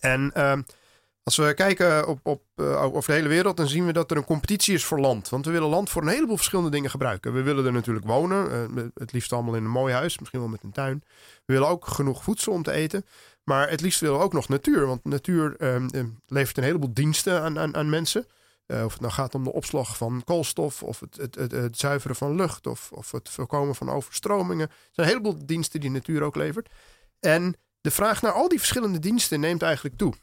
En 0.00 0.46
um, 0.50 0.64
als 1.22 1.36
we 1.36 1.54
kijken 1.54 2.08
op, 2.08 2.20
op, 2.22 2.42
over 2.56 3.06
de 3.06 3.16
hele 3.16 3.28
wereld, 3.28 3.56
dan 3.56 3.68
zien 3.68 3.86
we 3.86 3.92
dat 3.92 4.10
er 4.10 4.16
een 4.16 4.24
competitie 4.24 4.74
is 4.74 4.84
voor 4.84 5.00
land. 5.00 5.28
Want 5.28 5.44
we 5.44 5.50
willen 5.50 5.68
land 5.68 5.90
voor 5.90 6.02
een 6.02 6.08
heleboel 6.08 6.36
verschillende 6.36 6.70
dingen 6.70 6.90
gebruiken. 6.90 7.32
We 7.32 7.42
willen 7.42 7.66
er 7.66 7.72
natuurlijk 7.72 8.06
wonen, 8.06 8.92
het 8.94 9.12
liefst 9.12 9.32
allemaal 9.32 9.54
in 9.54 9.64
een 9.64 9.70
mooi 9.70 9.94
huis, 9.94 10.18
misschien 10.18 10.40
wel 10.40 10.48
met 10.48 10.62
een 10.62 10.72
tuin. 10.72 11.02
We 11.44 11.52
willen 11.52 11.68
ook 11.68 11.86
genoeg 11.86 12.22
voedsel 12.22 12.52
om 12.52 12.62
te 12.62 12.72
eten. 12.72 13.04
Maar 13.44 13.70
het 13.70 13.80
liefst 13.80 14.00
willen 14.00 14.18
we 14.18 14.24
ook 14.24 14.32
nog 14.32 14.48
natuur. 14.48 14.86
Want 14.86 15.04
natuur 15.04 15.54
uh, 15.58 16.04
levert 16.26 16.56
een 16.56 16.62
heleboel 16.64 16.94
diensten 16.94 17.42
aan, 17.42 17.58
aan, 17.58 17.76
aan 17.76 17.90
mensen. 17.90 18.26
Uh, 18.66 18.84
of 18.84 18.92
het 18.92 19.00
nou 19.00 19.12
gaat 19.12 19.34
om 19.34 19.44
de 19.44 19.52
opslag 19.52 19.96
van 19.96 20.22
koolstof, 20.24 20.82
of 20.82 21.00
het, 21.00 21.16
het, 21.16 21.50
het, 21.50 21.78
zuiveren 21.78 22.16
van 22.16 22.34
lucht, 22.34 22.66
of, 22.66 22.92
of 22.92 23.12
het 23.12 23.28
voorkomen 23.28 23.74
van 23.74 23.90
overstromingen. 23.90 24.68
Er 24.68 24.74
zijn 24.90 25.06
een 25.08 25.12
heleboel 25.12 25.46
diensten 25.46 25.80
die 25.80 25.90
natuur 25.90 26.22
ook 26.22 26.36
levert. 26.36 26.68
En 27.20 27.56
de 27.80 27.90
vraag 27.90 28.22
naar 28.22 28.32
al 28.32 28.48
die 28.48 28.58
verschillende 28.58 28.98
diensten 28.98 29.40
neemt 29.40 29.62
eigenlijk 29.62 29.96
toe. 29.96 30.14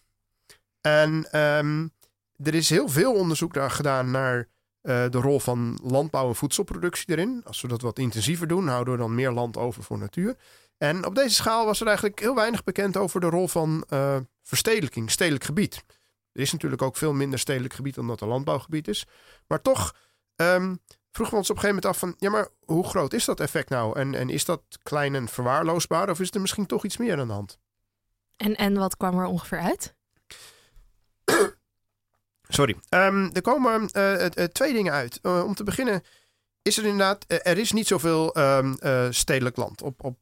En 0.81 1.39
um, 1.39 1.91
er 2.35 2.53
is 2.53 2.69
heel 2.69 2.89
veel 2.89 3.13
onderzoek 3.13 3.53
daar 3.53 3.71
gedaan 3.71 4.11
naar 4.11 4.37
uh, 4.37 5.05
de 5.09 5.17
rol 5.17 5.39
van 5.39 5.79
landbouw 5.83 6.27
en 6.27 6.35
voedselproductie 6.35 7.09
erin. 7.09 7.41
Als 7.45 7.61
we 7.61 7.67
dat 7.67 7.81
wat 7.81 7.99
intensiever 7.99 8.47
doen, 8.47 8.67
houden 8.67 8.93
we 8.93 8.99
dan 8.99 9.15
meer 9.15 9.31
land 9.31 9.57
over 9.57 9.83
voor 9.83 9.97
natuur. 9.97 10.35
En 10.77 11.05
op 11.05 11.15
deze 11.15 11.35
schaal 11.35 11.65
was 11.65 11.81
er 11.81 11.87
eigenlijk 11.87 12.19
heel 12.19 12.35
weinig 12.35 12.63
bekend 12.63 12.97
over 12.97 13.19
de 13.19 13.29
rol 13.29 13.47
van 13.47 13.85
uh, 13.89 14.15
verstedelijking, 14.43 15.11
stedelijk 15.11 15.43
gebied. 15.43 15.83
Er 16.33 16.41
is 16.41 16.51
natuurlijk 16.51 16.81
ook 16.81 16.97
veel 16.97 17.13
minder 17.13 17.39
stedelijk 17.39 17.73
gebied 17.73 17.95
dan 17.95 18.07
dat 18.07 18.21
er 18.21 18.27
landbouwgebied 18.27 18.87
is. 18.87 19.05
Maar 19.47 19.61
toch 19.61 19.95
um, 20.35 20.79
vroegen 21.11 21.33
we 21.33 21.39
ons 21.39 21.49
op 21.49 21.55
een 21.55 21.61
gegeven 21.61 21.67
moment 21.67 21.85
af 21.85 21.97
van... 21.97 22.15
ja, 22.17 22.29
maar 22.29 22.47
hoe 22.65 22.87
groot 22.87 23.13
is 23.13 23.25
dat 23.25 23.39
effect 23.39 23.69
nou? 23.69 23.99
En, 23.99 24.15
en 24.15 24.29
is 24.29 24.45
dat 24.45 24.61
klein 24.83 25.15
en 25.15 25.27
verwaarloosbaar 25.27 26.09
of 26.09 26.19
is 26.19 26.31
er 26.31 26.41
misschien 26.41 26.65
toch 26.65 26.85
iets 26.85 26.97
meer 26.97 27.19
aan 27.19 27.27
de 27.27 27.33
hand? 27.33 27.59
En, 28.37 28.55
en 28.55 28.77
wat 28.77 28.97
kwam 28.97 29.19
er 29.19 29.25
ongeveer 29.25 29.59
uit? 29.59 29.95
Sorry. 32.57 32.75
Um, 32.89 33.29
er 33.33 33.41
komen 33.41 33.89
uh, 33.93 34.25
twee 34.25 34.73
dingen 34.73 34.93
uit. 34.93 35.19
Uh, 35.21 35.43
om 35.43 35.53
te 35.53 35.63
beginnen 35.63 36.03
is 36.61 36.77
er 36.77 36.83
inderdaad, 36.83 37.25
eh, 37.27 37.51
er 37.51 37.57
is 37.57 37.71
niet 37.71 37.87
zoveel 37.87 38.37
um, 38.37 38.77
stedelijk 39.09 39.57
land. 39.57 39.81
Op, 39.81 40.03
op 40.03 40.17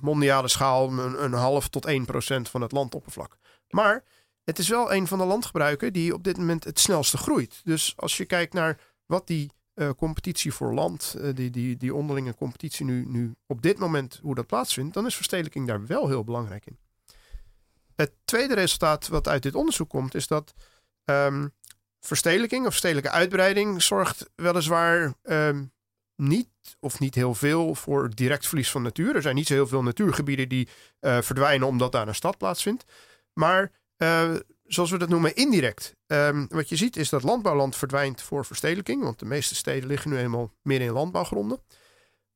mondiale 0.00 0.48
schaal 0.48 0.88
een, 0.88 1.22
een, 1.22 1.32
half 1.32 1.68
tot 1.68 1.86
1 1.86 2.04
procent 2.04 2.48
van 2.48 2.60
het 2.60 2.72
landoppervlak. 2.72 3.36
Maar 3.68 4.04
het 4.46 4.58
is 4.58 4.68
wel 4.68 4.92
een 4.92 5.06
van 5.06 5.18
de 5.18 5.24
landgebruiken 5.24 5.92
die 5.92 6.14
op 6.14 6.24
dit 6.24 6.36
moment 6.36 6.64
het 6.64 6.78
snelste 6.78 7.16
groeit. 7.16 7.60
Dus 7.64 7.92
als 7.96 8.16
je 8.16 8.24
kijkt 8.24 8.52
naar 8.52 8.80
wat 9.06 9.26
die 9.26 9.50
uh, 9.74 9.90
competitie 9.96 10.52
voor 10.52 10.74
land, 10.74 11.16
die, 11.34 11.50
die, 11.50 11.76
die 11.76 11.94
onderlinge 11.94 12.34
competitie 12.34 12.84
nu, 12.84 13.04
nu 13.08 13.34
op 13.46 13.62
dit 13.62 13.78
moment, 13.78 14.18
hoe 14.22 14.34
dat 14.34 14.46
plaatsvindt, 14.46 14.94
dan 14.94 15.06
is 15.06 15.14
verstedelijking 15.14 15.66
daar 15.66 15.86
wel 15.86 16.08
heel 16.08 16.24
belangrijk 16.24 16.66
in. 16.66 16.78
Het 17.96 18.12
tweede 18.24 18.54
resultaat 18.54 19.08
wat 19.08 19.28
uit 19.28 19.42
dit 19.42 19.54
onderzoek 19.54 19.88
komt, 19.88 20.14
is 20.14 20.26
dat 20.26 20.54
um, 21.04 21.54
verstedelijking 22.00 22.66
of 22.66 22.74
stedelijke 22.74 23.10
uitbreiding 23.10 23.82
zorgt 23.82 24.30
weliswaar 24.34 25.14
um, 25.22 25.72
niet 26.16 26.48
of 26.80 26.98
niet 26.98 27.14
heel 27.14 27.34
veel 27.34 27.74
voor 27.74 28.14
direct 28.14 28.46
verlies 28.46 28.70
van 28.70 28.82
natuur. 28.82 29.14
Er 29.14 29.22
zijn 29.22 29.34
niet 29.34 29.46
zo 29.46 29.54
heel 29.54 29.66
veel 29.66 29.82
natuurgebieden 29.82 30.48
die 30.48 30.68
uh, 31.00 31.20
verdwijnen 31.20 31.68
omdat 31.68 31.92
daar 31.92 32.08
een 32.08 32.14
stad 32.14 32.38
plaatsvindt. 32.38 32.84
Maar 33.32 33.72
uh, 33.98 34.34
zoals 34.64 34.90
we 34.90 34.98
dat 34.98 35.08
noemen, 35.08 35.34
indirect. 35.34 35.96
Um, 36.06 36.46
wat 36.48 36.68
je 36.68 36.76
ziet 36.76 36.96
is 36.96 37.08
dat 37.08 37.22
landbouwland 37.22 37.76
verdwijnt 37.76 38.22
voor 38.22 38.44
verstedelijking. 38.44 39.02
Want 39.02 39.18
de 39.18 39.24
meeste 39.26 39.54
steden 39.54 39.88
liggen 39.88 40.10
nu 40.10 40.18
eenmaal 40.18 40.52
meer 40.62 40.80
in 40.80 40.92
landbouwgronden. 40.92 41.62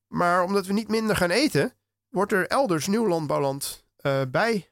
Maar 0.07 0.43
omdat 0.43 0.67
we 0.67 0.73
niet 0.73 0.89
minder 0.89 1.17
gaan 1.17 1.31
eten, 1.31 1.73
wordt 2.09 2.33
er 2.33 2.47
elders 2.47 2.87
nieuw 2.87 3.09
landbouwland 3.09 3.85
uh, 4.03 4.23
bij 4.29 4.71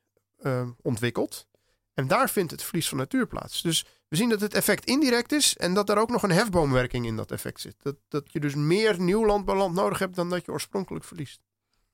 ontwikkeld. 0.82 1.46
En 1.94 2.06
daar 2.06 2.30
vindt 2.30 2.50
het 2.50 2.62
verlies 2.62 2.88
van 2.88 2.98
natuur 2.98 3.26
plaats. 3.26 3.62
Dus 3.62 3.86
we 4.08 4.16
zien 4.16 4.28
dat 4.28 4.40
het 4.40 4.54
effect 4.54 4.84
indirect 4.84 5.32
is 5.32 5.56
en 5.56 5.74
dat 5.74 5.88
er 5.88 5.98
ook 5.98 6.10
nog 6.10 6.22
een 6.22 6.30
hefboomwerking 6.30 7.06
in 7.06 7.16
dat 7.16 7.30
effect 7.30 7.60
zit. 7.60 7.76
Dat, 7.82 7.96
dat 8.08 8.32
je 8.32 8.40
dus 8.40 8.54
meer 8.54 9.00
nieuw 9.00 9.26
landbouwland 9.26 9.74
nodig 9.74 9.98
hebt 9.98 10.14
dan 10.14 10.30
dat 10.30 10.44
je 10.44 10.52
oorspronkelijk 10.52 11.04
verliest. 11.04 11.40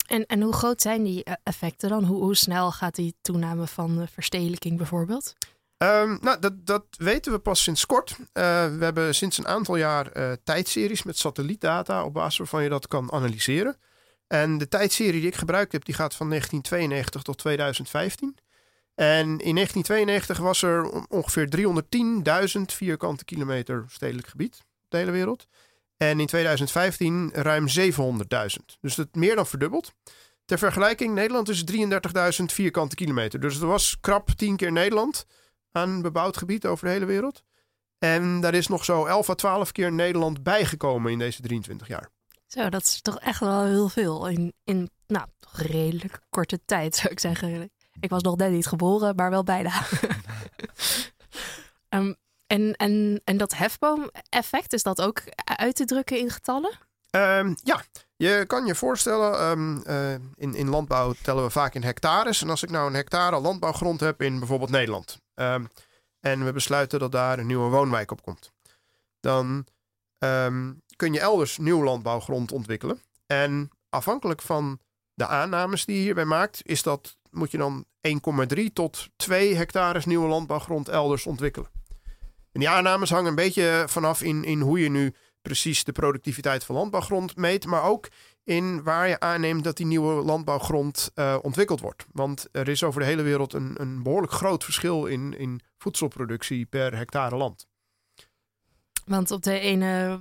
En, 0.07 0.27
en 0.27 0.43
hoe 0.43 0.53
groot 0.53 0.81
zijn 0.83 1.03
die 1.03 1.25
eh, 1.25 1.35
effecten 1.43 1.89
dan? 1.89 2.05
Hoe, 2.05 2.23
hoe 2.23 2.37
snel 2.37 2.73
gaat 2.73 2.95
die 2.95 3.15
toename 3.23 3.67
van 3.67 4.09
verstedelijking 4.13 4.77
bijvoorbeeld? 4.77 5.35
Um, 5.79 6.19
nou, 6.21 6.39
dat, 6.41 6.67
dat 6.67 6.85
weten 6.91 7.33
we 7.33 7.39
pas 7.39 7.63
sinds 7.63 7.87
kort. 7.87 8.11
Uh, 8.11 8.17
we 8.77 8.85
hebben 8.85 9.15
sinds 9.15 9.39
een 9.39 9.47
aantal 9.47 9.77
jaar 9.77 10.17
uh, 10.17 10.33
tijdseries 10.45 11.03
met 11.03 11.19
satellietdata 11.19 12.05
op 12.05 12.13
basis 12.13 12.39
waarvan 12.39 12.63
je 12.63 12.69
dat 12.69 12.89
kan 12.89 13.13
analyseren. 13.13 13.77
En 14.27 14.59
de 14.59 14.69
tijdserie 14.69 15.21
die 15.21 15.29
ik 15.29 15.35
gebruikt 15.35 15.73
heb, 15.73 15.85
die 15.85 15.95
gaat 15.95 16.15
van 16.15 16.29
1992 16.29 17.23
tot 17.23 17.39
2015. 17.39 18.37
En 18.95 19.27
in 19.27 19.55
1992 19.55 20.39
was 20.39 20.63
er 20.63 21.07
ongeveer 21.09 21.49
310.000 22.57 22.61
vierkante 22.65 23.25
kilometer 23.25 23.85
stedelijk 23.89 24.27
gebied 24.27 24.59
op 24.85 24.91
de 24.91 24.97
hele 24.97 25.11
wereld. 25.11 25.47
En 25.97 26.21
in 26.21 26.27
2015 26.27 27.31
ruim 27.33 27.67
700.000. 27.69 28.79
Dus 28.81 28.95
dat 28.95 29.15
meer 29.15 29.35
dan 29.35 29.47
verdubbeld. 29.47 29.93
Ter 30.45 30.59
vergelijking, 30.59 31.15
Nederland 31.15 31.49
is 31.49 31.65
33.000 31.73 32.45
vierkante 32.45 32.95
kilometer. 32.95 33.41
Dus 33.41 33.61
er 33.61 33.67
was 33.67 34.01
krap 34.01 34.31
10 34.31 34.57
keer 34.57 34.73
Nederland 34.73 35.27
aan 35.73 36.03
bebouwd 36.03 36.37
gebied 36.37 36.67
over 36.67 36.87
de 36.87 36.93
hele 36.93 37.05
wereld. 37.05 37.43
En 37.99 38.41
daar 38.41 38.55
is 38.55 38.67
nog 38.67 38.85
zo 38.85 39.05
11 39.05 39.29
à 39.29 39.35
12 39.35 39.73
keer 39.73 39.93
Nederland 39.93 40.43
bijgekomen 40.43 41.13
in 41.13 41.19
deze 41.19 41.43
23 41.43 41.89
jaar. 41.89 42.11
Zo, 42.47 42.69
dat 42.69 42.83
is 42.83 43.01
toch 43.01 43.19
echt 43.19 43.41
wel 43.41 43.65
heel 43.65 43.89
veel 43.89 44.29
in, 44.29 44.53
in 44.65 44.91
nou, 45.07 45.27
redelijk 45.53 46.21
korte 46.31 46.61
tijd, 46.65 46.97
zou 46.97 47.13
ik 47.13 47.21
zeggen. 47.21 47.71
Ik 48.01 48.11
was 48.11 48.23
nog 48.23 48.37
net 48.37 48.51
niet 48.51 48.67
geboren, 48.67 49.15
maar 49.15 49.31
wel 49.31 49.43
bijna. 49.43 49.83
um, 51.89 52.17
en, 52.55 52.77
en, 52.77 53.21
en 53.25 53.37
dat 53.37 53.55
hefboom-effect, 53.55 54.73
is 54.73 54.83
dat 54.83 55.01
ook 55.01 55.23
uit 55.45 55.77
te 55.77 55.85
drukken 55.85 56.19
in 56.19 56.31
getallen? 56.31 56.79
Um, 57.11 57.57
ja, 57.63 57.83
je 58.17 58.45
kan 58.47 58.67
je 58.67 58.75
voorstellen, 58.75 59.51
um, 59.51 59.83
uh, 59.87 60.13
in, 60.35 60.55
in 60.55 60.69
landbouw 60.69 61.15
tellen 61.23 61.45
we 61.45 61.51
vaak 61.51 61.75
in 61.75 61.83
hectares. 61.83 62.43
En 62.43 62.51
als 62.51 62.63
ik 62.63 62.71
nou 62.71 62.87
een 62.87 62.95
hectare 62.95 63.41
landbouwgrond 63.41 64.01
heb 64.01 64.23
in 64.23 64.39
bijvoorbeeld 64.39 64.71
Nederland. 64.71 65.21
Um, 65.35 65.69
en 66.21 66.45
we 66.45 66.53
besluiten 66.53 66.99
dat 66.99 67.13
daar 67.13 67.39
een 67.39 67.47
nieuwe 67.47 67.71
woonwijk 67.71 68.11
op 68.11 68.23
komt. 68.23 68.53
Dan 69.21 69.67
kun 70.97 71.13
je 71.13 71.21
elders 71.21 71.59
nieuw 71.59 71.83
landbouwgrond 71.83 72.53
ontwikkelen. 72.53 73.03
En 73.27 73.71
afhankelijk 73.89 74.43
van 74.43 74.79
de 75.15 75.27
aannames 75.27 75.85
die 75.85 75.97
je 75.97 76.03
hierbij 76.03 76.25
maakt, 76.25 76.61
is 76.63 76.83
dat 76.83 77.17
moet 77.31 77.51
je 77.51 77.59
dan 77.59 77.85
1,3 78.57 78.65
tot 78.73 79.09
2 79.17 79.55
hectares 79.55 80.05
nieuwe 80.05 80.29
landbouwgrond 80.29 80.89
elders 80.89 81.27
ontwikkelen. 81.27 81.69
En 82.55 82.61
die 82.61 82.69
aannames 82.69 83.11
hangen 83.11 83.29
een 83.29 83.35
beetje 83.35 83.85
vanaf 83.89 84.23
in, 84.23 84.45
in 84.45 84.61
hoe 84.61 84.81
je 84.81 84.91
nu 84.91 85.15
precies 85.43 85.85
de 85.85 85.93
productiviteit 85.93 86.65
van 86.65 86.75
landbouwgrond 86.75 87.37
meet, 87.37 87.67
maar 87.67 87.83
ook 87.83 88.09
in 88.45 88.83
waar 88.83 89.09
je 89.09 89.21
aanneemt 89.21 89.65
dat 89.65 89.77
die 89.77 89.87
nieuwe 89.87 90.25
landbouwgrond 90.25 91.11
uh, 91.15 91.37
ontwikkeld 91.43 91.81
wordt. 91.81 92.07
Want 92.13 92.49
er 92.53 92.69
is 92.69 92.83
over 92.83 93.01
de 93.01 93.07
hele 93.07 93.23
wereld 93.23 93.53
een, 93.53 93.75
een 93.81 94.03
behoorlijk 94.03 94.33
groot 94.33 94.65
verschil 94.65 95.07
in, 95.07 95.39
in 95.39 95.61
voedselproductie 95.79 96.67
per 96.67 96.97
hectare 96.97 97.37
land. 97.37 97.67
Want 99.05 99.31
op 99.31 99.43
de 99.43 99.59
ene 99.59 100.21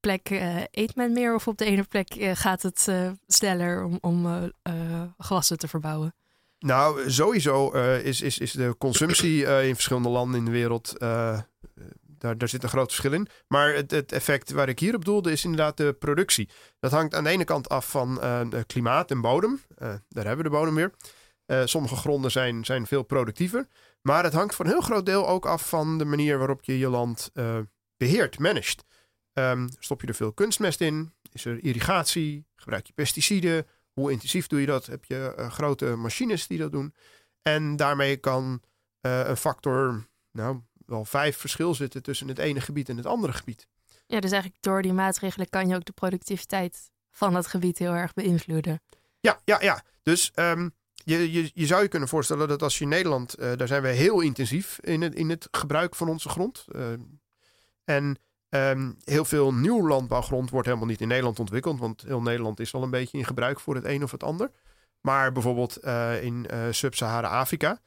plek 0.00 0.30
uh, 0.30 0.56
eet 0.70 0.96
men 0.96 1.12
meer 1.12 1.34
of 1.34 1.48
op 1.48 1.58
de 1.58 1.64
ene 1.64 1.82
plek 1.82 2.16
uh, 2.16 2.30
gaat 2.34 2.62
het 2.62 2.88
sneller 3.26 3.84
om, 3.84 3.98
om 4.00 4.52
gewassen 5.18 5.58
te 5.58 5.68
verbouwen? 5.68 6.14
Nou, 6.58 7.10
sowieso 7.10 7.70
is, 7.96 8.20
is, 8.20 8.38
is 8.38 8.52
de 8.52 8.74
consumptie 8.78 9.66
in 9.66 9.74
verschillende 9.74 10.08
landen 10.08 10.38
in 10.38 10.44
de 10.44 10.50
wereld. 10.50 10.94
Daar, 12.32 12.48
zit 12.48 12.62
een 12.62 12.68
groot 12.68 12.88
verschil 12.88 13.12
in. 13.12 13.28
Maar 13.48 13.74
het, 13.74 13.90
het 13.90 14.12
effect 14.12 14.50
waar 14.50 14.68
ik 14.68 14.78
hier 14.78 14.94
op 14.94 15.04
doelde 15.04 15.32
is 15.32 15.44
inderdaad 15.44 15.76
de 15.76 15.92
productie. 15.92 16.48
Dat 16.80 16.90
hangt 16.90 17.14
aan 17.14 17.24
de 17.24 17.30
ene 17.30 17.44
kant 17.44 17.68
af 17.68 17.90
van 17.90 18.20
klimaat 18.66 19.10
en 19.10 19.20
bodem. 19.20 19.60
daar 19.78 20.00
hebben 20.08 20.36
we 20.36 20.42
de 20.42 20.56
bodem 20.56 20.74
weer. 20.74 20.90
sommige 21.68 21.96
gronden 21.96 22.30
zijn, 22.30 22.64
zijn 22.64 22.86
veel 22.86 23.02
productiever. 23.02 23.66
Maar 24.02 24.24
het 24.24 24.32
hangt 24.32 24.54
voor 24.54 24.64
een 24.64 24.70
heel 24.70 24.80
groot 24.80 25.06
deel 25.06 25.28
ook 25.28 25.46
af 25.46 25.68
van 25.68 25.98
de 25.98 26.04
manier 26.04 26.38
waarop 26.38 26.64
je 26.64 26.78
je 26.78 26.88
land 26.88 27.30
beheert, 27.96 28.38
managt. 28.38 28.84
Um, 29.32 29.68
stop 29.78 30.00
je 30.00 30.06
er 30.06 30.14
veel 30.14 30.32
kunstmest 30.32 30.80
in? 30.80 31.12
Is 31.32 31.44
er 31.44 31.64
irrigatie? 31.64 32.46
Gebruik 32.56 32.86
je 32.86 32.92
pesticiden? 32.92 33.66
Hoe 33.92 34.10
intensief 34.10 34.46
doe 34.46 34.60
je 34.60 34.66
dat? 34.66 34.86
Heb 34.86 35.04
je 35.04 35.34
grote 35.50 35.86
machines 35.86 36.46
die 36.46 36.58
dat 36.58 36.72
doen? 36.72 36.94
En 37.42 37.76
daarmee 37.76 38.16
kan 38.16 38.62
een 39.00 39.36
factor, 39.36 40.06
nou, 40.32 40.60
wel 40.86 41.04
vijf 41.04 41.36
verschil 41.36 41.74
zitten 41.74 42.02
tussen 42.02 42.28
het 42.28 42.38
ene 42.38 42.60
gebied 42.60 42.88
en 42.88 42.96
het 42.96 43.06
andere 43.06 43.32
gebied. 43.32 43.66
Ja, 44.06 44.20
dus 44.20 44.30
eigenlijk 44.30 44.62
door 44.62 44.82
die 44.82 44.92
maatregelen 44.92 45.48
kan 45.48 45.68
je 45.68 45.74
ook 45.74 45.84
de 45.84 45.92
productiviteit 45.92 46.90
van 47.10 47.34
het 47.34 47.46
gebied 47.46 47.78
heel 47.78 47.92
erg 47.92 48.14
beïnvloeden. 48.14 48.82
Ja, 49.20 49.40
ja, 49.44 49.60
ja. 49.60 49.82
Dus 50.02 50.32
um, 50.34 50.74
je, 50.94 51.32
je, 51.32 51.50
je 51.54 51.66
zou 51.66 51.82
je 51.82 51.88
kunnen 51.88 52.08
voorstellen 52.08 52.48
dat 52.48 52.62
als 52.62 52.78
je 52.78 52.84
in 52.84 52.90
Nederland, 52.90 53.40
uh, 53.40 53.52
daar 53.56 53.68
zijn 53.68 53.82
we 53.82 53.88
heel 53.88 54.20
intensief 54.20 54.78
in 54.80 55.02
het, 55.02 55.14
in 55.14 55.30
het 55.30 55.48
gebruik 55.50 55.94
van 55.94 56.08
onze 56.08 56.28
grond. 56.28 56.64
en 57.84 58.18
Um, 58.54 58.96
heel 59.04 59.24
veel 59.24 59.54
nieuw 59.54 59.86
landbouwgrond 59.86 60.50
wordt 60.50 60.66
helemaal 60.66 60.88
niet 60.88 61.00
in 61.00 61.08
Nederland 61.08 61.38
ontwikkeld, 61.38 61.78
want 61.78 62.02
heel 62.02 62.22
Nederland 62.22 62.60
is 62.60 62.74
al 62.74 62.82
een 62.82 62.90
beetje 62.90 63.18
in 63.18 63.24
gebruik 63.24 63.60
voor 63.60 63.74
het 63.74 63.84
een 63.84 64.02
of 64.02 64.10
het 64.10 64.22
ander. 64.22 64.50
Maar 65.00 65.32
bijvoorbeeld 65.32 65.78
uh, 65.84 66.22
in 66.22 66.46
uh, 66.52 66.58
Sub-Sahara-Afrika. 66.70 67.80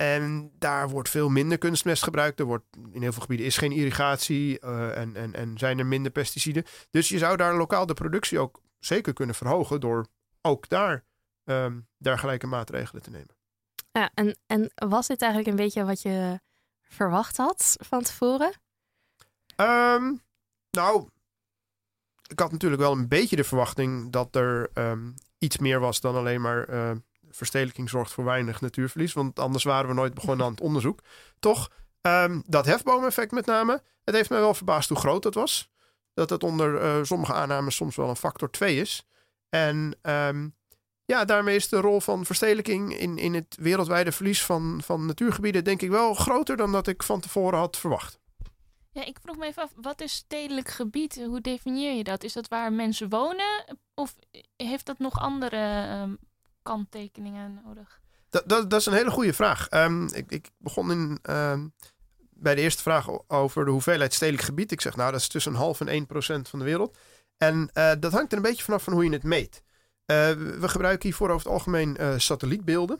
En 0.00 0.52
daar 0.58 0.88
wordt 0.88 1.08
veel 1.08 1.28
minder 1.28 1.58
kunstmest 1.58 2.02
gebruikt. 2.02 2.40
Er 2.40 2.46
wordt, 2.46 2.64
in 2.90 3.02
heel 3.02 3.12
veel 3.12 3.20
gebieden 3.20 3.46
is 3.46 3.56
geen 3.56 3.72
irrigatie 3.72 4.64
uh, 4.64 4.96
en, 4.96 5.16
en, 5.16 5.34
en 5.34 5.58
zijn 5.58 5.78
er 5.78 5.86
minder 5.86 6.12
pesticiden. 6.12 6.64
Dus 6.90 7.08
je 7.08 7.18
zou 7.18 7.36
daar 7.36 7.56
lokaal 7.56 7.86
de 7.86 7.94
productie 7.94 8.38
ook 8.38 8.62
zeker 8.78 9.12
kunnen 9.12 9.34
verhogen 9.34 9.80
door 9.80 10.06
ook 10.40 10.68
daar 10.68 11.04
um, 11.44 11.88
dergelijke 11.96 12.46
maatregelen 12.46 13.02
te 13.02 13.10
nemen. 13.10 13.36
Ja, 13.92 14.10
en, 14.14 14.38
en 14.46 14.70
was 14.74 15.06
dit 15.06 15.22
eigenlijk 15.22 15.50
een 15.50 15.64
beetje 15.64 15.84
wat 15.84 16.02
je 16.02 16.40
verwacht 16.82 17.36
had 17.36 17.76
van 17.78 18.02
tevoren? 18.02 18.52
Um, 19.56 20.22
nou, 20.70 21.08
ik 22.26 22.38
had 22.40 22.52
natuurlijk 22.52 22.82
wel 22.82 22.92
een 22.92 23.08
beetje 23.08 23.36
de 23.36 23.44
verwachting 23.44 24.12
dat 24.12 24.36
er 24.36 24.70
um, 24.74 25.14
iets 25.38 25.58
meer 25.58 25.80
was 25.80 26.00
dan 26.00 26.14
alleen 26.14 26.40
maar 26.40 26.70
uh, 26.70 26.90
verstedelijking 27.30 27.88
zorgt 27.88 28.12
voor 28.12 28.24
weinig 28.24 28.60
natuurverlies. 28.60 29.12
Want 29.12 29.38
anders 29.38 29.64
waren 29.64 29.88
we 29.88 29.94
nooit 29.94 30.14
begonnen 30.14 30.46
aan 30.46 30.52
het 30.52 30.60
onderzoek. 30.60 31.00
Toch, 31.38 31.70
um, 32.02 32.42
dat 32.46 32.66
hefboomeffect 32.66 33.32
met 33.32 33.46
name, 33.46 33.82
het 34.04 34.14
heeft 34.14 34.30
mij 34.30 34.40
wel 34.40 34.54
verbaasd 34.54 34.88
hoe 34.88 34.98
groot 34.98 35.22
dat 35.22 35.34
was. 35.34 35.70
Dat 36.14 36.30
het 36.30 36.42
onder 36.42 36.82
uh, 36.82 37.04
sommige 37.04 37.32
aannames 37.32 37.76
soms 37.76 37.96
wel 37.96 38.08
een 38.08 38.16
factor 38.16 38.50
2 38.50 38.76
is. 38.76 39.06
En 39.48 39.94
ja, 41.10 41.24
daarmee 41.24 41.56
is 41.56 41.68
de 41.68 41.80
rol 41.80 42.00
van 42.00 42.24
verstedelijking 42.24 42.98
in, 42.98 43.18
in 43.18 43.34
het 43.34 43.56
wereldwijde 43.60 44.12
verlies 44.12 44.44
van, 44.44 44.80
van 44.84 45.06
natuurgebieden 45.06 45.64
denk 45.64 45.82
ik 45.82 45.90
wel 45.90 46.14
groter 46.14 46.56
dan 46.56 46.72
dat 46.72 46.86
ik 46.86 47.02
van 47.02 47.20
tevoren 47.20 47.58
had 47.58 47.76
verwacht. 47.76 48.18
Ja, 48.92 49.04
ik 49.04 49.18
vroeg 49.22 49.36
me 49.36 49.46
even 49.46 49.62
af, 49.62 49.72
wat 49.76 50.00
is 50.00 50.12
stedelijk 50.12 50.68
gebied? 50.68 51.24
Hoe 51.24 51.40
definieer 51.40 51.92
je 51.92 52.04
dat? 52.04 52.24
Is 52.24 52.32
dat 52.32 52.48
waar 52.48 52.72
mensen 52.72 53.08
wonen? 53.08 53.78
Of 53.94 54.14
heeft 54.56 54.86
dat 54.86 54.98
nog 54.98 55.18
andere 55.18 55.88
um, 56.02 56.18
kanttekeningen 56.62 57.60
nodig? 57.64 58.00
Dat, 58.30 58.42
dat, 58.46 58.70
dat, 58.70 58.80
is 58.80 58.86
een 58.86 58.92
hele 58.92 59.10
goede 59.10 59.32
vraag. 59.32 59.66
Um, 59.70 60.08
ik, 60.12 60.30
ik, 60.30 60.50
begon 60.58 60.90
in, 60.90 61.18
um, 61.30 61.72
bij 62.40 62.54
de 62.54 62.60
eerste 62.60 62.82
vraag 62.82 63.28
over 63.28 63.64
de 63.64 63.70
hoeveelheid 63.70 64.14
stedelijk 64.14 64.44
gebied. 64.44 64.72
Ik 64.72 64.80
zeg, 64.80 64.96
nou, 64.96 65.10
dat 65.10 65.20
is 65.20 65.28
tussen 65.28 65.52
een 65.52 65.58
half 65.58 65.80
en 65.80 65.88
1 65.88 66.06
procent 66.06 66.48
van 66.48 66.58
de 66.58 66.64
wereld. 66.64 66.98
En 67.36 67.70
uh, 67.74 67.92
dat 67.98 68.12
hangt 68.12 68.30
er 68.30 68.36
een 68.36 68.44
beetje 68.44 68.64
vanaf 68.64 68.82
van 68.82 68.92
hoe 68.92 69.04
je 69.04 69.10
het 69.10 69.22
meet. 69.22 69.62
Uh, 70.06 70.30
we 70.32 70.68
gebruiken 70.68 71.08
hiervoor 71.08 71.30
over 71.30 71.44
het 71.44 71.52
algemeen 71.52 71.96
uh, 72.00 72.14
satellietbeelden. 72.16 72.98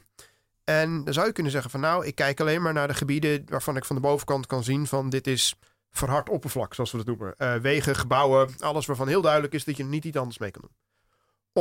En 0.64 1.04
dan 1.04 1.14
zou 1.14 1.26
je 1.26 1.32
kunnen 1.32 1.52
zeggen 1.52 1.70
van 1.70 1.80
nou, 1.80 2.06
ik 2.06 2.14
kijk 2.14 2.40
alleen 2.40 2.62
maar 2.62 2.72
naar 2.72 2.88
de 2.88 2.94
gebieden 2.94 3.42
waarvan 3.46 3.76
ik 3.76 3.84
van 3.84 3.96
de 3.96 4.02
bovenkant 4.02 4.46
kan 4.46 4.64
zien 4.64 4.86
van 4.86 5.11
dit 5.11 5.26
is 5.26 5.54
verhard 5.90 6.28
oppervlak, 6.28 6.74
zoals 6.74 6.90
we 6.90 6.96
dat 6.96 7.06
noemen. 7.06 7.62
Wegen, 7.62 7.96
gebouwen, 7.96 8.54
alles 8.58 8.86
waarvan 8.86 9.08
heel 9.08 9.20
duidelijk 9.20 9.52
is 9.52 9.64
dat 9.64 9.76
je 9.76 9.84
niet 9.84 10.04
iets 10.04 10.16
anders 10.16 10.38
mee 10.38 10.50
kan 10.50 10.62
doen. 10.62 10.76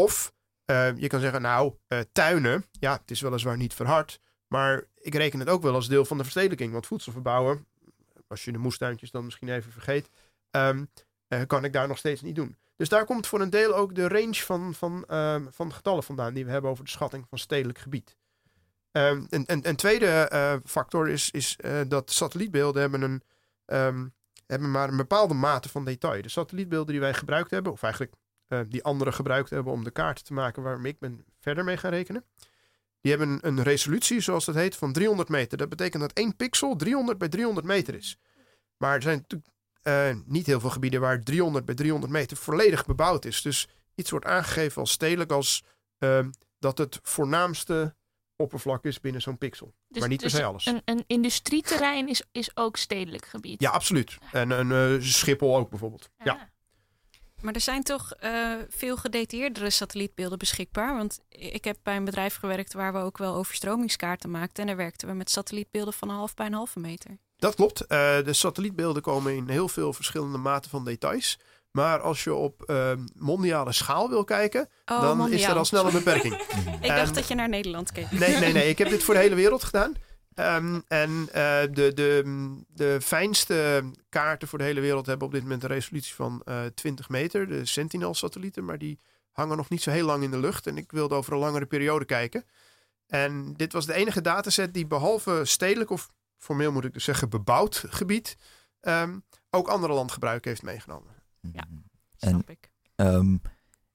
Of 0.03 0.33
uh, 0.69 0.97
je 0.97 1.07
kan 1.07 1.19
zeggen, 1.19 1.41
nou, 1.41 1.73
uh, 1.87 1.99
tuinen, 2.11 2.65
ja, 2.71 2.91
het 2.91 3.11
is 3.11 3.21
weliswaar 3.21 3.57
niet 3.57 3.73
verhard, 3.73 4.19
maar 4.47 4.83
ik 4.95 5.15
reken 5.15 5.39
het 5.39 5.49
ook 5.49 5.61
wel 5.61 5.73
als 5.73 5.87
deel 5.87 6.05
van 6.05 6.17
de 6.17 6.23
verstedelijking. 6.23 6.71
Want 6.71 6.87
voedsel 6.87 7.11
verbouwen, 7.11 7.67
als 8.27 8.45
je 8.45 8.51
de 8.51 8.57
moestuintjes 8.57 9.11
dan 9.11 9.25
misschien 9.25 9.49
even 9.49 9.71
vergeet, 9.71 10.09
um, 10.51 10.89
kan 11.47 11.63
ik 11.63 11.73
daar 11.73 11.87
nog 11.87 11.97
steeds 11.97 12.21
niet 12.21 12.35
doen. 12.35 12.57
Dus 12.75 12.89
daar 12.89 13.05
komt 13.05 13.27
voor 13.27 13.41
een 13.41 13.49
deel 13.49 13.75
ook 13.75 13.95
de 13.95 14.07
range 14.07 14.35
van, 14.35 14.73
van, 14.73 15.15
um, 15.15 15.47
van 15.51 15.73
getallen 15.73 16.03
vandaan 16.03 16.33
die 16.33 16.45
we 16.45 16.51
hebben 16.51 16.71
over 16.71 16.83
de 16.83 16.89
schatting 16.89 17.25
van 17.29 17.37
stedelijk 17.37 17.77
gebied. 17.77 18.17
Um, 18.91 19.27
en, 19.29 19.45
en, 19.45 19.63
en 19.63 19.75
tweede 19.75 20.61
factor 20.65 21.09
is, 21.09 21.31
is 21.31 21.57
dat 21.87 22.11
satellietbeelden 22.11 22.81
hebben 22.81 23.01
een 23.01 23.23
hebben 24.45 24.71
maar 24.71 24.89
een 24.89 24.97
bepaalde 24.97 25.33
mate 25.33 25.69
van 25.69 25.85
detail. 25.85 26.21
De 26.21 26.29
satellietbeelden 26.29 26.91
die 26.91 26.99
wij 26.99 27.13
gebruikt 27.13 27.51
hebben, 27.51 27.71
of 27.71 27.83
eigenlijk 27.83 28.13
uh, 28.49 28.59
die 28.67 28.83
anderen 28.83 29.13
gebruikt 29.13 29.49
hebben 29.49 29.73
om 29.73 29.83
de 29.83 29.91
kaart 29.91 30.25
te 30.25 30.33
maken 30.33 30.63
waarmee 30.63 30.91
ik 30.91 30.99
ben 30.99 31.25
verder 31.39 31.63
mee 31.63 31.77
gaan 31.77 31.91
rekenen. 31.91 32.23
Die 33.01 33.11
hebben 33.11 33.39
een 33.41 33.63
resolutie, 33.63 34.19
zoals 34.19 34.45
dat 34.45 34.55
heet, 34.55 34.75
van 34.75 34.93
300 34.93 35.29
meter. 35.29 35.57
Dat 35.57 35.69
betekent 35.69 36.01
dat 36.01 36.13
één 36.13 36.35
pixel 36.35 36.75
300 36.75 37.17
bij 37.17 37.29
300 37.29 37.65
meter 37.65 37.95
is. 37.95 38.19
Maar 38.77 38.95
er 38.95 39.01
zijn 39.01 39.17
natuurlijk 39.17 39.51
uh, 39.83 40.23
niet 40.25 40.45
heel 40.45 40.59
veel 40.59 40.69
gebieden 40.69 41.01
waar 41.01 41.23
300 41.23 41.65
bij 41.65 41.75
300 41.75 42.11
meter 42.11 42.37
volledig 42.37 42.85
bebouwd 42.85 43.25
is. 43.25 43.41
Dus 43.41 43.67
iets 43.95 44.09
wordt 44.09 44.25
aangegeven 44.25 44.81
als 44.81 44.91
stedelijk 44.91 45.31
als 45.31 45.63
uh, 45.99 46.25
dat 46.59 46.77
het 46.77 46.99
voornaamste 47.01 47.95
oppervlak 48.35 48.85
is 48.85 48.99
binnen 48.99 49.21
zo'n 49.21 49.37
pixel. 49.37 49.73
Dus, 49.87 49.99
maar 49.99 50.09
niet 50.09 50.19
dus 50.19 50.31
per 50.31 50.39
se 50.39 50.45
alles. 50.45 50.65
Een, 50.65 50.81
een 50.85 51.03
industrieterrein 51.07 52.07
is, 52.07 52.23
is 52.31 52.57
ook 52.57 52.77
stedelijk 52.77 53.25
gebied. 53.25 53.61
Ja, 53.61 53.71
absoluut. 53.71 54.17
En 54.31 54.49
een 54.49 54.93
uh, 54.95 55.01
Schiphol 55.01 55.57
ook 55.57 55.69
bijvoorbeeld. 55.69 56.09
Ja. 56.17 56.23
ja. 56.23 56.49
Maar 57.41 57.53
er 57.53 57.61
zijn 57.61 57.83
toch 57.83 58.13
uh, 58.23 58.53
veel 58.69 58.97
gedetailleerdere 58.97 59.69
satellietbeelden 59.69 60.37
beschikbaar. 60.37 60.95
Want 60.95 61.19
ik 61.29 61.63
heb 61.63 61.77
bij 61.83 61.95
een 61.95 62.05
bedrijf 62.05 62.35
gewerkt 62.35 62.73
waar 62.73 62.93
we 62.93 62.99
ook 62.99 63.17
wel 63.17 63.35
overstromingskaarten 63.35 64.31
maakten. 64.31 64.61
En 64.61 64.67
daar 64.67 64.77
werkten 64.77 65.07
we 65.07 65.13
met 65.13 65.29
satellietbeelden 65.29 65.93
van 65.93 66.09
een 66.09 66.15
half 66.15 66.33
bij 66.33 66.45
een 66.45 66.53
halve 66.53 66.79
meter. 66.79 67.17
Dat 67.37 67.55
klopt. 67.55 67.81
Uh, 67.81 67.87
de 68.23 68.33
satellietbeelden 68.33 69.01
komen 69.01 69.35
in 69.35 69.49
heel 69.49 69.67
veel 69.67 69.93
verschillende 69.93 70.37
maten 70.37 70.69
van 70.69 70.85
details. 70.85 71.39
Maar 71.71 71.99
als 71.99 72.23
je 72.23 72.33
op 72.33 72.63
uh, 72.67 72.91
mondiale 73.15 73.71
schaal 73.71 74.09
wil 74.09 74.23
kijken, 74.23 74.69
oh, 74.85 75.01
dan 75.01 75.17
mondiaal. 75.17 75.39
is 75.39 75.45
er 75.45 75.55
al 75.55 75.65
snel 75.65 75.85
een 75.85 75.91
beperking. 75.91 76.33
ik 76.81 76.87
dacht 76.87 77.07
um, 77.07 77.13
dat 77.13 77.27
je 77.27 77.35
naar 77.35 77.49
Nederland 77.49 77.91
keek. 77.91 78.11
Nee, 78.11 78.37
nee, 78.37 78.53
nee. 78.53 78.69
Ik 78.69 78.77
heb 78.77 78.89
dit 78.89 79.03
voor 79.03 79.13
de 79.13 79.19
hele 79.19 79.35
wereld 79.35 79.63
gedaan. 79.63 79.93
Um, 80.39 80.83
en 80.87 81.09
uh, 81.11 81.27
de, 81.71 81.91
de, 81.93 82.23
de 82.67 82.97
fijnste 83.01 83.83
kaarten 84.09 84.47
voor 84.47 84.57
de 84.57 84.63
hele 84.63 84.79
wereld 84.79 85.05
hebben 85.05 85.27
op 85.27 85.33
dit 85.33 85.41
moment 85.41 85.63
een 85.63 85.69
resolutie 85.69 86.15
van 86.15 86.41
uh, 86.45 86.65
20 86.65 87.09
meter. 87.09 87.47
De 87.47 87.65
Sentinel-satellieten, 87.65 88.65
maar 88.65 88.77
die 88.77 88.99
hangen 89.31 89.57
nog 89.57 89.69
niet 89.69 89.81
zo 89.81 89.91
heel 89.91 90.05
lang 90.05 90.23
in 90.23 90.31
de 90.31 90.39
lucht. 90.39 90.67
En 90.67 90.77
ik 90.77 90.91
wilde 90.91 91.15
over 91.15 91.33
een 91.33 91.39
langere 91.39 91.65
periode 91.65 92.05
kijken. 92.05 92.45
En 93.07 93.53
dit 93.53 93.73
was 93.73 93.85
de 93.85 93.93
enige 93.93 94.21
dataset 94.21 94.73
die 94.73 94.87
behalve 94.87 95.41
stedelijk, 95.45 95.89
of 95.89 96.09
formeel 96.37 96.71
moet 96.71 96.85
ik 96.85 96.93
dus 96.93 97.03
zeggen 97.03 97.29
bebouwd 97.29 97.83
gebied, 97.87 98.37
um, 98.81 99.23
ook 99.49 99.67
andere 99.67 99.93
landgebruik 99.93 100.45
heeft 100.45 100.63
meegenomen. 100.63 101.13
Ja, 101.51 101.67
snap 102.15 102.33
en, 102.33 102.43
ik. 102.45 102.69
Um, 102.95 103.41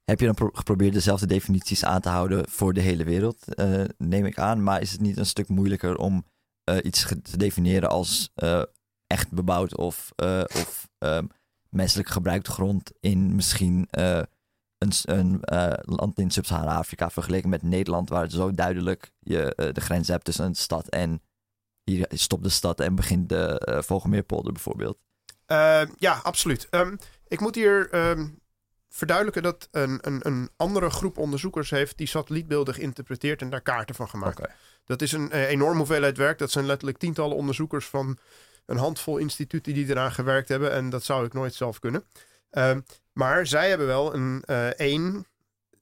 heb 0.05 0.21
je 0.21 0.27
dan 0.27 0.35
pro 0.35 0.51
geprobeerd 0.53 0.93
dezelfde 0.93 1.27
definities 1.27 1.85
aan 1.85 2.01
te 2.01 2.09
houden 2.09 2.49
voor 2.49 2.73
de 2.73 2.81
hele 2.81 3.05
wereld? 3.05 3.61
Uh, 3.61 3.85
neem 3.99 4.27
ik 4.27 4.39
aan. 4.39 4.63
Maar 4.63 4.81
is 4.81 4.93
het 4.93 5.01
niet 5.01 5.17
een 5.17 5.27
stuk 5.27 5.49
moeilijker 5.49 5.97
om 5.97 6.25
uh, 6.71 6.77
iets 6.83 7.07
te 7.23 7.37
definiëren 7.37 7.89
als 7.89 8.31
uh, 8.37 8.63
echt 9.07 9.33
bebouwd 9.33 9.77
of, 9.77 10.13
of 10.57 10.89
um, 10.99 11.29
menselijk 11.69 12.09
gebruikte 12.09 12.51
grond 12.51 12.93
in 13.01 13.35
misschien 13.35 13.89
een, 13.91 14.93
een 15.01 15.41
land 15.83 16.19
in 16.19 16.31
Sub-Sahara-Afrika 16.31 17.11
vergeleken 17.11 17.49
met 17.49 17.63
Nederland, 17.63 18.09
waar 18.09 18.23
het 18.23 18.33
zo 18.33 18.51
duidelijk 18.51 19.13
je 19.21 19.71
de 19.73 19.81
grens 19.81 20.09
hebt 20.09 20.25
tussen 20.25 20.45
een 20.45 20.55
stad 20.55 20.89
en 20.89 21.23
hier 21.85 22.07
stopt 22.11 22.43
de 22.43 22.49
stad 22.49 22.81
en 22.81 22.95
begint 22.95 23.29
de 23.29 23.83
Vogelmeerpolder 23.87 24.53
bijvoorbeeld? 24.53 24.99
ja, 25.99 26.21
absoluut. 26.23 26.67
Um, 26.71 26.99
ik 27.29 27.41
moet 27.41 27.55
hier 27.55 27.95
um, 28.11 28.39
verduidelijken 28.95 29.43
dat 29.43 29.69
een, 29.71 29.99
een, 30.01 30.21
een, 30.23 30.51
andere 30.57 30.91
groep 30.91 31.19
onderzoekers 31.19 31.71
heeft 31.71 31.99
die 31.99 32.07
satellietbeelden 32.07 32.75
geïnterpreteerd 32.75 33.41
en 33.41 33.51
daar 33.51 33.61
kaarten 33.61 33.95
van 33.95 34.09
gemaakt. 34.09 34.39
Okay. 34.39 34.55
Dat 34.85 35.03
is 35.03 35.13
een 35.13 35.33
enorm 35.33 35.77
hoeveelheid 35.77 36.17
werk. 36.17 36.39
Dat 36.39 36.51
zijn 36.51 36.67
letterlijk 36.67 36.99
tientallen 36.99 37.37
onderzoekers 37.37 37.87
van 37.87 38.19
een 38.67 38.77
handvol 38.77 39.17
instituten 39.17 39.75
die 39.75 39.89
eraan 39.89 40.13
gewerkt 40.13 40.49
hebben. 40.49 40.73
En 40.73 40.91
dat 40.91 41.05
zou 41.05 41.27
ik 41.27 41.33
nooit 41.33 41.55
zelf 41.55 41.79
kunnen. 41.79 42.05
Ehm, 42.51 42.81
maar 43.13 43.47
zij 43.47 43.69
hebben 43.69 43.87
wel 43.87 44.15
een 44.15 44.43
uh, 44.47 44.67
één 44.67 45.27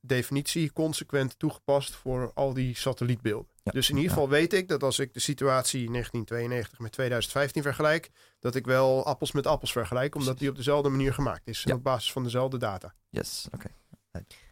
definitie 0.01 0.73
consequent 0.73 1.39
toegepast 1.39 1.95
voor 1.95 2.31
al 2.35 2.53
die 2.53 2.77
satellietbeelden. 2.77 3.52
Dus 3.63 3.91
in 3.91 3.97
ieder 3.97 4.11
geval 4.11 4.29
weet 4.29 4.53
ik 4.53 4.69
dat 4.69 4.83
als 4.83 4.99
ik 4.99 5.15
de 5.15 5.21
situatie 5.21 5.91
1992 5.91 6.79
met 6.79 6.93
2015 6.93 7.63
vergelijk, 7.63 8.11
dat 8.39 8.55
ik 8.55 8.67
wel 8.67 9.07
appels 9.07 9.33
met 9.33 9.47
appels 9.47 9.73
vergelijk, 9.73 10.15
omdat 10.15 10.39
die 10.39 10.49
op 10.49 10.57
dezelfde 10.57 10.89
manier 10.89 11.15
gemaakt 11.15 11.49
is. 11.49 11.65
op 11.67 11.83
basis 11.83 12.13
van 12.13 12.23
dezelfde 12.23 12.59
data. 12.59 12.95
Yes, 13.09 13.49
oké. 13.55 13.69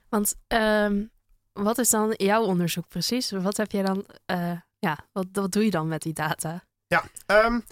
Want 0.09 0.37
ehm, 0.47 1.05
wat 1.53 1.79
is 1.79 1.91
dan 1.91 2.15
jouw 2.17 2.43
onderzoek 2.43 2.89
precies? 2.89 3.31
Wat 3.31 3.57
heb 3.57 3.71
jij 3.71 3.83
dan, 3.83 4.07
uh, 4.27 4.61
ja, 4.79 4.99
wat, 5.13 5.27
wat 5.33 5.53
doe 5.53 5.65
je 5.65 5.71
dan 5.71 5.89
met 5.89 6.03
die 6.03 6.13
data? 6.13 6.65
Ja, 6.87 7.05
um, 7.27 7.65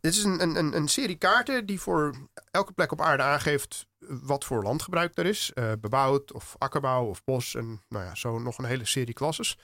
dit 0.00 0.14
is 0.14 0.24
een, 0.24 0.40
een, 0.40 0.76
een 0.76 0.88
serie 0.88 1.16
kaarten 1.16 1.66
die 1.66 1.80
voor 1.80 2.14
elke 2.50 2.72
plek 2.72 2.92
op 2.92 3.00
aarde 3.00 3.22
aangeeft 3.22 3.86
wat 3.98 4.44
voor 4.44 4.62
landgebruik 4.62 5.18
er 5.18 5.26
is. 5.26 5.52
Uh, 5.54 5.72
bebouwd 5.80 6.32
of 6.32 6.54
akkerbouw 6.58 7.06
of 7.06 7.24
bos 7.24 7.54
en 7.54 7.82
nou 7.88 8.04
ja, 8.04 8.14
zo 8.14 8.38
nog 8.38 8.58
een 8.58 8.64
hele 8.64 8.84
serie 8.84 9.14
klasses. 9.14 9.58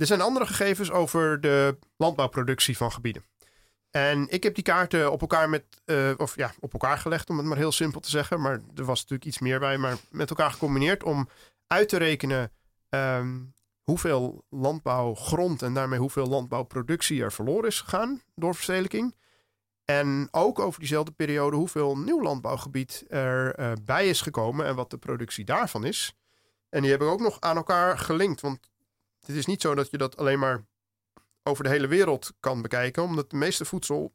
Er 0.00 0.06
zijn 0.06 0.20
andere 0.20 0.46
gegevens 0.46 0.90
over 0.90 1.40
de 1.40 1.78
landbouwproductie 1.96 2.76
van 2.76 2.92
gebieden. 2.92 3.24
En 3.90 4.28
ik 4.28 4.42
heb 4.42 4.54
die 4.54 4.64
kaarten 4.64 5.12
op 5.12 5.20
elkaar 5.20 5.48
met, 5.48 5.64
uh, 5.86 6.12
of 6.16 6.36
ja, 6.36 6.52
op 6.60 6.72
elkaar 6.72 6.98
gelegd, 6.98 7.30
om 7.30 7.36
het 7.36 7.46
maar 7.46 7.56
heel 7.56 7.72
simpel 7.72 8.00
te 8.00 8.10
zeggen. 8.10 8.40
Maar 8.40 8.60
er 8.74 8.84
was 8.84 9.00
natuurlijk 9.00 9.24
iets 9.24 9.38
meer 9.38 9.58
bij, 9.58 9.78
maar 9.78 9.96
met 10.10 10.30
elkaar 10.30 10.50
gecombineerd 10.50 11.02
om 11.02 11.28
uit 11.66 11.88
te 11.88 11.96
rekenen 11.96 12.52
um, 12.88 13.54
hoeveel 13.82 14.44
landbouwgrond 14.48 15.62
en 15.62 15.74
daarmee 15.74 15.98
hoeveel 15.98 16.26
landbouwproductie 16.26 17.22
er 17.22 17.32
verloren 17.32 17.68
is 17.68 17.80
gegaan 17.80 18.22
door 18.34 18.54
verstedelijking. 18.54 19.14
En 19.84 20.28
ook 20.30 20.58
over 20.58 20.80
diezelfde 20.80 21.12
periode 21.12 21.56
hoeveel 21.56 21.98
nieuw 21.98 22.22
landbouwgebied 22.22 23.04
er 23.08 23.60
uh, 23.60 23.72
bij 23.82 24.08
is 24.08 24.20
gekomen 24.20 24.66
en 24.66 24.74
wat 24.74 24.90
de 24.90 24.98
productie 24.98 25.44
daarvan 25.44 25.84
is. 25.84 26.14
En 26.68 26.82
die 26.82 26.90
heb 26.90 27.00
ik 27.00 27.08
ook 27.08 27.20
nog 27.20 27.40
aan 27.40 27.56
elkaar 27.56 27.98
gelinkt. 27.98 28.40
Want 28.40 28.69
het 29.26 29.36
is 29.36 29.46
niet 29.46 29.60
zo 29.60 29.74
dat 29.74 29.90
je 29.90 29.98
dat 29.98 30.16
alleen 30.16 30.38
maar 30.38 30.64
over 31.42 31.64
de 31.64 31.70
hele 31.70 31.86
wereld 31.86 32.32
kan 32.40 32.62
bekijken, 32.62 33.02
omdat 33.02 33.30
de 33.30 33.36
meeste 33.36 33.64
voedsel. 33.64 34.14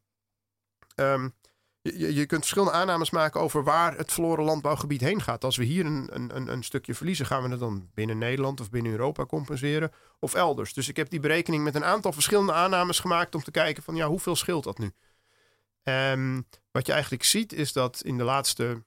Um, 0.95 1.35
je, 1.81 2.13
je 2.13 2.25
kunt 2.25 2.41
verschillende 2.41 2.73
aannames 2.73 3.09
maken 3.09 3.41
over 3.41 3.63
waar 3.63 3.97
het 3.97 4.13
verloren 4.13 4.45
landbouwgebied 4.45 5.01
heen 5.01 5.21
gaat. 5.21 5.43
Als 5.43 5.57
we 5.57 5.63
hier 5.63 5.85
een, 5.85 6.09
een, 6.35 6.51
een 6.51 6.63
stukje 6.63 6.95
verliezen, 6.95 7.25
gaan 7.25 7.43
we 7.43 7.49
het 7.49 7.59
dan 7.59 7.89
binnen 7.93 8.17
Nederland 8.17 8.59
of 8.59 8.69
binnen 8.69 8.91
Europa 8.91 9.25
compenseren 9.25 9.91
of 10.19 10.33
elders. 10.33 10.73
Dus 10.73 10.87
ik 10.87 10.95
heb 10.95 11.09
die 11.09 11.19
berekening 11.19 11.63
met 11.63 11.75
een 11.75 11.85
aantal 11.85 12.11
verschillende 12.11 12.53
aannames 12.53 12.99
gemaakt 12.99 13.35
om 13.35 13.43
te 13.43 13.51
kijken 13.51 13.83
van 13.83 13.95
ja, 13.95 14.07
hoeveel 14.07 14.35
scheelt 14.35 14.63
dat 14.63 14.77
nu? 14.77 14.91
En 15.83 16.47
wat 16.71 16.85
je 16.85 16.91
eigenlijk 16.91 17.23
ziet 17.23 17.53
is 17.53 17.73
dat 17.73 18.01
in 18.01 18.17
de 18.17 18.23
laatste 18.23 18.83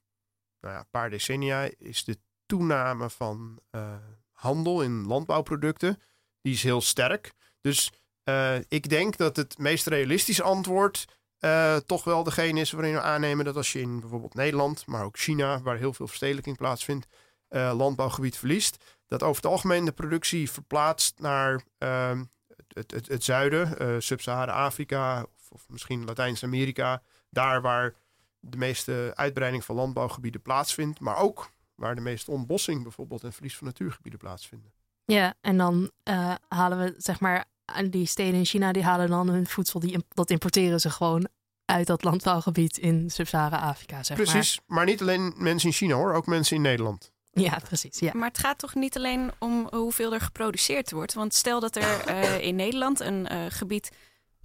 nou 0.61 0.75
ja, 0.75 0.87
paar 0.91 1.11
decennia 1.11 1.71
is 1.79 2.05
de 2.05 2.19
toename 2.47 3.11
van 3.11 3.59
uh, 3.71 3.95
handel 4.33 4.83
in 4.83 5.07
landbouwproducten, 5.07 6.03
die 6.49 6.57
is 6.57 6.63
heel 6.63 6.81
sterk. 6.81 7.33
Dus 7.61 7.93
uh, 8.25 8.57
ik 8.69 8.89
denk 8.89 9.17
dat 9.17 9.37
het 9.37 9.59
meest 9.59 9.87
realistische 9.87 10.43
antwoord 10.43 11.05
uh, 11.41 11.77
toch 11.77 12.05
wel 12.05 12.23
degene 12.23 12.61
is 12.61 12.71
waarin 12.71 12.93
we 12.93 13.01
aannemen 13.01 13.45
dat 13.45 13.57
als 13.57 13.73
je 13.73 13.81
in 13.81 14.01
bijvoorbeeld 14.01 14.35
Nederland, 14.35 14.87
maar 14.87 15.05
ook 15.05 15.19
China, 15.19 15.61
waar 15.61 15.77
heel 15.77 15.93
veel 15.93 16.07
verstedelijking 16.07 16.57
plaatsvindt, 16.57 17.07
landbouwgebied 17.51 18.37
verliest, 18.37 18.85
dat 19.07 19.23
over 19.23 19.43
het 19.43 19.51
algemeen 19.51 19.85
de 19.85 19.93
productie 19.93 20.51
verplaatst 20.51 21.19
naar 21.19 21.63
ehm, 21.79 22.25
het, 22.69 22.91
het, 22.91 23.09
het, 23.09 23.25
zuiden, 23.25 24.03
Sub-Sahara-Afrika 24.03 25.27
of 25.49 25.69
misschien 25.69 26.05
Latijns-Amerika, 26.05 27.03
daar 27.31 27.63
waar 27.63 27.95
de 28.41 28.57
meeste 28.57 29.13
uitbreiding 29.15 29.65
van 29.65 29.77
landbouwgebieden 29.77 30.43
plaatsvindt, 30.43 31.01
maar 31.01 31.17
ook 31.17 31.51
waar 31.75 31.95
de 31.95 32.01
meeste 32.01 32.31
ontbossing 32.31 32.83
bijvoorbeeld 32.83 33.25
en 33.25 33.33
verlies 33.33 33.57
van 33.57 33.67
natuurgebieden 33.67 34.21
plaatsvinden. 34.21 34.73
Ja, 35.13 35.35
en 35.41 35.57
dan 35.57 35.91
uh, 36.05 36.35
halen 36.49 36.79
we 36.79 36.95
zeg 36.97 37.21
maar 37.21 37.45
die 37.91 38.07
steden 38.07 38.35
in 38.35 38.45
China 38.45 38.73
die 38.73 38.83
halen 38.83 39.09
dan 39.09 39.29
hun 39.29 39.47
voedsel, 39.47 39.81
die, 39.81 40.05
dat 40.09 40.31
importeren 40.31 40.81
ze 40.81 40.91
gewoon 40.91 41.29
uit 41.65 41.87
dat 41.87 42.05
landbouwgebied 42.05 42.79
in 42.79 43.11
Sub-Sahara-Afrika. 43.11 44.03
Zeg 44.03 44.17
precies, 44.17 44.61
maar. 44.67 44.77
maar 44.77 44.87
niet 44.87 45.01
alleen 45.01 45.35
mensen 45.37 45.69
in 45.69 45.75
China 45.75 45.95
hoor, 45.95 46.13
ook 46.13 46.27
mensen 46.27 46.57
in 46.57 46.63
Nederland. 46.63 47.13
Ja, 47.33 47.59
precies. 47.65 47.99
Ja. 47.99 48.11
Maar 48.15 48.29
het 48.29 48.39
gaat 48.39 48.59
toch 48.59 48.75
niet 48.75 48.97
alleen 48.97 49.31
om 49.39 49.69
hoeveel 49.71 50.13
er 50.13 50.21
geproduceerd 50.21 50.91
wordt. 50.91 51.15
Want 51.15 51.35
stel 51.35 51.61
dat 51.61 51.77
er 51.77 52.09
uh, 52.09 52.41
in 52.41 52.57
Nederland 52.57 53.01
een 53.01 53.29
uh, 53.33 53.45
gebied 53.49 53.91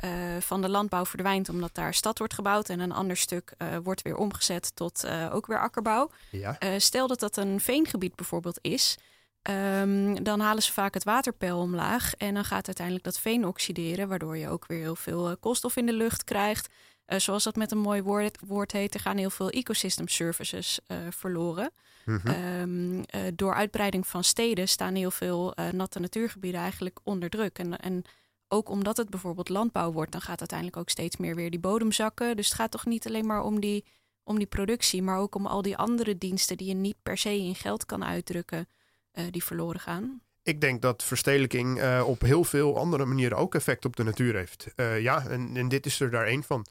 uh, 0.05 0.11
van 0.39 0.61
de 0.61 0.69
landbouw 0.69 1.05
verdwijnt 1.05 1.49
omdat 1.49 1.75
daar 1.75 1.93
stad 1.93 2.17
wordt 2.17 2.33
gebouwd 2.33 2.69
en 2.69 2.79
een 2.79 2.91
ander 2.91 3.17
stuk 3.17 3.53
uh, 3.57 3.77
wordt 3.83 4.01
weer 4.01 4.15
omgezet 4.15 4.75
tot 4.75 5.05
uh, 5.05 5.35
ook 5.35 5.45
weer 5.45 5.59
akkerbouw. 5.59 6.09
Ja. 6.31 6.57
stel 6.79 7.07
dat 7.07 7.19
dat 7.19 7.37
een 7.37 7.59
veengebied 7.59 8.15
bijvoorbeeld 8.15 8.59
is, 8.61 8.97
um, 9.49 10.23
dan 10.23 10.39
halen 10.39 10.63
ze 10.63 10.73
vaak 10.73 10.93
het 10.93 11.03
waterpeil 11.03 11.59
omlaag 11.59 12.13
en 12.13 12.33
dan 12.33 12.45
gaat 12.45 12.65
uiteindelijk 12.65 13.05
dat 13.05 13.19
veen 13.19 13.47
oxideren, 13.47 14.07
waardoor 14.07 14.37
je 14.37 14.49
ook 14.49 14.65
weer 14.67 14.79
heel 14.79 14.95
veel 14.95 15.37
koolstof 15.37 15.75
in 15.75 15.85
de 15.85 15.93
lucht 15.93 16.23
krijgt. 16.23 16.69
zoals 17.05 17.43
dat 17.43 17.55
met 17.55 17.71
een 17.71 17.77
mooi 17.77 18.01
woord, 18.01 18.37
woord 18.45 18.71
heet, 18.71 18.93
er 18.93 18.99
gaan 18.99 19.17
heel 19.17 19.29
veel 19.29 19.49
ecosystem 19.49 20.07
services 20.07 20.79
verloren. 21.09 21.71
Mm 22.05 22.19
-hmm. 22.23 22.61
um, 22.61 23.35
door 23.35 23.53
uitbreiding 23.53 24.07
van 24.07 24.23
steden 24.23 24.67
staan 24.67 24.95
heel 24.95 25.11
veel 25.11 25.55
natte 25.71 25.99
natuurgebieden 25.99 26.61
eigenlijk 26.61 26.99
onder 27.03 27.29
druk. 27.29 27.59
En, 27.59 27.79
en 27.79 28.03
ook 28.53 28.69
omdat 28.69 28.97
het 28.97 29.09
bijvoorbeeld 29.09 29.49
landbouw 29.49 29.91
wordt, 29.91 30.11
dan 30.11 30.21
gaat 30.21 30.39
uiteindelijk 30.39 30.77
ook 30.77 30.89
steeds 30.89 31.17
meer 31.17 31.35
weer 31.35 31.49
die 31.49 31.59
bodem 31.59 31.91
zakken. 31.91 32.35
Dus 32.35 32.45
het 32.45 32.55
gaat 32.55 32.71
toch 32.71 32.85
niet 32.85 33.07
alleen 33.07 33.25
maar 33.25 33.43
om 33.43 33.59
die, 33.59 33.85
om 34.23 34.37
die 34.37 34.47
productie, 34.47 35.01
maar 35.01 35.17
ook 35.17 35.35
om 35.35 35.45
al 35.45 35.61
die 35.61 35.77
andere 35.77 36.17
diensten 36.17 36.57
die 36.57 36.67
je 36.67 36.73
niet 36.73 36.97
per 37.03 37.17
se 37.17 37.37
in 37.37 37.55
geld 37.55 37.85
kan 37.85 38.05
uitdrukken, 38.05 38.67
uh, 39.13 39.23
die 39.31 39.43
verloren 39.43 39.79
gaan. 39.79 40.21
Ik 40.43 40.61
denk 40.61 40.81
dat 40.81 41.03
verstedelijking 41.03 41.77
uh, 41.77 42.03
op 42.07 42.21
heel 42.21 42.43
veel 42.43 42.77
andere 42.77 43.05
manieren 43.05 43.37
ook 43.37 43.55
effect 43.55 43.85
op 43.85 43.95
de 43.95 44.03
natuur 44.03 44.35
heeft. 44.35 44.67
Uh, 44.75 45.01
ja, 45.01 45.27
en, 45.27 45.57
en, 45.57 45.67
dit 45.67 45.85
is 45.85 45.99
er 45.99 46.11
daar 46.11 46.25
één 46.25 46.43
van. 46.43 46.65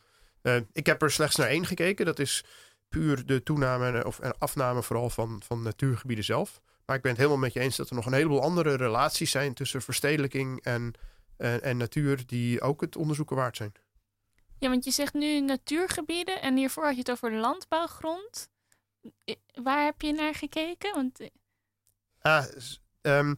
ik 0.73 0.87
heb 0.87 1.03
er 1.03 1.11
slechts 1.11 1.37
naar 1.37 1.49
één 1.49 1.67
gekeken. 1.67 2.07
Dat 2.07 2.19
is 2.19 2.45
puur 2.89 3.27
de 3.27 3.43
toename 3.43 4.07
of 4.07 4.21
afname 4.21 4.83
vooral 4.83 5.11
van, 5.11 5.43
van 5.45 5.63
natuurgebieden 5.63 6.25
zelf. 6.25 6.61
Maar 6.87 6.97
ik 6.97 7.03
ben 7.03 7.11
het 7.11 7.21
helemaal 7.21 7.41
met 7.41 7.53
je 7.53 7.61
eens 7.61 7.77
dat 7.77 7.89
er 7.89 7.95
nog 7.95 8.07
een 8.07 8.13
heleboel 8.13 8.43
andere 8.43 8.75
relaties 8.77 9.31
zijn 9.31 9.55
tussen 9.55 9.83
verstedelijking 9.83 10.63
en 10.63 10.95
en, 11.43 11.63
en 11.63 11.77
natuur 11.77 12.27
die 12.27 12.61
ook 12.61 12.81
het 12.81 12.97
onderzoeken 12.97 13.37
waard 13.37 13.57
zijn. 13.57 13.73
Ja, 14.59 14.69
want 14.69 14.85
je 14.85 14.91
zegt 14.91 15.15
nu 15.15 15.41
natuurgebieden 15.41 16.43
en 16.43 16.57
hiervoor 16.57 16.85
had 16.85 16.93
je 16.93 16.99
het 16.99 17.11
over 17.11 17.33
landbouwgrond. 17.33 18.49
Waar 19.63 19.85
heb 19.85 20.01
je 20.01 20.13
naar 20.13 20.35
gekeken? 20.35 20.95
Want... 20.95 21.21
Eh, 22.23 22.37
ah, 22.37 22.47
um, 23.01 23.37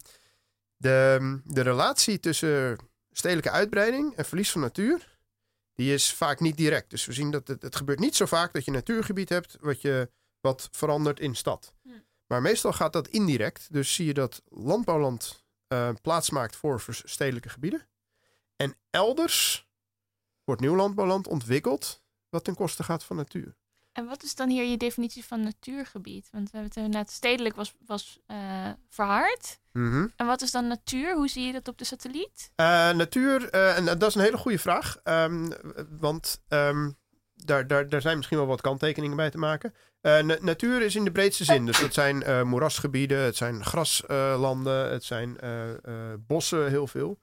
de, 0.77 1.41
de 1.45 1.61
relatie 1.61 2.21
tussen 2.21 2.79
stedelijke 3.11 3.51
uitbreiding 3.51 4.15
en 4.17 4.25
verlies 4.25 4.51
van 4.51 4.61
natuur, 4.61 5.19
die 5.75 5.95
is 5.95 6.13
vaak 6.13 6.41
niet 6.41 6.57
direct. 6.57 6.91
Dus 6.91 7.05
we 7.05 7.13
zien 7.13 7.31
dat 7.31 7.49
het, 7.49 7.63
het 7.63 7.77
gebeurt 7.77 7.99
niet 7.99 8.17
zo 8.17 8.27
vaak 8.27 8.53
dat 8.53 8.65
je 8.65 8.71
een 8.71 8.77
natuurgebied 8.77 9.29
hebt 9.29 9.57
wat, 9.61 9.81
je, 9.81 10.11
wat 10.41 10.69
verandert 10.73 11.21
in 11.21 11.37
stad. 11.37 11.75
Hm. 11.83 11.91
Maar 12.27 12.43
meestal 12.43 12.73
gaat 12.73 12.93
dat 12.93 13.09
indirect. 13.09 13.73
Dus 13.73 13.95
zie 13.95 14.07
je 14.07 14.15
dat 14.15 14.43
landbouwland 14.49 15.45
uh, 15.69 15.91
plaats 16.03 16.31
maakt 16.31 16.57
voor 16.57 16.85
stedelijke 16.89 17.49
gebieden. 17.49 17.87
En 18.57 18.77
elders 18.91 19.69
wordt 20.45 20.61
nieuw 20.61 20.77
landbouwland 20.77 21.27
ontwikkeld 21.27 22.03
wat 22.29 22.45
ten 22.45 22.55
koste 22.55 22.83
gaat 22.83 23.05
van 23.05 23.17
natuur. 23.17 23.57
En 23.95 24.07
wat 24.07 24.23
is 24.23 24.35
dan 24.35 24.49
hier 24.49 24.65
je 24.65 24.77
definitie 24.77 25.25
van 25.25 25.43
natuurgebied? 25.43 26.29
Want 26.33 26.51
we 26.51 26.59
hebben 26.59 26.83
het 26.83 26.93
net 26.93 27.11
stedelijk 27.11 27.57
was, 27.57 27.75
was 27.87 28.21
uh, 28.27 28.71
verhard. 28.89 29.59
Mm 29.73 29.91
-hmm. 29.91 30.13
En 30.17 30.27
wat 30.27 30.43
is 30.43 30.51
dan 30.51 30.67
natuur? 30.67 31.15
Hoe 31.15 31.29
zie 31.29 31.47
je 31.47 31.53
dat 31.53 31.69
op 31.69 31.79
de 31.79 31.85
satelliet? 31.85 32.53
Uh, 32.57 32.91
natuur, 32.91 33.55
uh, 33.55 33.77
en 33.77 33.85
dat 33.85 34.03
is 34.03 34.15
een 34.15 34.21
hele 34.21 34.37
goede 34.37 34.59
vraag. 34.59 35.01
Um, 35.05 35.49
want 35.99 36.43
um, 36.49 36.97
daar, 37.35 37.67
daar, 37.67 37.89
daar 37.89 38.01
zijn 38.01 38.17
misschien 38.17 38.39
wel 38.39 38.47
wat 38.47 38.61
kanttekeningen 38.61 39.17
bij 39.17 39.31
te 39.31 39.39
maken. 39.39 39.75
Na 40.01 40.23
natuur 40.23 40.83
is 40.83 40.97
in 40.97 41.05
de 41.05 41.13
breedste 41.13 41.45
zin. 41.45 41.67
Dus 41.67 41.81
dat 41.81 41.95
zijn 41.95 42.47
moerasgebieden, 42.49 43.19
het 43.19 43.37
zijn 43.37 43.65
graslanden, 43.65 44.91
het 44.91 45.05
zijn 45.05 45.37
bossen 46.27 46.69
heel 46.69 46.87
veel. 46.87 47.21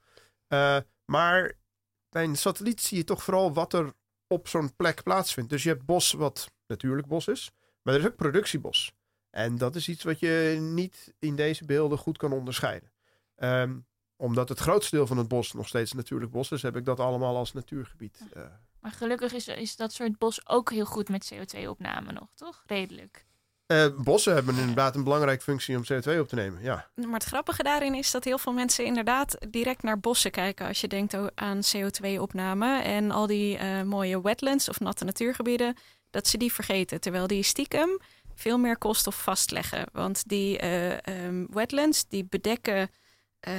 Maar 1.04 1.52
bij 2.08 2.24
een 2.24 2.36
satelliet 2.36 2.80
zie 2.80 2.96
je 2.96 3.04
toch 3.04 3.22
vooral 3.22 3.52
wat 3.52 3.72
er 3.72 3.92
op 4.26 4.48
zo'n 4.48 4.76
plek 4.76 5.02
plaatsvindt. 5.02 5.50
Dus 5.50 5.62
je 5.62 5.68
hebt 5.68 5.84
bos 5.84 6.12
wat 6.12 6.50
natuurlijk 6.72 7.06
bos 7.06 7.26
is, 7.26 7.50
maar 7.82 7.94
er 7.94 8.00
is 8.00 8.06
ook 8.06 8.16
productiebos. 8.16 8.92
En 9.30 9.58
dat 9.58 9.76
is 9.76 9.88
iets 9.88 10.02
wat 10.02 10.18
je 10.18 10.56
niet 10.60 11.14
in 11.18 11.36
deze 11.36 11.64
beelden 11.64 11.98
goed 11.98 12.18
kan 12.18 12.32
onderscheiden. 12.32 12.92
Um, 13.36 13.86
omdat 14.16 14.48
het 14.48 14.58
grootste 14.58 14.96
deel 14.96 15.06
van 15.06 15.16
het 15.16 15.28
bos 15.28 15.52
nog 15.52 15.68
steeds 15.68 15.92
natuurlijk 15.92 16.30
bos 16.30 16.50
is, 16.50 16.62
heb 16.62 16.76
ik 16.76 16.84
dat 16.84 17.00
allemaal 17.00 17.36
als 17.36 17.52
natuurgebied. 17.52 18.20
Uh. 18.36 18.42
Maar 18.80 18.92
gelukkig 18.92 19.32
is, 19.32 19.48
is 19.48 19.76
dat 19.76 19.92
soort 19.92 20.18
bos 20.18 20.48
ook 20.48 20.70
heel 20.70 20.84
goed 20.84 21.08
met 21.08 21.32
CO2-opname 21.34 22.12
nog, 22.12 22.28
toch? 22.34 22.62
Redelijk. 22.66 23.24
Eh, 23.66 23.86
bossen 23.96 24.34
hebben 24.34 24.56
inderdaad 24.56 24.96
een 24.96 25.04
belangrijke 25.04 25.42
functie 25.42 25.76
om 25.76 25.82
CO2 25.82 26.18
op 26.18 26.28
te 26.28 26.34
nemen. 26.34 26.62
Ja. 26.62 26.88
Maar 26.94 27.12
het 27.12 27.24
grappige 27.24 27.62
daarin 27.62 27.94
is 27.94 28.10
dat 28.10 28.24
heel 28.24 28.38
veel 28.38 28.52
mensen 28.52 28.84
inderdaad 28.84 29.36
direct 29.48 29.82
naar 29.82 30.00
bossen 30.00 30.30
kijken 30.30 30.66
als 30.66 30.80
je 30.80 30.88
denkt 30.88 31.14
aan 31.34 31.60
CO2-opname 31.76 32.82
en 32.82 33.10
al 33.10 33.26
die 33.26 33.58
eh, 33.58 33.82
mooie 33.82 34.22
wetlands 34.22 34.68
of 34.68 34.80
natte 34.80 35.04
natuurgebieden, 35.04 35.76
dat 36.12 36.28
ze 36.28 36.38
die 36.38 36.52
vergeten. 36.52 37.00
Terwijl 37.00 37.26
die 37.26 37.42
stiekem 37.42 38.00
veel 38.34 38.58
meer 38.58 38.76
koolstof 38.76 39.22
vastleggen. 39.22 39.86
Want 39.92 40.28
die 40.28 40.58
eh, 40.58 41.06
ehm, 41.06 41.44
wetlands 41.50 42.08
die 42.08 42.26
bedekken, 42.30 42.90
eh, 43.40 43.52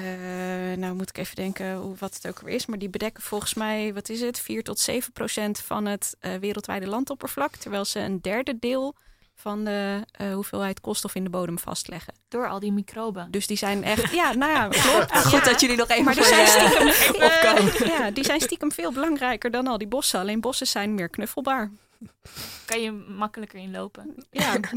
nou 0.78 0.96
moet 0.96 1.10
ik 1.10 1.18
even 1.18 1.36
denken 1.36 1.76
hoe, 1.76 1.96
wat 2.00 2.14
het 2.14 2.28
ook 2.28 2.40
weer 2.40 2.56
is, 2.56 2.66
maar 2.66 2.80
die 2.80 2.90
bedekken 2.90 3.24
volgens 3.24 3.54
mij, 3.54 3.94
wat 3.94 4.10
is 4.10 4.22
het, 4.22 4.40
4 4.40 4.64
tot 4.64 4.80
7 4.80 5.14
procent 5.14 5.60
van 5.60 5.86
het 5.86 6.16
eh, 6.20 6.36
wereldwijde 6.36 6.88
landoppervlak, 6.88 7.56
terwijl 7.56 7.86
ze 7.86 8.00
een 8.00 8.22
derde 8.22 8.60
deel 8.60 8.96
van 9.36 9.64
de 9.64 10.06
eh, 10.12 10.34
hoeveelheid 10.34 10.82
koolstof 10.82 11.16
in 11.16 11.24
de 11.24 11.30
bodem 11.30 11.60
vastleggen. 11.60 12.14
Door 12.28 12.48
al 12.48 12.60
die 12.60 12.72
microben. 12.72 13.32
Dus 13.32 13.48
die 13.48 13.58
zijn 13.58 13.84
echt, 13.84 14.14
ja, 14.14 14.34
nou 14.34 14.52
ja, 14.52 14.68
klopt. 14.68 15.18
Goed 15.18 15.32
Ja. 15.32 15.40
dat 15.40 15.62
jullie 15.62 15.78
nog 15.78 15.90
even 15.90 16.04
Maar 16.04 16.16
die 16.16 16.24
zijn 16.24 16.48
stiekem, 16.48 17.88
ja, 17.98 18.12
die 18.12 18.24
zijn 18.24 18.42
stiekem 18.42 18.72
veel 18.72 18.92
belangrijker 18.92 19.52
dan 19.52 19.68
al 19.68 19.78
die 19.78 19.88
bossen. 19.88 20.20
Alleen 20.20 20.42
bossen 20.42 20.68
zijn 20.68 20.94
meer 20.94 21.10
knuffelbaar. 21.10 21.72
Kan 22.66 22.82
je 22.82 22.92
makkelijker 22.92 23.60
inlopen. 23.60 24.16
Ja, 24.32 24.60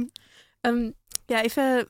Ehm, 0.61 0.91
ja, 1.27 1.43
even 1.43 1.89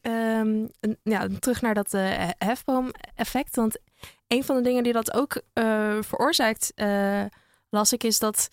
ehm, 0.00 0.66
een- 0.80 0.98
ja, 1.02 1.26
terug 1.40 1.60
naar 1.60 1.74
dat 1.74 1.94
eh, 1.94 2.28
hefboom-effect. 2.38 3.56
Want 3.56 3.78
een 4.26 4.44
van 4.44 4.56
de 4.56 4.62
dingen 4.62 4.82
die 4.82 4.92
dat 4.92 5.12
ook 5.14 5.42
eh, 5.52 5.96
veroorzaakt, 6.00 6.72
eh, 6.74 7.24
las 7.70 7.92
ik, 7.92 8.04
is 8.04 8.18
dat 8.18 8.48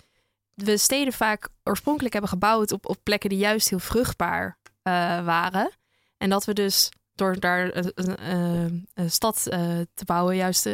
we 0.54 0.78
steden 0.78 1.14
vaak 1.14 1.50
oorspronkelijk 1.64 2.14
hebben 2.14 2.32
gebouwd 2.32 2.72
op, 2.72 2.88
op 2.90 2.98
plekken 3.04 3.30
die 3.30 3.38
juist 3.38 3.70
heel 3.70 3.80
vruchtbaar 3.80 4.58
eh, 4.82 4.94
waren. 5.26 5.72
En 6.18 6.30
dat 6.30 6.46
we 6.46 6.54
dus 6.54 6.90
door 7.16 7.40
daar 7.40 7.76
een, 7.76 7.92
een, 7.96 8.32
een- 8.36 8.88
een 8.94 9.12
stad 9.12 9.48
eh, 9.48 9.60
te 9.94 10.06
bouwen, 10.06 10.36
juist 10.36 10.70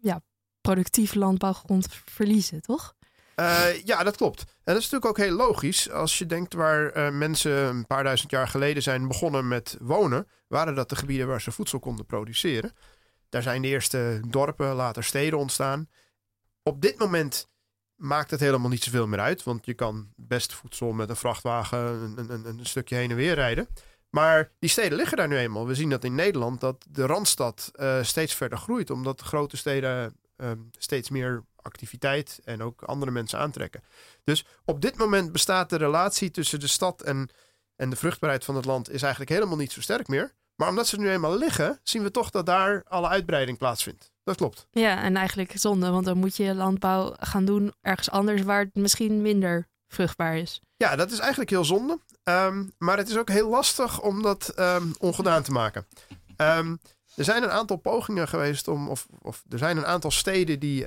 ja, 0.00 0.20
productief 0.60 1.14
landbouwgrond 1.14 1.86
verliezen, 2.04 2.62
toch? 2.62 2.94
Eh, 3.34 3.82
ja, 3.84 4.02
dat 4.02 4.16
klopt. 4.16 4.44
En 4.68 4.74
dat 4.74 4.82
is 4.82 4.90
natuurlijk 4.90 5.20
ook 5.20 5.26
heel 5.26 5.36
logisch. 5.36 5.90
Als 5.90 6.18
je 6.18 6.26
denkt 6.26 6.54
waar 6.54 6.90
eh, 6.90 7.10
mensen 7.10 7.52
een 7.52 7.86
paar 7.86 8.04
duizend 8.04 8.30
jaar 8.30 8.48
geleden 8.48 8.82
zijn 8.82 9.08
begonnen 9.08 9.48
met 9.48 9.76
wonen, 9.80 10.28
waren 10.48 10.74
dat 10.74 10.88
de 10.88 10.96
gebieden 10.96 11.26
waar 11.26 11.40
ze 11.40 11.50
voedsel 11.50 11.78
konden 11.78 12.06
produceren. 12.06 12.72
Daar 13.28 13.42
zijn 13.42 13.62
de 13.62 13.68
eerste 13.68 14.20
dorpen, 14.28 14.74
later 14.74 15.04
steden 15.04 15.38
ontstaan. 15.38 15.88
Op 16.62 16.82
dit 16.82 16.98
moment 16.98 17.48
maakt 17.96 18.30
het 18.30 18.40
helemaal 18.40 18.68
niet 18.68 18.84
zoveel 18.84 19.06
meer 19.06 19.20
uit, 19.20 19.42
want 19.42 19.66
je 19.66 19.74
kan 19.74 20.08
best 20.16 20.54
voedsel 20.54 20.92
met 20.92 21.08
een 21.08 21.16
vrachtwagen 21.16 21.78
een, 21.78 22.32
een, 22.32 22.46
een 22.46 22.66
stukje 22.66 22.96
heen 22.96 23.10
en 23.10 23.16
weer 23.16 23.34
rijden. 23.34 23.68
Maar 24.10 24.52
die 24.58 24.70
steden 24.70 24.98
liggen 24.98 25.16
daar 25.16 25.28
nu 25.28 25.36
eenmaal. 25.36 25.66
We 25.66 25.74
zien 25.74 25.90
dat 25.90 26.04
in 26.04 26.14
Nederland 26.14 26.60
dat 26.60 26.86
de 26.90 27.06
Randstad 27.06 27.70
eh, 27.72 28.02
steeds 28.02 28.34
verder 28.34 28.58
groeit, 28.58 28.90
omdat 28.90 29.18
de 29.18 29.24
grote 29.24 29.56
steden 29.56 30.16
eh, 30.36 30.50
steeds 30.70 31.10
meer 31.10 31.44
activiteit 31.62 32.40
en 32.44 32.62
ook 32.62 32.82
andere 32.82 33.10
mensen 33.10 33.38
aantrekken. 33.38 33.82
Dus 34.24 34.44
op 34.64 34.80
dit 34.80 34.96
moment 34.96 35.32
bestaat 35.32 35.70
de 35.70 35.76
relatie 35.76 36.30
tussen 36.30 36.60
de 36.60 36.66
stad 36.66 37.02
en, 37.02 37.30
en 37.76 37.90
de 37.90 37.96
vruchtbaarheid 37.96 38.44
van 38.44 38.56
het 38.56 38.64
land 38.64 38.90
is 38.90 39.02
eigenlijk 39.02 39.32
helemaal 39.32 39.56
niet 39.56 39.72
zo 39.72 39.80
sterk 39.80 40.08
meer. 40.08 40.36
Maar 40.54 40.68
omdat 40.68 40.86
ze 40.86 40.98
nu 40.98 41.10
eenmaal 41.10 41.38
liggen, 41.38 41.80
zien 41.82 42.02
we 42.02 42.10
toch 42.10 42.30
dat 42.30 42.46
daar 42.46 42.84
alle 42.88 43.08
uitbreiding 43.08 43.58
plaatsvindt. 43.58 44.12
Dat 44.24 44.36
klopt. 44.36 44.66
Ja, 44.70 45.02
en 45.02 45.16
eigenlijk 45.16 45.52
zonde, 45.54 45.90
want 45.90 46.04
dan 46.04 46.18
moet 46.18 46.36
je 46.36 46.54
landbouw 46.54 47.14
gaan 47.18 47.44
doen 47.44 47.72
ergens 47.80 48.10
anders 48.10 48.42
waar 48.42 48.60
het 48.60 48.74
misschien 48.74 49.22
minder 49.22 49.68
vruchtbaar 49.88 50.36
is. 50.36 50.60
Ja, 50.76 50.96
dat 50.96 51.10
is 51.10 51.18
eigenlijk 51.18 51.50
heel 51.50 51.64
zonde. 51.64 52.00
Ehm, 52.22 52.64
maar 52.78 52.96
het 52.96 53.08
is 53.08 53.16
ook 53.16 53.28
heel 53.28 53.48
lastig 53.48 54.00
om 54.00 54.22
dat 54.22 54.48
ehm, 54.48 54.86
ongedaan 54.98 55.42
te 55.42 55.52
maken. 55.52 55.86
Ehm, 56.36 56.76
er 57.14 57.24
zijn 57.24 57.42
een 57.42 57.50
aantal 57.50 57.76
pogingen 57.76 58.28
geweest 58.28 58.68
om, 58.68 58.88
of, 58.88 59.06
of 59.22 59.44
er 59.48 59.58
zijn 59.58 59.76
een 59.76 59.86
aantal 59.86 60.10
steden 60.10 60.58
die 60.58 60.84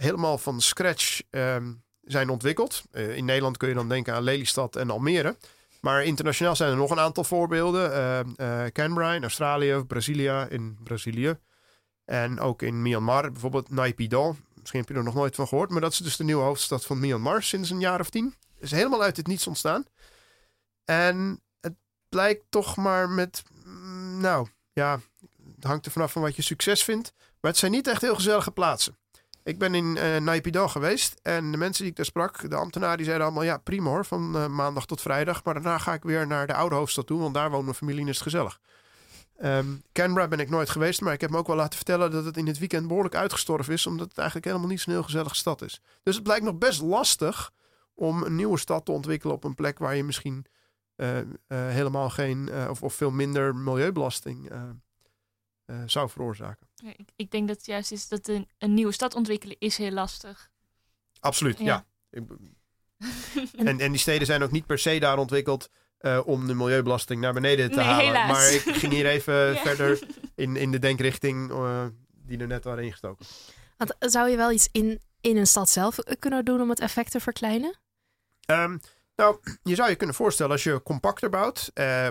helemaal 0.00 0.38
van 0.38 0.60
scratch 0.60 1.20
ehm, 1.30 1.72
zijn 2.02 2.28
ontwikkeld. 2.28 2.82
Eh, 2.90 3.16
in 3.16 3.24
Nederland 3.24 3.56
kun 3.56 3.68
je 3.68 3.74
dan 3.74 3.88
denken 3.88 4.14
aan 4.14 4.22
Lelystad 4.22 4.76
en 4.76 4.90
Almere. 4.90 5.36
Maar 5.80 6.04
internationaal 6.04 6.56
zijn 6.56 6.70
er 6.70 6.76
nog 6.76 6.90
een 6.90 7.00
aantal 7.00 7.24
voorbeelden. 7.24 7.92
Eh, 8.36 8.64
Canberra 8.72 9.12
in 9.12 9.22
Australië, 9.22 9.84
Brasilia 9.86 10.46
in 10.46 10.78
Brazilië. 10.82 11.38
En 12.04 12.40
ook 12.40 12.62
in 12.62 12.82
Myanmar, 12.82 13.32
bijvoorbeeld 13.32 13.70
Naypyidaw. 13.70 14.34
Misschien 14.54 14.80
heb 14.80 14.88
je 14.88 14.94
er 14.94 15.04
nog 15.04 15.14
nooit 15.14 15.34
van 15.34 15.48
gehoord. 15.48 15.70
Maar 15.70 15.80
dat 15.80 15.92
is 15.92 15.98
dus 15.98 16.16
de 16.16 16.24
nieuwe 16.24 16.42
hoofdstad 16.42 16.84
van 16.84 17.00
Myanmar 17.00 17.42
sinds 17.42 17.70
een 17.70 17.80
jaar 17.80 18.00
of 18.00 18.10
tien. 18.10 18.34
Is 18.58 18.70
helemaal 18.70 19.02
uit 19.02 19.16
het 19.16 19.26
niets 19.26 19.46
ontstaan. 19.46 19.84
En 20.84 21.42
het 21.60 21.74
blijkt 22.08 22.44
toch 22.48 22.76
maar 22.76 23.08
met... 23.08 23.42
mm, 23.64 24.20
Nou, 24.20 24.48
ja, 24.72 25.00
het 25.54 25.64
hangt 25.64 25.86
er 25.86 25.92
vanaf 25.92 26.12
van 26.12 26.22
wat 26.22 26.36
je 26.36 26.42
succes 26.42 26.84
vindt. 26.84 27.12
Maar 27.40 27.50
het 27.50 27.60
zijn 27.60 27.72
niet 27.72 27.86
echt 27.86 28.00
heel 28.00 28.14
gezellige 28.14 28.50
plaatsen. 28.50 28.98
Ik 29.42 29.58
ben 29.58 29.74
in 29.74 29.96
eh 29.96 30.16
Naypyidaw 30.16 30.68
geweest 30.68 31.20
en 31.22 31.50
de 31.50 31.56
mensen 31.56 31.82
die 31.82 31.90
ik 31.90 31.96
daar 31.96 32.06
sprak, 32.06 32.50
de 32.50 32.56
ambtenaren, 32.56 32.96
die 32.96 33.06
zeiden 33.06 33.26
allemaal 33.26 33.44
ja, 33.44 33.58
prima 33.58 33.88
hoor, 33.88 34.04
van 34.04 34.36
eh, 34.36 34.46
maandag 34.46 34.86
tot 34.86 35.00
vrijdag. 35.00 35.44
Maar 35.44 35.54
daarna 35.54 35.78
ga 35.78 35.92
ik 35.92 36.02
weer 36.02 36.26
naar 36.26 36.46
de 36.46 36.54
oude 36.54 36.74
hoofdstad 36.74 37.06
toe, 37.06 37.20
want 37.20 37.34
daar 37.34 37.50
woont 37.50 37.64
mijn 37.64 37.76
familie 37.76 38.02
en 38.02 38.08
is 38.08 38.14
het 38.14 38.22
gezellig. 38.22 38.60
Ehm 39.36 39.66
Canberra 39.92 40.28
ben 40.28 40.40
ik 40.40 40.50
nooit 40.50 40.70
geweest, 40.70 41.00
maar 41.00 41.12
ik 41.12 41.20
heb 41.20 41.30
me 41.30 41.36
ook 41.36 41.46
wel 41.46 41.56
laten 41.56 41.76
vertellen 41.76 42.10
dat 42.10 42.24
het 42.24 42.36
in 42.36 42.46
het 42.46 42.58
weekend 42.58 42.86
behoorlijk 42.88 43.14
uitgestorven 43.14 43.72
is, 43.72 43.86
omdat 43.86 44.08
het 44.08 44.18
eigenlijk 44.18 44.46
helemaal 44.46 44.68
niet 44.68 44.80
zo'n 44.80 44.92
heel 44.92 45.02
gezellige 45.02 45.34
stad 45.34 45.62
is. 45.62 45.80
Dus 46.02 46.14
het 46.14 46.24
blijkt 46.24 46.44
nog 46.44 46.58
best 46.58 46.82
lastig 46.82 47.50
om 47.94 48.22
een 48.22 48.34
nieuwe 48.36 48.58
stad 48.58 48.84
te 48.84 48.92
ontwikkelen 48.92 49.34
op 49.34 49.44
een 49.44 49.54
plek 49.54 49.78
waar 49.78 49.96
je 49.96 50.04
misschien 50.04 50.46
eh, 50.96 51.18
helemaal 51.46 52.10
geen 52.10 52.50
of, 52.68 52.82
of 52.82 52.94
veel 52.94 53.10
minder 53.10 53.56
milieubelasting 53.56 54.50
zou 55.86 56.08
veroorzaken. 56.08 56.69
Ja, 56.82 56.90
Ik, 56.96 57.08
ik 57.16 57.30
denk 57.30 57.48
dat 57.48 57.56
het 57.56 57.66
juist 57.66 57.92
is 57.92 58.08
dat 58.08 58.28
een, 58.28 58.48
een 58.58 58.74
nieuwe 58.74 58.92
stad 58.92 59.14
ontwikkelen 59.14 59.56
is 59.58 59.76
heel 59.76 59.90
lastig. 59.90 60.50
Absoluut, 61.20 61.58
ja. 61.58 61.84
En, 63.56 63.80
en 63.80 63.90
die 63.90 64.00
steden 64.00 64.26
zijn 64.26 64.42
ook 64.42 64.50
niet 64.50 64.66
per 64.66 64.78
se 64.78 64.98
daar 64.98 65.18
ontwikkeld 65.18 65.68
eh, 65.98 66.20
om 66.24 66.46
de 66.46 66.54
milieubelasting 66.54 67.20
naar 67.20 67.32
beneden 67.32 67.70
te 67.70 67.76
Nee, 67.76 67.84
halen. 67.84 68.06
helaas. 68.06 68.28
Maar 68.30 68.52
ik 68.52 68.60
ging 68.60 68.92
hier 68.92 69.06
even 69.06 69.34
Ja. 69.54 69.60
verder 69.62 69.98
in, 70.34 70.56
in 70.56 70.70
de 70.70 70.78
denkrichting 70.78 71.50
eh, 71.50 71.86
die 72.12 72.38
er 72.38 72.46
net 72.46 72.64
waren 72.64 72.84
ingestoken. 72.84 73.26
Want 73.76 73.98
eh, 73.98 74.08
zou 74.08 74.28
je 74.30 74.36
wel 74.36 74.50
iets 74.52 74.68
in, 74.72 75.00
in 75.20 75.36
een 75.36 75.46
stad 75.46 75.68
zelf 75.68 75.96
kunnen 76.18 76.44
doen 76.44 76.60
om 76.60 76.68
het 76.70 76.80
effect 76.80 77.10
te 77.10 77.20
verkleinen? 77.20 77.78
Ehm, 78.44 78.78
nou, 79.16 79.38
je 79.62 79.74
zou 79.74 79.88
je 79.90 79.96
kunnen 79.96 80.16
voorstellen 80.16 80.52
als 80.52 80.62
je 80.62 80.82
compacter 80.82 81.30
bouwt, 81.30 81.70
eh, 81.74 82.08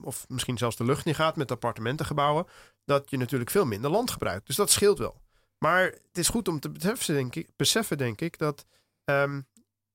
of 0.00 0.24
misschien 0.28 0.58
zelfs 0.58 0.76
de 0.76 0.84
lucht 0.84 1.04
niet 1.04 1.14
gaat 1.14 1.36
met 1.36 1.50
appartementengebouwen, 1.50 2.46
dat 2.84 3.10
je 3.10 3.16
natuurlijk 3.16 3.50
veel 3.50 3.66
minder 3.66 3.90
land 3.90 4.10
gebruikt. 4.10 4.46
Dus 4.46 4.56
dat 4.56 4.70
scheelt 4.70 4.98
wel. 4.98 5.20
Maar 5.58 5.82
het 5.82 6.18
is 6.18 6.28
goed 6.28 6.48
om 6.48 6.60
te 6.60 6.70
beseffen, 6.70 7.14
denk 7.14 7.34
ik, 7.34 7.48
beseffen, 7.56 7.98
denk 7.98 8.20
ik 8.20 8.38
dat 8.38 8.64
ehm, 9.04 9.40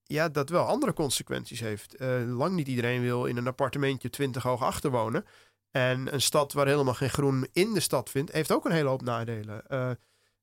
ja, 0.04 0.30
dat 0.30 0.50
wel 0.50 0.66
andere 0.66 0.94
consequenties 0.94 1.60
heeft. 1.60 1.96
Eh, 1.96 2.24
lang 2.28 2.56
niet 2.56 2.68
iedereen 2.68 3.02
wil 3.02 3.26
in 3.26 3.38
een 3.38 3.48
appartementje 3.48 4.10
20 4.10 4.44
hoog 4.44 4.64
achter 4.64 4.92
wonen. 4.92 5.26
En 5.72 6.14
een 6.14 6.22
stad 6.22 6.54
waar 6.54 6.68
helemaal 6.68 6.94
geen 6.94 7.10
groen 7.10 7.48
in 7.54 7.74
de 7.74 7.80
stad 7.80 8.10
vindt, 8.10 8.32
heeft 8.32 8.52
ook 8.52 8.66
een 8.66 8.72
hele 8.72 8.90
hoop 8.90 9.02
nadelen. 9.02 9.68
Eh, 9.68 9.92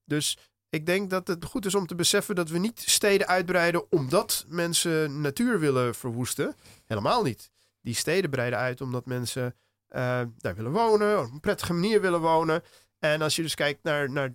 dus 0.05 0.39
ik 0.69 0.87
denk 0.87 1.11
dat 1.11 1.29
het 1.29 1.45
goed 1.45 1.67
is 1.67 1.75
om 1.75 1.87
te 1.87 1.95
beseffen 1.95 2.35
dat 2.35 2.49
we 2.49 2.59
niet 2.59 2.83
steden 2.87 3.27
uitbreiden 3.27 3.93
omdat 3.93 4.45
mensen 4.49 5.21
natuur 5.21 5.61
willen 5.61 5.95
verwoesten. 5.95 6.55
Helemaal 6.85 7.23
niet. 7.23 7.51
Die 7.89 7.97
steden 7.97 8.31
breiden 8.31 8.59
uit 8.59 8.81
omdat 8.81 9.07
mensen 9.07 9.55
eh, 9.89 10.21
daar 10.39 10.55
willen 10.55 10.73
wonen, 10.73 11.21
op 11.21 11.33
een 11.33 11.41
prettige 11.41 11.73
manier 11.73 12.01
willen 12.01 12.21
wonen. 12.21 12.63
En 12.99 13.23
als 13.23 13.37
je 13.37 13.43
dus 13.43 13.55
kijkt 13.55 13.83
naar, 13.83 14.11
naar 14.11 14.31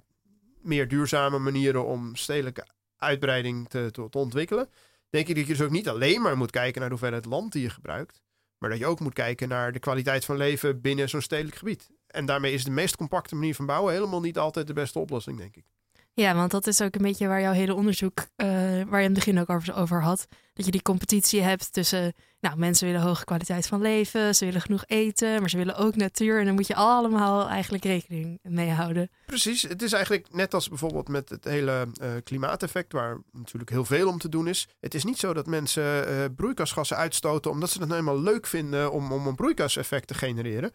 meer 0.62 0.88
duurzame 0.88 1.40
manieren 1.40 1.86
om 1.86 2.16
stedelijke 2.16 2.68
uitbreiding 2.98 3.70
te, 3.70 3.90
te, 3.92 4.20
ontwikkelen, 4.20 4.70
denk 5.10 5.28
ik 5.28 5.36
dat 5.36 5.48
je 5.48 5.54
dus 5.54 5.62
ook 5.62 5.72
niet 5.72 5.90
alleen 5.90 6.22
maar 6.22 6.38
moet 6.38 6.52
kijken 6.52 6.80
naar 6.80 6.90
de 6.90 6.96
hoeveelheid 6.96 7.26
land 7.26 7.52
die 7.52 7.62
je 7.62 7.70
gebruikt, 7.70 8.22
maar 8.58 8.70
dat 8.70 8.80
je 8.80 8.86
ook 8.86 9.00
moet 9.00 9.14
kijken 9.14 9.50
naar 9.50 9.72
de 9.72 9.80
kwaliteit 9.80 10.26
van 10.26 10.38
leven 10.38 10.82
binnen 10.82 11.10
zo'n 11.10 11.22
stedelijk 11.22 11.56
gebied. 11.56 11.90
En 12.08 12.26
daarmee 12.26 12.54
is 12.54 12.64
de 12.64 12.72
meest 12.72 12.96
compacte 12.96 13.36
manier 13.36 13.56
van 13.56 13.66
bouwen 13.66 13.94
helemaal 13.94 14.22
niet 14.22 14.38
altijd 14.38 14.68
de 14.68 14.74
beste 14.74 15.00
oplossing, 15.00 15.38
denk 15.38 15.56
ik. 15.56 15.66
Ja, 16.14 16.36
want 16.36 16.52
dat 16.52 16.68
is 16.68 16.82
ook 16.82 16.96
een 16.96 17.02
beetje 17.02 17.28
waar 17.28 17.42
jouw 17.42 17.54
hele 17.54 17.74
onderzoek, 17.74 18.28
eh, 18.36 18.48
waar 18.84 19.00
je 19.00 19.08
in 19.08 19.16
het 19.16 19.26
begin 19.26 19.40
ook 19.40 19.50
over 19.76 20.04
had. 20.04 20.28
Dat 20.54 20.66
je 20.66 20.72
die 20.72 20.82
competitie 20.82 21.42
hebt 21.42 21.74
tussen, 21.74 22.14
nou, 22.44 22.58
mensen 22.58 22.88
willen 22.88 23.02
hoge 23.02 23.26
kwaliteit 23.26 23.68
van 23.68 23.82
leven, 23.82 24.36
ze 24.36 24.46
willen 24.46 24.62
genoeg 24.62 24.84
eten, 24.88 25.40
maar 25.40 25.50
ze 25.50 25.58
willen 25.58 25.76
ook 25.76 25.96
natuur. 25.96 26.40
En 26.40 26.46
dan 26.46 26.54
moet 26.54 26.68
je 26.68 26.76
allemaal 26.76 27.50
eigenlijk 27.50 27.84
rekening 27.84 28.40
mee 28.42 28.70
houden. 28.70 29.10
Precies, 29.26 29.62
het 29.62 29.82
is 29.82 29.94
eigenlijk 29.94 30.34
net 30.34 30.54
als 30.54 30.70
bijvoorbeeld 30.70 31.08
met 31.08 31.30
het 31.30 31.44
hele 31.44 31.88
eh, 32.02 32.10
klimaateffect, 32.24 32.92
waar 32.92 33.18
natuurlijk 33.32 33.72
heel 33.72 33.86
veel 33.86 34.08
om 34.08 34.18
te 34.18 34.30
doen 34.30 34.48
is. 34.48 34.68
Het 34.80 34.94
is 34.94 35.04
niet 35.04 35.20
zo 35.20 35.34
dat 35.34 35.48
mensen 35.48 36.08
eh, 36.08 36.26
broeikasgassen 36.36 36.98
uitstoten 36.98 37.52
omdat 37.52 37.70
ze 37.70 37.80
het 37.80 37.88
nou 37.88 38.00
eenmaal 38.00 38.22
leuk 38.22 38.48
vinden 38.48 38.92
om, 38.92 39.12
om 39.12 39.28
een 39.28 39.36
broeikaseffect 39.36 40.08
te 40.08 40.14
genereren. 40.14 40.72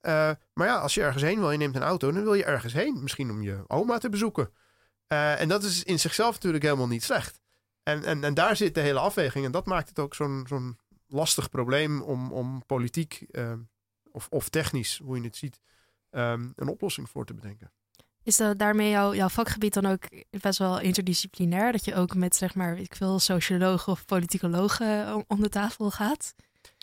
Eh, 0.00 0.30
maar 0.54 0.66
ja, 0.66 0.78
als 0.78 0.94
je 0.94 1.02
ergens 1.02 1.22
heen 1.22 1.40
wil, 1.40 1.50
je 1.50 1.58
neemt 1.58 1.76
een 1.76 1.82
auto, 1.82 2.12
dan 2.12 2.22
wil 2.22 2.34
je 2.34 2.44
ergens 2.44 2.72
heen. 2.72 3.02
Misschien 3.02 3.30
om 3.30 3.42
je 3.42 3.64
oma 3.66 3.98
te 3.98 4.08
bezoeken. 4.08 4.50
En 5.06 5.48
dat 5.48 5.62
is 5.62 5.84
in 5.84 6.00
zichzelf 6.00 6.34
natuurlijk 6.34 6.64
helemaal 6.64 6.86
niet 6.86 7.04
slecht. 7.04 7.40
En, 7.82 8.04
en, 8.04 8.24
en 8.24 8.34
daar 8.34 8.56
zit 8.56 8.74
de 8.74 8.80
hele 8.80 8.98
afweging. 8.98 9.44
En 9.44 9.52
dat 9.52 9.66
maakt 9.66 9.88
het 9.88 9.98
ook 9.98 10.14
zo'n 10.14 10.44
zo'n 10.48 10.78
lastig 11.14 11.48
probleem 11.50 12.02
om, 12.02 12.32
om 12.32 12.66
politiek 12.66 13.26
ehm, 13.30 13.58
of, 14.12 14.26
of 14.30 14.48
technisch, 14.48 15.00
hoe 15.04 15.16
je 15.16 15.22
het 15.24 15.36
ziet, 15.36 15.60
ehm, 16.10 16.48
een 16.56 16.68
oplossing 16.68 17.08
voor 17.10 17.24
te 17.24 17.34
bedenken. 17.34 17.72
Is 18.22 18.36
dat 18.36 18.58
daarmee 18.58 18.90
jouw, 18.90 19.14
jouw 19.14 19.28
vakgebied 19.28 19.74
dan 19.74 19.86
ook 19.86 20.02
best 20.30 20.58
wel 20.58 20.80
interdisciplinair? 20.80 21.72
Dat 21.72 21.84
je 21.84 21.94
ook 21.94 22.14
met, 22.14 22.36
zeg 22.36 22.54
maar, 22.54 22.78
ik 22.78 22.96
veel, 22.96 23.18
sociologen 23.18 23.92
of 23.92 24.04
politicologen 24.04 25.14
om, 25.14 25.24
om 25.26 25.40
de 25.40 25.48
tafel 25.48 25.90
gaat? 25.90 26.34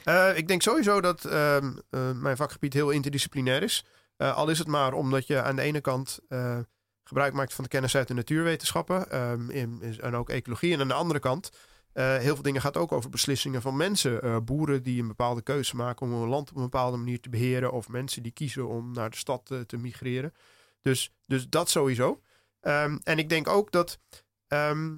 Eh, 0.03 0.38
ik 0.38 0.47
denk 0.47 0.61
sowieso 0.61 1.01
dat 1.01 1.25
ehm, 1.25 1.73
eh, 1.89 2.11
mijn 2.11 2.38
vakgebied 2.38 2.73
heel 2.73 2.89
interdisciplinair 2.89 3.63
is. 3.63 3.86
Eh, 4.17 4.36
al 4.36 4.49
is 4.49 4.59
het 4.59 4.67
maar 4.67 4.93
omdat 4.93 5.27
je 5.27 5.41
aan 5.41 5.55
de 5.55 5.61
ene 5.61 5.82
kant 5.82 6.19
eh, 6.27 6.59
gebruik 7.03 7.34
maakt 7.34 7.53
van 7.53 7.63
de 7.63 7.69
kennis 7.69 7.95
uit 7.95 8.07
de 8.07 8.13
natuurwetenschappen 8.13 9.09
in, 9.49 9.82
in- 9.82 9.99
en 9.99 10.15
ook 10.15 10.29
ecologie. 10.29 10.73
En 10.73 10.82
aan 10.82 10.88
de 10.88 10.93
andere 10.93 11.19
kant, 11.19 11.49
eh, 11.94 12.18
heel 12.18 12.34
veel 12.34 12.44
dingen 12.44 12.62
gaat 12.62 12.78
ook 12.78 12.92
over 12.92 13.10
beslissingen 13.10 13.62
van 13.62 13.78
mensen. 13.78 14.22
Eh, 14.22 14.38
boeren 14.38 14.84
die 14.84 15.02
een 15.02 15.08
bepaalde 15.08 15.42
keuze 15.42 15.76
maken 15.76 16.06
om 16.06 16.14
hun 16.14 16.30
land 16.30 16.50
op 16.50 16.56
een 16.56 16.62
bepaalde 16.62 16.98
manier 16.98 17.20
te 17.20 17.30
beheren. 17.30 17.72
Of 17.72 17.89
mensen 17.89 18.24
die 18.24 18.32
kiezen 18.32 18.68
om 18.68 18.92
naar 18.92 19.10
de 19.10 19.18
stad 19.18 19.52
eh, 19.52 19.60
te 19.60 19.78
migreren. 19.78 20.34
Dus, 20.82 21.14
dus 21.26 21.50
dat 21.50 21.70
sowieso. 21.70 22.22
Ehm, 22.60 22.98
en 23.04 23.18
ik 23.18 23.30
denk 23.30 23.48
ook 23.48 23.72
dat 23.72 24.00
ehm, 24.48 24.98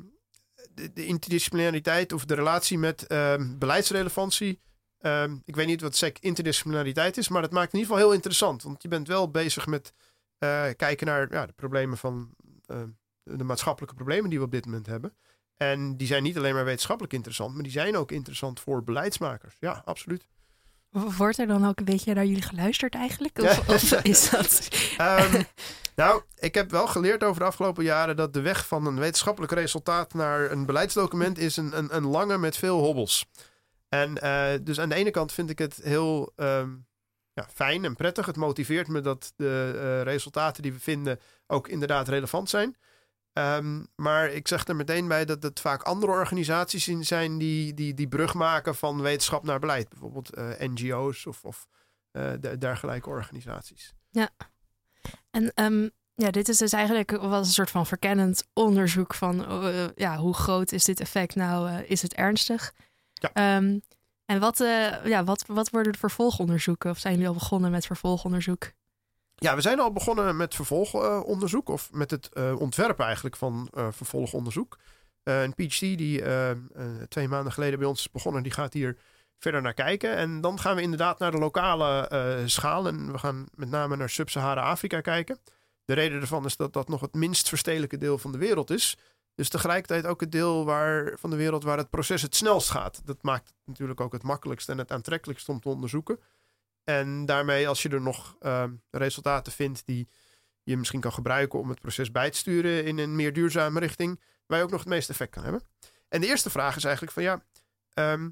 de, 0.71 0.93
de 0.93 1.05
interdisciplinariteit 1.05 2.13
of 2.13 2.25
de 2.25 2.35
relatie 2.35 2.77
met 2.77 3.07
ehm, 3.07 3.57
beleidsrelevantie. 3.57 4.61
ik 5.43 5.55
weet 5.55 5.67
niet 5.67 5.81
wat 5.81 5.95
sec 5.95 6.17
interdisciplinariteit 6.19 7.17
is, 7.17 7.27
maar 7.27 7.41
dat 7.41 7.51
maakt 7.51 7.73
in 7.73 7.79
ieder 7.79 7.91
geval 7.93 8.07
heel 8.07 8.15
interessant. 8.15 8.63
Want 8.63 8.81
je 8.81 8.87
bent 8.87 9.07
wel 9.07 9.31
bezig 9.31 9.67
met 9.67 9.93
kijken 10.75 11.07
naar 11.07 11.31
ja, 11.31 11.45
de 11.45 11.53
problemen 11.53 11.97
van 11.97 12.35
de 13.23 13.43
maatschappelijke 13.43 13.95
problemen 13.95 14.29
die 14.29 14.39
we 14.39 14.45
op 14.45 14.51
dit 14.51 14.65
moment 14.65 14.85
hebben. 14.85 15.15
En 15.71 15.97
die 15.97 16.07
zijn 16.07 16.23
niet 16.23 16.37
alleen 16.37 16.53
maar 16.53 16.65
wetenschappelijk 16.65 17.13
interessant, 17.13 17.53
maar 17.53 17.63
die 17.63 17.71
zijn 17.71 17.97
ook 17.97 18.11
interessant 18.11 18.59
voor 18.59 18.83
beleidsmakers. 18.83 19.55
Ja, 19.59 19.81
absoluut. 19.85 20.27
Wordt 20.89 21.37
er 21.37 21.47
dan 21.47 21.67
ook 21.67 21.79
een 21.79 21.85
beetje 21.85 22.13
naar 22.13 22.25
jullie 22.25 22.41
geluisterd 22.41 22.95
eigenlijk? 22.95 23.39
Of, 23.39 23.69
of 23.69 23.91
is 23.91 24.29
dat... 24.29 24.67
Ehm, 24.97 25.41
nou, 25.95 26.21
ik 26.39 26.55
heb 26.55 26.71
wel 26.71 26.87
geleerd 26.87 27.23
over 27.23 27.41
de 27.41 27.47
afgelopen 27.47 27.83
jaren 27.83 28.15
dat 28.15 28.33
de 28.33 28.41
weg 28.41 28.67
van 28.67 28.85
een 28.85 28.99
wetenschappelijk 28.99 29.51
resultaat 29.51 30.13
naar 30.13 30.51
een 30.51 30.65
beleidsdocument 30.65 31.37
is 31.37 31.57
een, 31.57 31.77
een, 31.77 31.95
een 31.95 32.05
lange 32.05 32.37
met 32.37 32.57
veel 32.57 32.79
hobbels. 32.79 33.25
En 33.89 34.21
eh, 34.21 34.59
dus 34.61 34.79
aan 34.79 34.89
de 34.89 34.95
ene 34.95 35.11
kant 35.11 35.31
vind 35.31 35.49
ik 35.49 35.59
het 35.59 35.79
heel 35.83 36.31
ehm, 36.35 36.69
ja, 37.33 37.47
fijn 37.53 37.85
en 37.85 37.95
prettig. 37.95 38.25
Het 38.25 38.35
motiveert 38.35 38.87
me 38.87 39.01
dat 39.01 39.33
de 39.35 39.73
eh, 39.75 40.01
resultaten 40.01 40.63
die 40.63 40.73
we 40.73 40.79
vinden 40.79 41.19
ook 41.47 41.67
inderdaad 41.67 42.07
relevant 42.07 42.49
zijn. 42.49 42.75
Ehm, 43.33 43.83
maar 43.95 44.29
ik 44.29 44.47
zeg 44.47 44.67
er 44.67 44.75
meteen 44.75 45.07
bij 45.07 45.25
dat 45.25 45.43
het 45.43 45.59
vaak 45.59 45.83
andere 45.83 46.11
organisaties 46.11 46.87
in 46.87 47.05
zijn 47.05 47.37
die, 47.37 47.73
die 47.73 47.93
die 47.93 48.07
brug 48.07 48.33
maken 48.33 48.75
van 48.75 49.01
wetenschap 49.01 49.43
naar 49.43 49.59
beleid. 49.59 49.89
Bijvoorbeeld 49.89 50.33
eh, 50.33 50.49
NGO's 50.59 51.25
of, 51.25 51.43
of 51.43 51.67
de- 52.11 52.57
dergelijke 52.57 53.09
organisaties. 53.09 53.93
En 55.31 55.53
ehm, 55.53 55.89
ja, 56.15 56.31
dit 56.31 56.49
is 56.49 56.57
dus 56.57 56.73
eigenlijk 56.73 57.11
wel 57.11 57.33
een 57.33 57.45
soort 57.45 57.71
van 57.71 57.85
verkennend 57.85 58.43
onderzoek 58.53 59.13
van 59.13 59.45
eh, 59.45 59.85
ja, 59.95 60.17
hoe 60.17 60.33
groot 60.33 60.71
is 60.71 60.83
dit 60.83 60.99
effect 60.99 61.35
nou? 61.35 61.81
is 61.81 62.01
het 62.01 62.13
ernstig? 62.13 62.73
Ja. 63.13 63.29
Ehm, 63.33 63.79
en 64.25 64.39
wat, 64.39 64.57
ja, 65.03 65.23
wat, 65.23 65.43
wat 65.47 65.69
worden 65.69 65.91
de 65.91 65.97
vervolgonderzoeken? 65.97 66.89
Of 66.89 66.97
zijn 66.97 67.13
jullie 67.13 67.27
al 67.27 67.33
begonnen 67.33 67.71
met 67.71 67.85
vervolgonderzoek? 67.85 68.71
Ja, 69.35 69.55
we 69.55 69.61
zijn 69.61 69.79
al 69.79 69.91
begonnen 69.91 70.37
met 70.37 70.55
vervolgonderzoek, 70.55 71.69
of 71.69 71.89
met 71.91 72.11
het 72.11 72.29
eh, 72.29 72.59
ontwerpen 72.59 73.05
eigenlijk 73.05 73.35
van 73.35 73.69
eh, 73.73 73.87
vervolgonderzoek. 73.91 74.77
Eh, 75.23 75.41
een 75.41 75.53
PhD 75.53 75.79
die 75.79 76.23
twee 77.07 77.27
maanden 77.27 77.53
geleden 77.53 77.79
bij 77.79 77.87
ons 77.87 77.99
is 77.99 78.11
begonnen, 78.11 78.43
die 78.43 78.51
gaat 78.51 78.73
hier 78.73 78.97
verder 79.43 79.61
naar 79.61 79.73
kijken. 79.73 80.15
En 80.15 80.41
dan 80.41 80.59
gaan 80.59 80.75
we 80.75 80.81
inderdaad 80.81 81.19
naar 81.19 81.31
de 81.31 81.37
lokale 81.37 82.07
eh, 82.07 82.41
schaal 82.45 82.87
en 82.87 83.11
we 83.11 83.17
gaan 83.17 83.45
met 83.55 83.69
name 83.69 83.95
naar 83.95 84.09
Sub-Sahara-Afrika 84.09 85.01
kijken. 85.01 85.39
De 85.85 85.93
reden 85.93 86.19
daarvan 86.19 86.45
is 86.45 86.57
dat 86.57 86.73
dat 86.73 86.87
nog 86.87 87.01
het 87.01 87.13
minst 87.13 87.49
verstedelijke 87.49 87.97
deel 87.97 88.17
van 88.17 88.31
de 88.31 88.37
wereld 88.37 88.69
is. 88.69 88.97
Dus 89.35 89.49
tegelijkertijd 89.49 90.05
ook 90.05 90.21
het 90.21 90.31
deel 90.31 90.65
waar, 90.65 91.13
van 91.19 91.29
de 91.29 91.35
wereld 91.35 91.63
waar 91.63 91.77
het 91.77 91.89
proces 91.89 92.21
het 92.21 92.35
snelst 92.35 92.69
gaat. 92.69 93.01
Dat 93.05 93.23
maakt 93.23 93.47
het 93.47 93.55
natuurlijk 93.65 94.01
ook 94.01 94.13
het 94.13 94.23
makkelijkst 94.23 94.69
en 94.69 94.77
het 94.77 94.91
aantrekkelijkst 94.91 95.49
om 95.49 95.59
te 95.59 95.69
onderzoeken. 95.69 96.19
En 96.83 97.25
daarmee, 97.25 97.67
als 97.67 97.81
je 97.81 97.89
er 97.89 98.01
nog 98.01 98.35
ehm, 98.39 98.73
resultaten 98.91 99.53
vindt 99.53 99.85
die 99.85 100.09
je 100.63 100.77
misschien 100.77 100.99
kan 100.99 101.13
gebruiken 101.13 101.59
om 101.59 101.69
het 101.69 101.81
proces 101.81 102.11
bij 102.11 102.29
te 102.29 102.37
sturen 102.37 102.85
in 102.85 102.97
een 102.97 103.15
meer 103.15 103.33
duurzame 103.33 103.79
richting, 103.79 104.21
waar 104.45 104.57
je 104.57 104.63
ook 104.63 104.71
nog 104.71 104.79
het 104.79 104.89
meeste 104.89 105.11
effect 105.11 105.31
kan 105.31 105.43
hebben. 105.43 105.61
En 106.09 106.21
de 106.21 106.27
eerste 106.27 106.49
vraag 106.49 106.75
is 106.75 106.83
eigenlijk 106.83 107.13
van 107.13 107.23
ja, 107.23 107.43
ehm, 107.93 108.29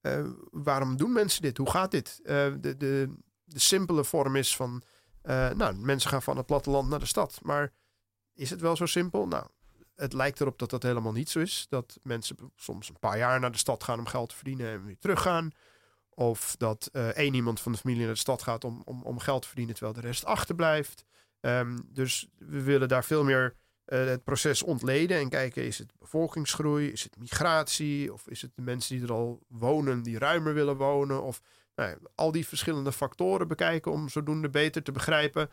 eh, 0.00 0.26
waarom 0.50 0.96
doen 0.96 1.12
mensen 1.12 1.42
dit? 1.42 1.56
Hoe 1.56 1.70
gaat 1.70 1.90
dit? 1.90 2.20
Eh, 2.22 2.34
de, 2.60 2.76
de, 2.76 3.16
de 3.44 3.58
simpele 3.58 4.04
vorm 4.04 4.36
is 4.36 4.56
van, 4.56 4.82
eh, 5.22 5.50
nou, 5.50 5.74
mensen 5.74 6.10
gaan 6.10 6.22
van 6.22 6.36
het 6.36 6.46
platteland 6.46 6.88
naar 6.88 6.98
de 6.98 7.06
stad. 7.06 7.38
Maar 7.42 7.72
is 8.34 8.50
het 8.50 8.60
wel 8.60 8.76
zo 8.76 8.86
simpel? 8.86 9.26
Nou, 9.26 9.46
het 9.94 10.12
lijkt 10.12 10.40
erop 10.40 10.58
dat 10.58 10.70
dat 10.70 10.82
helemaal 10.82 11.12
niet 11.12 11.30
zo 11.30 11.38
is. 11.38 11.66
Dat 11.68 11.98
mensen 12.02 12.36
soms 12.56 12.88
een 12.88 12.98
paar 12.98 13.18
jaar 13.18 13.40
naar 13.40 13.52
de 13.52 13.58
stad 13.58 13.84
gaan 13.84 13.98
om 13.98 14.06
geld 14.06 14.28
te 14.28 14.34
verdienen 14.34 14.70
en 14.70 14.84
weer 14.84 14.98
teruggaan. 14.98 15.50
Of 16.20 16.54
dat 16.56 16.88
eh, 16.92 17.08
één 17.08 17.34
iemand 17.34 17.60
van 17.60 17.72
de 17.72 17.78
familie 17.78 18.04
naar 18.04 18.12
de 18.12 18.20
stad 18.20 18.42
gaat 18.42 18.64
om, 18.64 18.82
om, 18.84 19.02
om 19.02 19.18
geld 19.18 19.42
te 19.42 19.48
verdienen 19.48 19.74
terwijl 19.74 19.96
de 19.96 20.06
rest 20.06 20.24
achterblijft. 20.24 21.04
Ehm, 21.40 21.78
dus 21.84 22.28
we 22.38 22.62
willen 22.62 22.88
daar 22.88 23.04
veel 23.04 23.24
meer 23.24 23.54
eh, 23.84 24.04
het 24.04 24.24
proces 24.24 24.62
ontleden 24.62 25.18
en 25.18 25.28
kijken: 25.28 25.64
is 25.64 25.78
het 25.78 25.92
bevolkingsgroei, 25.98 26.90
is 26.90 27.02
het 27.02 27.18
migratie, 27.18 28.12
of 28.12 28.28
is 28.28 28.42
het 28.42 28.54
de 28.54 28.62
mensen 28.62 28.96
die 28.96 29.04
er 29.04 29.12
al 29.12 29.42
wonen, 29.48 30.02
die 30.02 30.18
ruimer 30.18 30.54
willen 30.54 30.76
wonen, 30.76 31.22
of 31.22 31.40
nou 31.74 31.98
al 32.14 32.32
die 32.32 32.46
verschillende 32.46 32.92
factoren 32.92 33.48
bekijken 33.48 33.92
om 33.92 34.08
zodoende 34.08 34.50
beter 34.50 34.82
te 34.82 34.92
begrijpen 34.92 35.50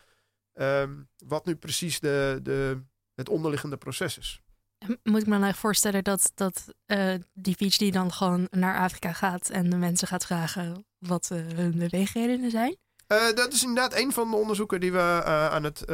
ehm, 0.53 0.93
wat 1.25 1.45
nu 1.45 1.55
precies 1.55 1.99
de, 1.99 2.39
de, 2.43 2.81
het 3.15 3.29
onderliggende 3.29 3.77
proces 3.77 4.17
is. 4.17 4.41
Moet 4.85 4.97
ik 4.97 5.03
me 5.03 5.13
dan 5.13 5.31
eigenlijk 5.31 5.57
voorstellen 5.57 6.03
dat, 6.03 6.31
dat 6.35 6.65
eh, 6.85 7.13
die 7.33 7.55
PhD 7.55 7.93
dan 7.93 8.11
gewoon 8.11 8.47
naar 8.51 8.77
Afrika 8.77 9.13
gaat 9.13 9.49
en 9.49 9.69
de 9.69 9.75
mensen 9.75 10.07
gaat 10.07 10.25
vragen 10.25 10.85
wat 10.97 11.29
eh, 11.31 11.37
hun 11.55 11.77
beweegredenen 11.77 12.51
zijn? 12.51 12.77
Eh, 13.07 13.33
dat 13.33 13.53
is 13.53 13.63
inderdaad 13.63 13.95
een 13.95 14.11
van 14.11 14.31
de 14.31 14.35
onderzoeken 14.35 14.79
die 14.79 14.91
we 14.91 15.23
aan 15.23 15.63
het 15.63 15.85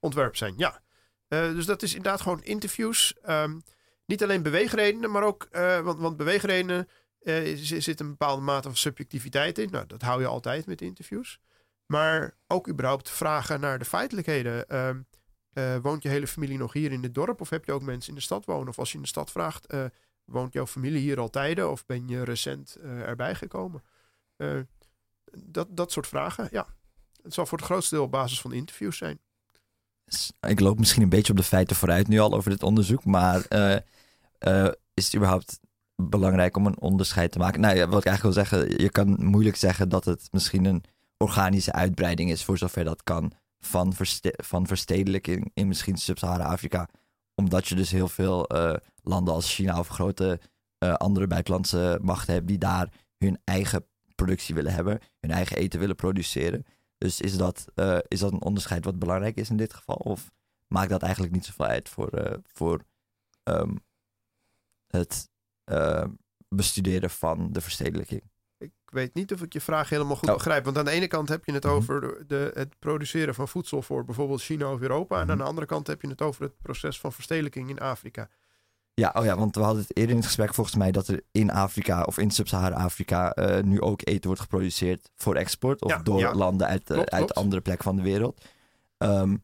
ontwerpen 0.00 0.38
zijn. 0.38 0.54
Ja. 0.56 0.82
Dus 1.28 1.66
dat 1.66 1.82
is 1.82 1.94
inderdaad 1.94 2.20
gewoon 2.20 2.42
interviews. 2.42 3.14
Ehm, 3.22 3.58
niet 4.06 4.22
alleen 4.22 4.42
beweegredenen, 4.42 5.10
maar 5.10 5.22
ook, 5.22 5.48
want, 5.82 5.98
want 5.98 6.16
beweegredenen 6.16 6.88
zit 7.56 8.00
een 8.00 8.10
bepaalde 8.10 8.42
mate 8.42 8.68
van 8.68 8.76
subjectiviteit 8.76 9.58
in. 9.58 9.70
Nou, 9.70 9.86
dat 9.86 10.02
hou 10.02 10.20
je 10.20 10.26
altijd 10.26 10.66
met 10.66 10.80
interviews. 10.80 11.40
Maar 11.86 12.34
ook 12.46 12.68
überhaupt 12.68 13.10
vragen 13.10 13.60
naar 13.60 13.78
de 13.78 13.84
feitelijkheden. 13.84 14.68
Ehm, 14.68 15.00
eh, 15.52 15.76
woont 15.76 16.02
je 16.02 16.08
hele 16.08 16.26
familie 16.26 16.58
nog 16.58 16.72
hier 16.72 16.92
in 16.92 17.02
het 17.02 17.14
dorp? 17.14 17.40
Of 17.40 17.50
heb 17.50 17.64
je 17.64 17.72
ook 17.72 17.82
mensen 17.82 18.08
in 18.08 18.14
de 18.14 18.24
stad 18.24 18.44
wonen? 18.44 18.68
Of 18.68 18.78
als 18.78 18.90
je 18.90 18.96
in 18.96 19.02
de 19.02 19.08
stad 19.08 19.30
vraagt, 19.30 19.66
eh, 19.66 19.84
woont 20.24 20.52
jouw 20.52 20.66
familie 20.66 21.00
hier 21.00 21.20
al 21.20 21.30
tijden? 21.30 21.70
Of 21.70 21.86
ben 21.86 22.08
je 22.08 22.24
recent 22.24 22.76
eh, 22.82 23.00
erbij 23.00 23.34
gekomen? 23.34 23.82
Dat, 25.32 25.66
dat 25.70 25.92
soort 25.92 26.06
vragen, 26.06 26.48
ja. 26.50 26.66
Het 27.22 27.34
zal 27.34 27.46
voor 27.46 27.58
het 27.58 27.66
grootste 27.66 27.94
deel 27.94 28.04
op 28.04 28.10
basis 28.10 28.40
van 28.40 28.52
interviews 28.52 28.96
zijn. 28.96 29.18
Ik 30.40 30.60
loop 30.60 30.78
misschien 30.78 31.02
een 31.02 31.08
beetje 31.08 31.32
op 31.32 31.38
de 31.38 31.44
feiten 31.44 31.76
vooruit 31.76 32.08
nu 32.08 32.18
al 32.18 32.32
over 32.32 32.50
dit 32.50 32.62
onderzoek, 32.62 33.04
maar 33.04 33.36
is 34.94 35.04
het 35.04 35.14
überhaupt 35.14 35.60
belangrijk 35.96 36.56
om 36.56 36.66
een 36.66 36.80
onderscheid 36.80 37.32
te 37.32 37.38
maken? 37.38 37.60
Nou 37.60 37.76
ja, 37.76 37.88
wat 37.88 38.00
ik 38.00 38.06
eigenlijk 38.06 38.34
wil 38.34 38.44
zeggen, 38.44 38.82
je 38.82 38.90
kan 38.90 39.24
moeilijk 39.24 39.56
zeggen 39.56 39.88
dat 39.88 40.04
het 40.04 40.28
misschien 40.32 40.64
een 40.64 40.84
organische 41.16 41.72
uitbreiding 41.72 42.30
is, 42.30 42.44
voor 42.44 42.58
zover 42.58 42.84
dat 42.84 43.02
kan, 43.02 43.32
van, 43.60 43.92
van 44.22 44.66
verstedelijking 44.66 45.50
in 45.54 45.68
misschien 45.68 45.96
Sub-Sahara-Afrika. 45.96 46.88
Omdat 47.34 47.68
je 47.68 47.74
dus 47.74 47.90
heel 47.90 48.08
veel 48.08 48.46
eh, 48.46 48.74
landen 49.02 49.34
als 49.34 49.54
China 49.54 49.78
of 49.78 49.88
grote 49.88 50.40
eh, 50.78 50.94
andere 50.94 51.26
buitenlandse 51.26 51.98
machten 52.02 52.34
hebt 52.34 52.46
die 52.46 52.58
daar 52.58 52.92
hun 53.18 53.40
eigen 53.44 53.86
productie 54.14 54.54
willen 54.54 54.72
hebben, 54.72 55.00
hun 55.20 55.30
eigen 55.30 55.56
eten 55.56 55.80
willen 55.80 55.96
produceren. 55.96 56.64
Dus 56.98 57.20
is 57.20 57.36
dat, 57.36 57.66
eh, 57.74 57.98
is 58.08 58.20
dat 58.20 58.32
een 58.32 58.42
onderscheid 58.42 58.84
wat 58.84 58.98
belangrijk 58.98 59.36
is 59.36 59.50
in 59.50 59.56
dit 59.56 59.74
geval? 59.74 59.96
Of 59.96 60.30
maakt 60.66 60.90
dat 60.90 61.02
eigenlijk 61.02 61.32
niet 61.32 61.44
zoveel 61.44 61.66
uit 61.66 61.88
voor, 61.88 62.40
voor 62.52 62.84
ehm, 63.42 63.76
het 64.86 65.30
bestuderen 66.48 67.10
van 67.10 67.52
de 67.52 67.60
verstedelijking? 67.60 68.22
Ik 68.88 68.94
weet 68.94 69.14
niet 69.14 69.32
of 69.32 69.42
ik 69.42 69.52
je 69.52 69.60
vraag 69.60 69.88
helemaal 69.88 70.16
goed 70.16 70.28
Oh. 70.28 70.34
begrijp. 70.34 70.64
Want 70.64 70.78
aan 70.78 70.84
de 70.84 70.90
ene 70.90 71.06
kant 71.06 71.28
heb 71.28 71.44
je 71.44 71.52
het 71.52 71.64
Mhm. 71.64 71.72
over 71.74 72.00
de, 72.00 72.24
de- 72.26 72.50
het 72.54 72.78
produceren 72.78 73.34
van 73.34 73.48
voedsel 73.48 73.82
voor 73.82 74.04
bijvoorbeeld 74.04 74.42
China 74.42 74.72
of 74.72 74.80
Europa. 74.80 75.14
En 75.14 75.20
aan 75.20 75.26
Mhm. 75.28 75.36
de 75.38 75.42
andere 75.44 75.66
kant 75.66 75.86
heb 75.86 76.02
je 76.02 76.08
het 76.08 76.22
over 76.22 76.42
het 76.42 76.52
proces 76.62 77.00
van 77.00 77.12
verstedelijking 77.12 77.68
in 77.70 77.78
Afrika. 77.80 78.28
Ja, 78.94 79.14
oh 79.18 79.24
ja, 79.24 79.36
want 79.36 79.54
we 79.54 79.62
hadden 79.62 79.82
het 79.82 79.96
eerder 79.96 80.10
in 80.10 80.16
het 80.16 80.26
gesprek 80.26 80.54
volgens 80.54 80.76
mij 80.76 80.90
dat 80.92 81.08
er 81.08 81.22
in 81.32 81.50
Afrika 81.50 82.02
of 82.02 82.18
in 82.18 82.30
Sub-Sahara-Afrika 82.30 83.32
eh, 83.32 83.62
nu 83.62 83.80
ook 83.80 84.00
eten 84.04 84.26
wordt 84.26 84.40
geproduceerd 84.40 85.10
voor 85.16 85.34
export 85.34 85.82
of 85.82 85.90
Ja, 85.90 85.98
door 85.98 86.18
ja. 86.18 86.34
landen 86.34 86.66
uit, 86.66 86.80
eh, 86.90 86.94
Klopt, 86.96 87.10
uit 87.10 87.24
klopt. 87.24 87.34
andere 87.40 87.60
plekken 87.62 87.84
van 87.84 87.96
de 87.96 88.02
wereld. 88.02 88.44
Ehm, 88.98 89.36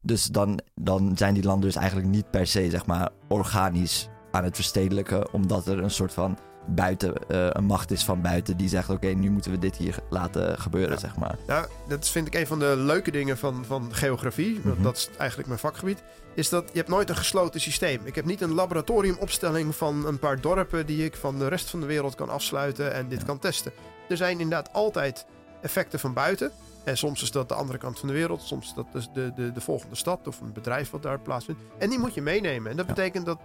dus 0.00 0.24
dan, 0.24 0.60
dan 0.74 1.16
zijn 1.16 1.34
die 1.34 1.42
landen 1.44 1.66
dus 1.66 1.76
eigenlijk 1.76 2.08
niet 2.08 2.30
per 2.30 2.46
se 2.46 2.70
zeg 2.70 2.86
maar 2.86 3.10
organisch 3.28 4.08
aan 4.30 4.44
het 4.44 4.54
verstedelijken, 4.54 5.32
omdat 5.32 5.66
er 5.66 5.78
een 5.82 5.90
soort 5.90 6.12
van 6.12 6.38
buiten 6.66 7.12
uh, 7.28 7.46
een 7.50 7.64
macht 7.64 7.90
is 7.90 8.04
van 8.04 8.20
buiten 8.20 8.56
die 8.56 8.68
zegt: 8.68 8.90
oké, 8.90 9.06
nu 9.06 9.30
moeten 9.30 9.50
we 9.50 9.58
dit 9.58 9.76
hier 9.76 9.98
laten 10.10 10.58
gebeuren, 10.58 10.98
zeg 10.98 11.16
maar. 11.16 11.36
Nou, 11.46 11.66
dat 11.88 12.08
vind 12.08 12.26
ik 12.26 12.34
een 12.34 12.46
van 12.46 12.58
de 12.58 12.74
leuke 12.76 13.10
dingen 13.10 13.38
van, 13.38 13.64
van 13.64 13.94
geografie. 13.94 14.60
Want 14.64 14.82
dat 14.82 14.96
is 14.96 15.08
eigenlijk 15.16 15.48
mijn 15.48 15.60
vakgebied. 15.60 16.02
Is 16.34 16.48
dat 16.48 16.64
je 16.72 16.78
hebt 16.78 16.90
nooit 16.90 17.08
een 17.08 17.16
gesloten 17.16 17.60
systeem. 17.60 18.00
Ik 18.04 18.14
heb 18.14 18.24
niet 18.24 18.40
een 18.40 18.54
laboratoriumopstelling 18.54 19.76
van 19.76 20.06
een 20.06 20.18
paar 20.18 20.40
dorpen 20.40 20.86
die 20.86 21.04
ik 21.04 21.16
van 21.16 21.38
de 21.38 21.48
rest 21.48 21.70
van 21.70 21.80
de 21.80 21.86
wereld 21.86 22.14
kan 22.14 22.28
afsluiten 22.28 22.94
en 22.94 23.08
dit 23.08 23.24
kan 23.24 23.38
testen. 23.38 23.72
Er 24.08 24.16
zijn 24.16 24.40
inderdaad 24.40 24.72
altijd 24.72 25.26
effecten 25.62 25.98
van 25.98 26.12
buiten. 26.12 26.50
En 26.84 26.96
soms 26.96 27.22
is 27.22 27.30
dat 27.30 27.48
de 27.48 27.54
andere 27.54 27.78
kant 27.78 27.98
van 27.98 28.08
de 28.08 28.14
wereld. 28.14 28.42
Soms 28.42 28.66
is 28.66 28.74
dat 28.74 28.86
dus 28.92 29.08
de, 29.12 29.32
de, 29.36 29.52
de 29.52 29.60
volgende 29.60 29.96
stad 29.96 30.26
of 30.26 30.40
een 30.40 30.52
bedrijf 30.52 30.90
wat 30.90 31.02
daar 31.02 31.20
plaatsvindt. 31.20 31.60
En 31.78 31.90
die 31.90 31.98
moet 31.98 32.14
je 32.14 32.22
meenemen. 32.22 32.70
En 32.70 32.76
dat 32.76 32.86
betekent 32.86 33.26
dat 33.26 33.38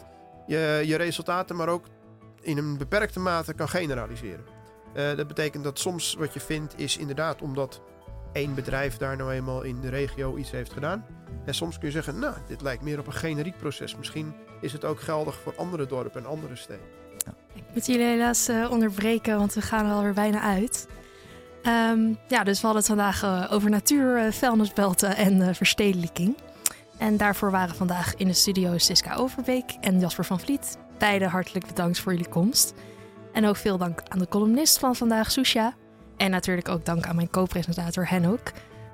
je 0.47 0.81
je 0.85 0.95
resultaten 0.95 1.55
maar 1.55 1.69
ook 1.69 1.85
in 2.45 2.57
een 2.57 2.77
beperkte 2.77 3.19
mate 3.19 3.53
kan 3.53 3.69
generaliseren. 3.69 4.45
Uh, 4.95 5.15
dat 5.15 5.27
betekent 5.27 5.63
dat 5.63 5.79
soms 5.79 6.13
wat 6.13 6.33
je 6.33 6.39
vindt 6.39 6.73
is 6.79 6.97
inderdaad 6.97 7.41
omdat 7.41 7.81
één 8.33 8.55
bedrijf 8.55 8.97
daar 8.97 9.17
nou 9.17 9.31
eenmaal 9.31 9.61
in 9.61 9.81
de 9.81 9.89
regio 9.89 10.37
iets 10.37 10.51
heeft 10.51 10.73
gedaan. 10.73 11.05
En 11.45 11.53
soms 11.53 11.77
kun 11.77 11.87
je 11.87 11.93
zeggen, 11.93 12.19
nou, 12.19 12.35
dit 12.47 12.61
lijkt 12.61 12.83
meer 12.83 12.99
op 12.99 13.07
een 13.07 13.13
generiek 13.13 13.57
proces. 13.57 13.95
Misschien 13.95 14.33
is 14.61 14.73
het 14.73 14.85
ook 14.85 15.01
geldig 15.01 15.39
voor 15.39 15.53
andere 15.55 15.85
dorpen 15.85 16.21
en 16.21 16.29
andere 16.29 16.55
steden. 16.55 16.85
Ja. 17.17 17.33
Ik 17.53 17.63
moet 17.73 17.85
jullie 17.85 18.05
helaas 18.05 18.49
uh, 18.49 18.71
onderbreken, 18.71 19.37
want 19.37 19.53
we 19.53 19.61
gaan 19.61 19.85
er 19.85 19.93
alweer 19.93 20.13
bijna 20.13 20.41
uit. 20.41 20.87
Um, 21.63 22.17
ja, 22.27 22.43
dus 22.43 22.61
we 22.61 22.67
hadden 22.67 22.83
het 22.83 22.85
vandaag 22.85 23.23
uh, 23.23 23.53
over 23.53 23.69
natuur, 23.69 24.33
vuilnisbelten 24.33 25.15
en 25.15 25.55
verstedelijking. 25.55 26.37
En 26.97 27.17
daarvoor 27.17 27.51
waren 27.51 27.75
vandaag 27.75 28.15
in 28.15 28.27
de 28.27 28.33
studio 28.33 28.77
Siska 28.77 29.15
Overbeek 29.15 29.71
en 29.81 29.99
Jasper 29.99 30.25
van 30.25 30.39
Vliet. 30.39 30.77
Beide 30.97 31.27
hartelijk 31.27 31.67
bedankt 31.67 31.99
voor 31.99 32.11
jullie 32.11 32.29
komst. 32.29 32.73
En 33.33 33.45
ook 33.45 33.55
veel 33.55 33.77
dank 33.77 34.01
aan 34.07 34.19
de 34.19 34.27
columnist 34.27 34.79
van 34.79 34.95
vandaag, 34.95 35.31
Susha. 35.31 35.73
En 36.17 36.31
natuurlijk 36.31 36.69
ook 36.69 36.85
dank 36.85 37.05
aan 37.05 37.15
mijn 37.15 37.29
co-presentator 37.29 38.09
Henok. 38.09 38.51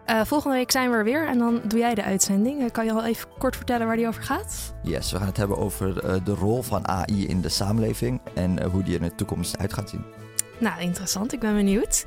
Uh, 0.07 0.21
volgende 0.25 0.55
week 0.55 0.71
zijn 0.71 0.89
we 0.89 0.95
er 0.95 1.03
weer 1.03 1.27
en 1.27 1.37
dan 1.37 1.61
doe 1.63 1.79
jij 1.79 1.95
de 1.95 2.03
uitzending. 2.03 2.61
Uh, 2.61 2.69
kan 2.71 2.85
je 2.85 2.91
al 2.91 3.05
even 3.05 3.27
kort 3.37 3.55
vertellen 3.55 3.87
waar 3.87 3.95
die 3.95 4.07
over 4.07 4.23
gaat? 4.23 4.73
Yes, 4.83 5.11
we 5.11 5.17
gaan 5.17 5.27
het 5.27 5.37
hebben 5.37 5.57
over 5.57 6.05
uh, 6.05 6.25
de 6.25 6.33
rol 6.33 6.61
van 6.61 6.87
AI 6.87 7.27
in 7.27 7.41
de 7.41 7.49
samenleving 7.49 8.21
en 8.33 8.63
hoe 8.63 8.83
die 8.83 8.95
er 8.95 9.01
in 9.01 9.09
de 9.09 9.15
toekomst 9.15 9.57
uit 9.57 9.73
gaat 9.73 9.89
zien. 9.89 10.03
Nou, 10.57 10.81
interessant. 10.81 11.33
Ik 11.33 11.39
ben 11.39 11.55
benieuwd. 11.55 12.05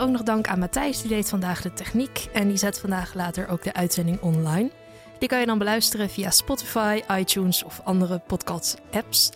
ook 0.00 0.08
nog 0.08 0.22
dank 0.22 0.48
aan 0.48 0.58
Matthijs, 0.58 1.00
die 1.00 1.10
deed 1.10 1.28
vandaag 1.28 1.62
de 1.62 1.72
techniek. 1.72 2.28
En 2.32 2.48
die 2.48 2.56
zet 2.56 2.78
vandaag 2.78 3.14
later 3.14 3.48
ook 3.48 3.62
de 3.62 3.72
uitzending 3.72 4.20
online. 4.20 4.70
Die 5.18 5.28
kan 5.28 5.40
je 5.40 5.46
dan 5.46 5.58
beluisteren 5.58 6.10
via 6.10 6.30
Spotify, 6.30 7.02
iTunes 7.10 7.64
of 7.64 7.80
andere 7.84 8.20
podcast-apps. 8.26 9.30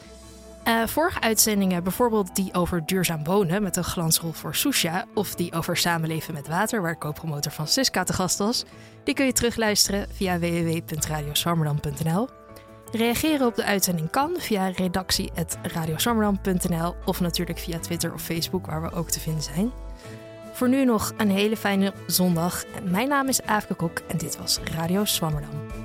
Uh, 0.69 0.87
vorige 0.87 1.21
uitzendingen, 1.21 1.83
bijvoorbeeld 1.83 2.37
die 2.37 2.55
over 2.55 2.87
duurzaam 2.87 3.25
wonen 3.25 3.63
met 3.63 3.77
een 3.77 3.85
glansrol 3.85 4.33
voor 4.33 4.55
Susha, 4.55 5.05
of 5.15 5.35
die 5.35 5.53
over 5.53 5.77
samenleven 5.77 6.35
met 6.35 6.49
water, 6.49 6.83
waar 6.83 6.99
co-promotor 6.99 7.53
van 7.53 7.67
Siska 7.67 8.05
te 8.05 8.13
gast 8.13 8.39
was, 8.39 8.65
die 9.05 9.15
kun 9.15 9.27
je 9.27 9.33
terugluisteren 9.33 10.07
via 10.13 10.39
www.radioswammerdam.nl. 10.39 12.29
Reageren 12.93 13.47
op 13.47 13.55
de 13.55 13.65
uitzending 13.65 14.11
kan 14.11 14.35
via 14.39 14.69
redactie.radioswammerdam.nl 14.69 16.95
of 17.05 17.21
natuurlijk 17.21 17.59
via 17.59 17.79
Twitter 17.79 18.13
of 18.13 18.23
Facebook, 18.23 18.67
waar 18.67 18.83
we 18.83 18.93
ook 18.93 19.11
te 19.11 19.21
vinden 19.21 19.43
zijn. 19.43 19.73
Voor 20.63 20.71
nu 20.71 20.85
nog 20.85 21.13
een 21.17 21.31
hele 21.31 21.57
fijne 21.57 21.93
zondag. 22.07 22.65
Mijn 22.85 23.09
naam 23.09 23.29
is 23.29 23.43
Aafke 23.43 23.75
Kok 23.75 24.01
en 24.07 24.19
dit 24.19 24.39
was 24.39 24.59
Radio 24.65 25.05
Swammerdam. 25.05 25.82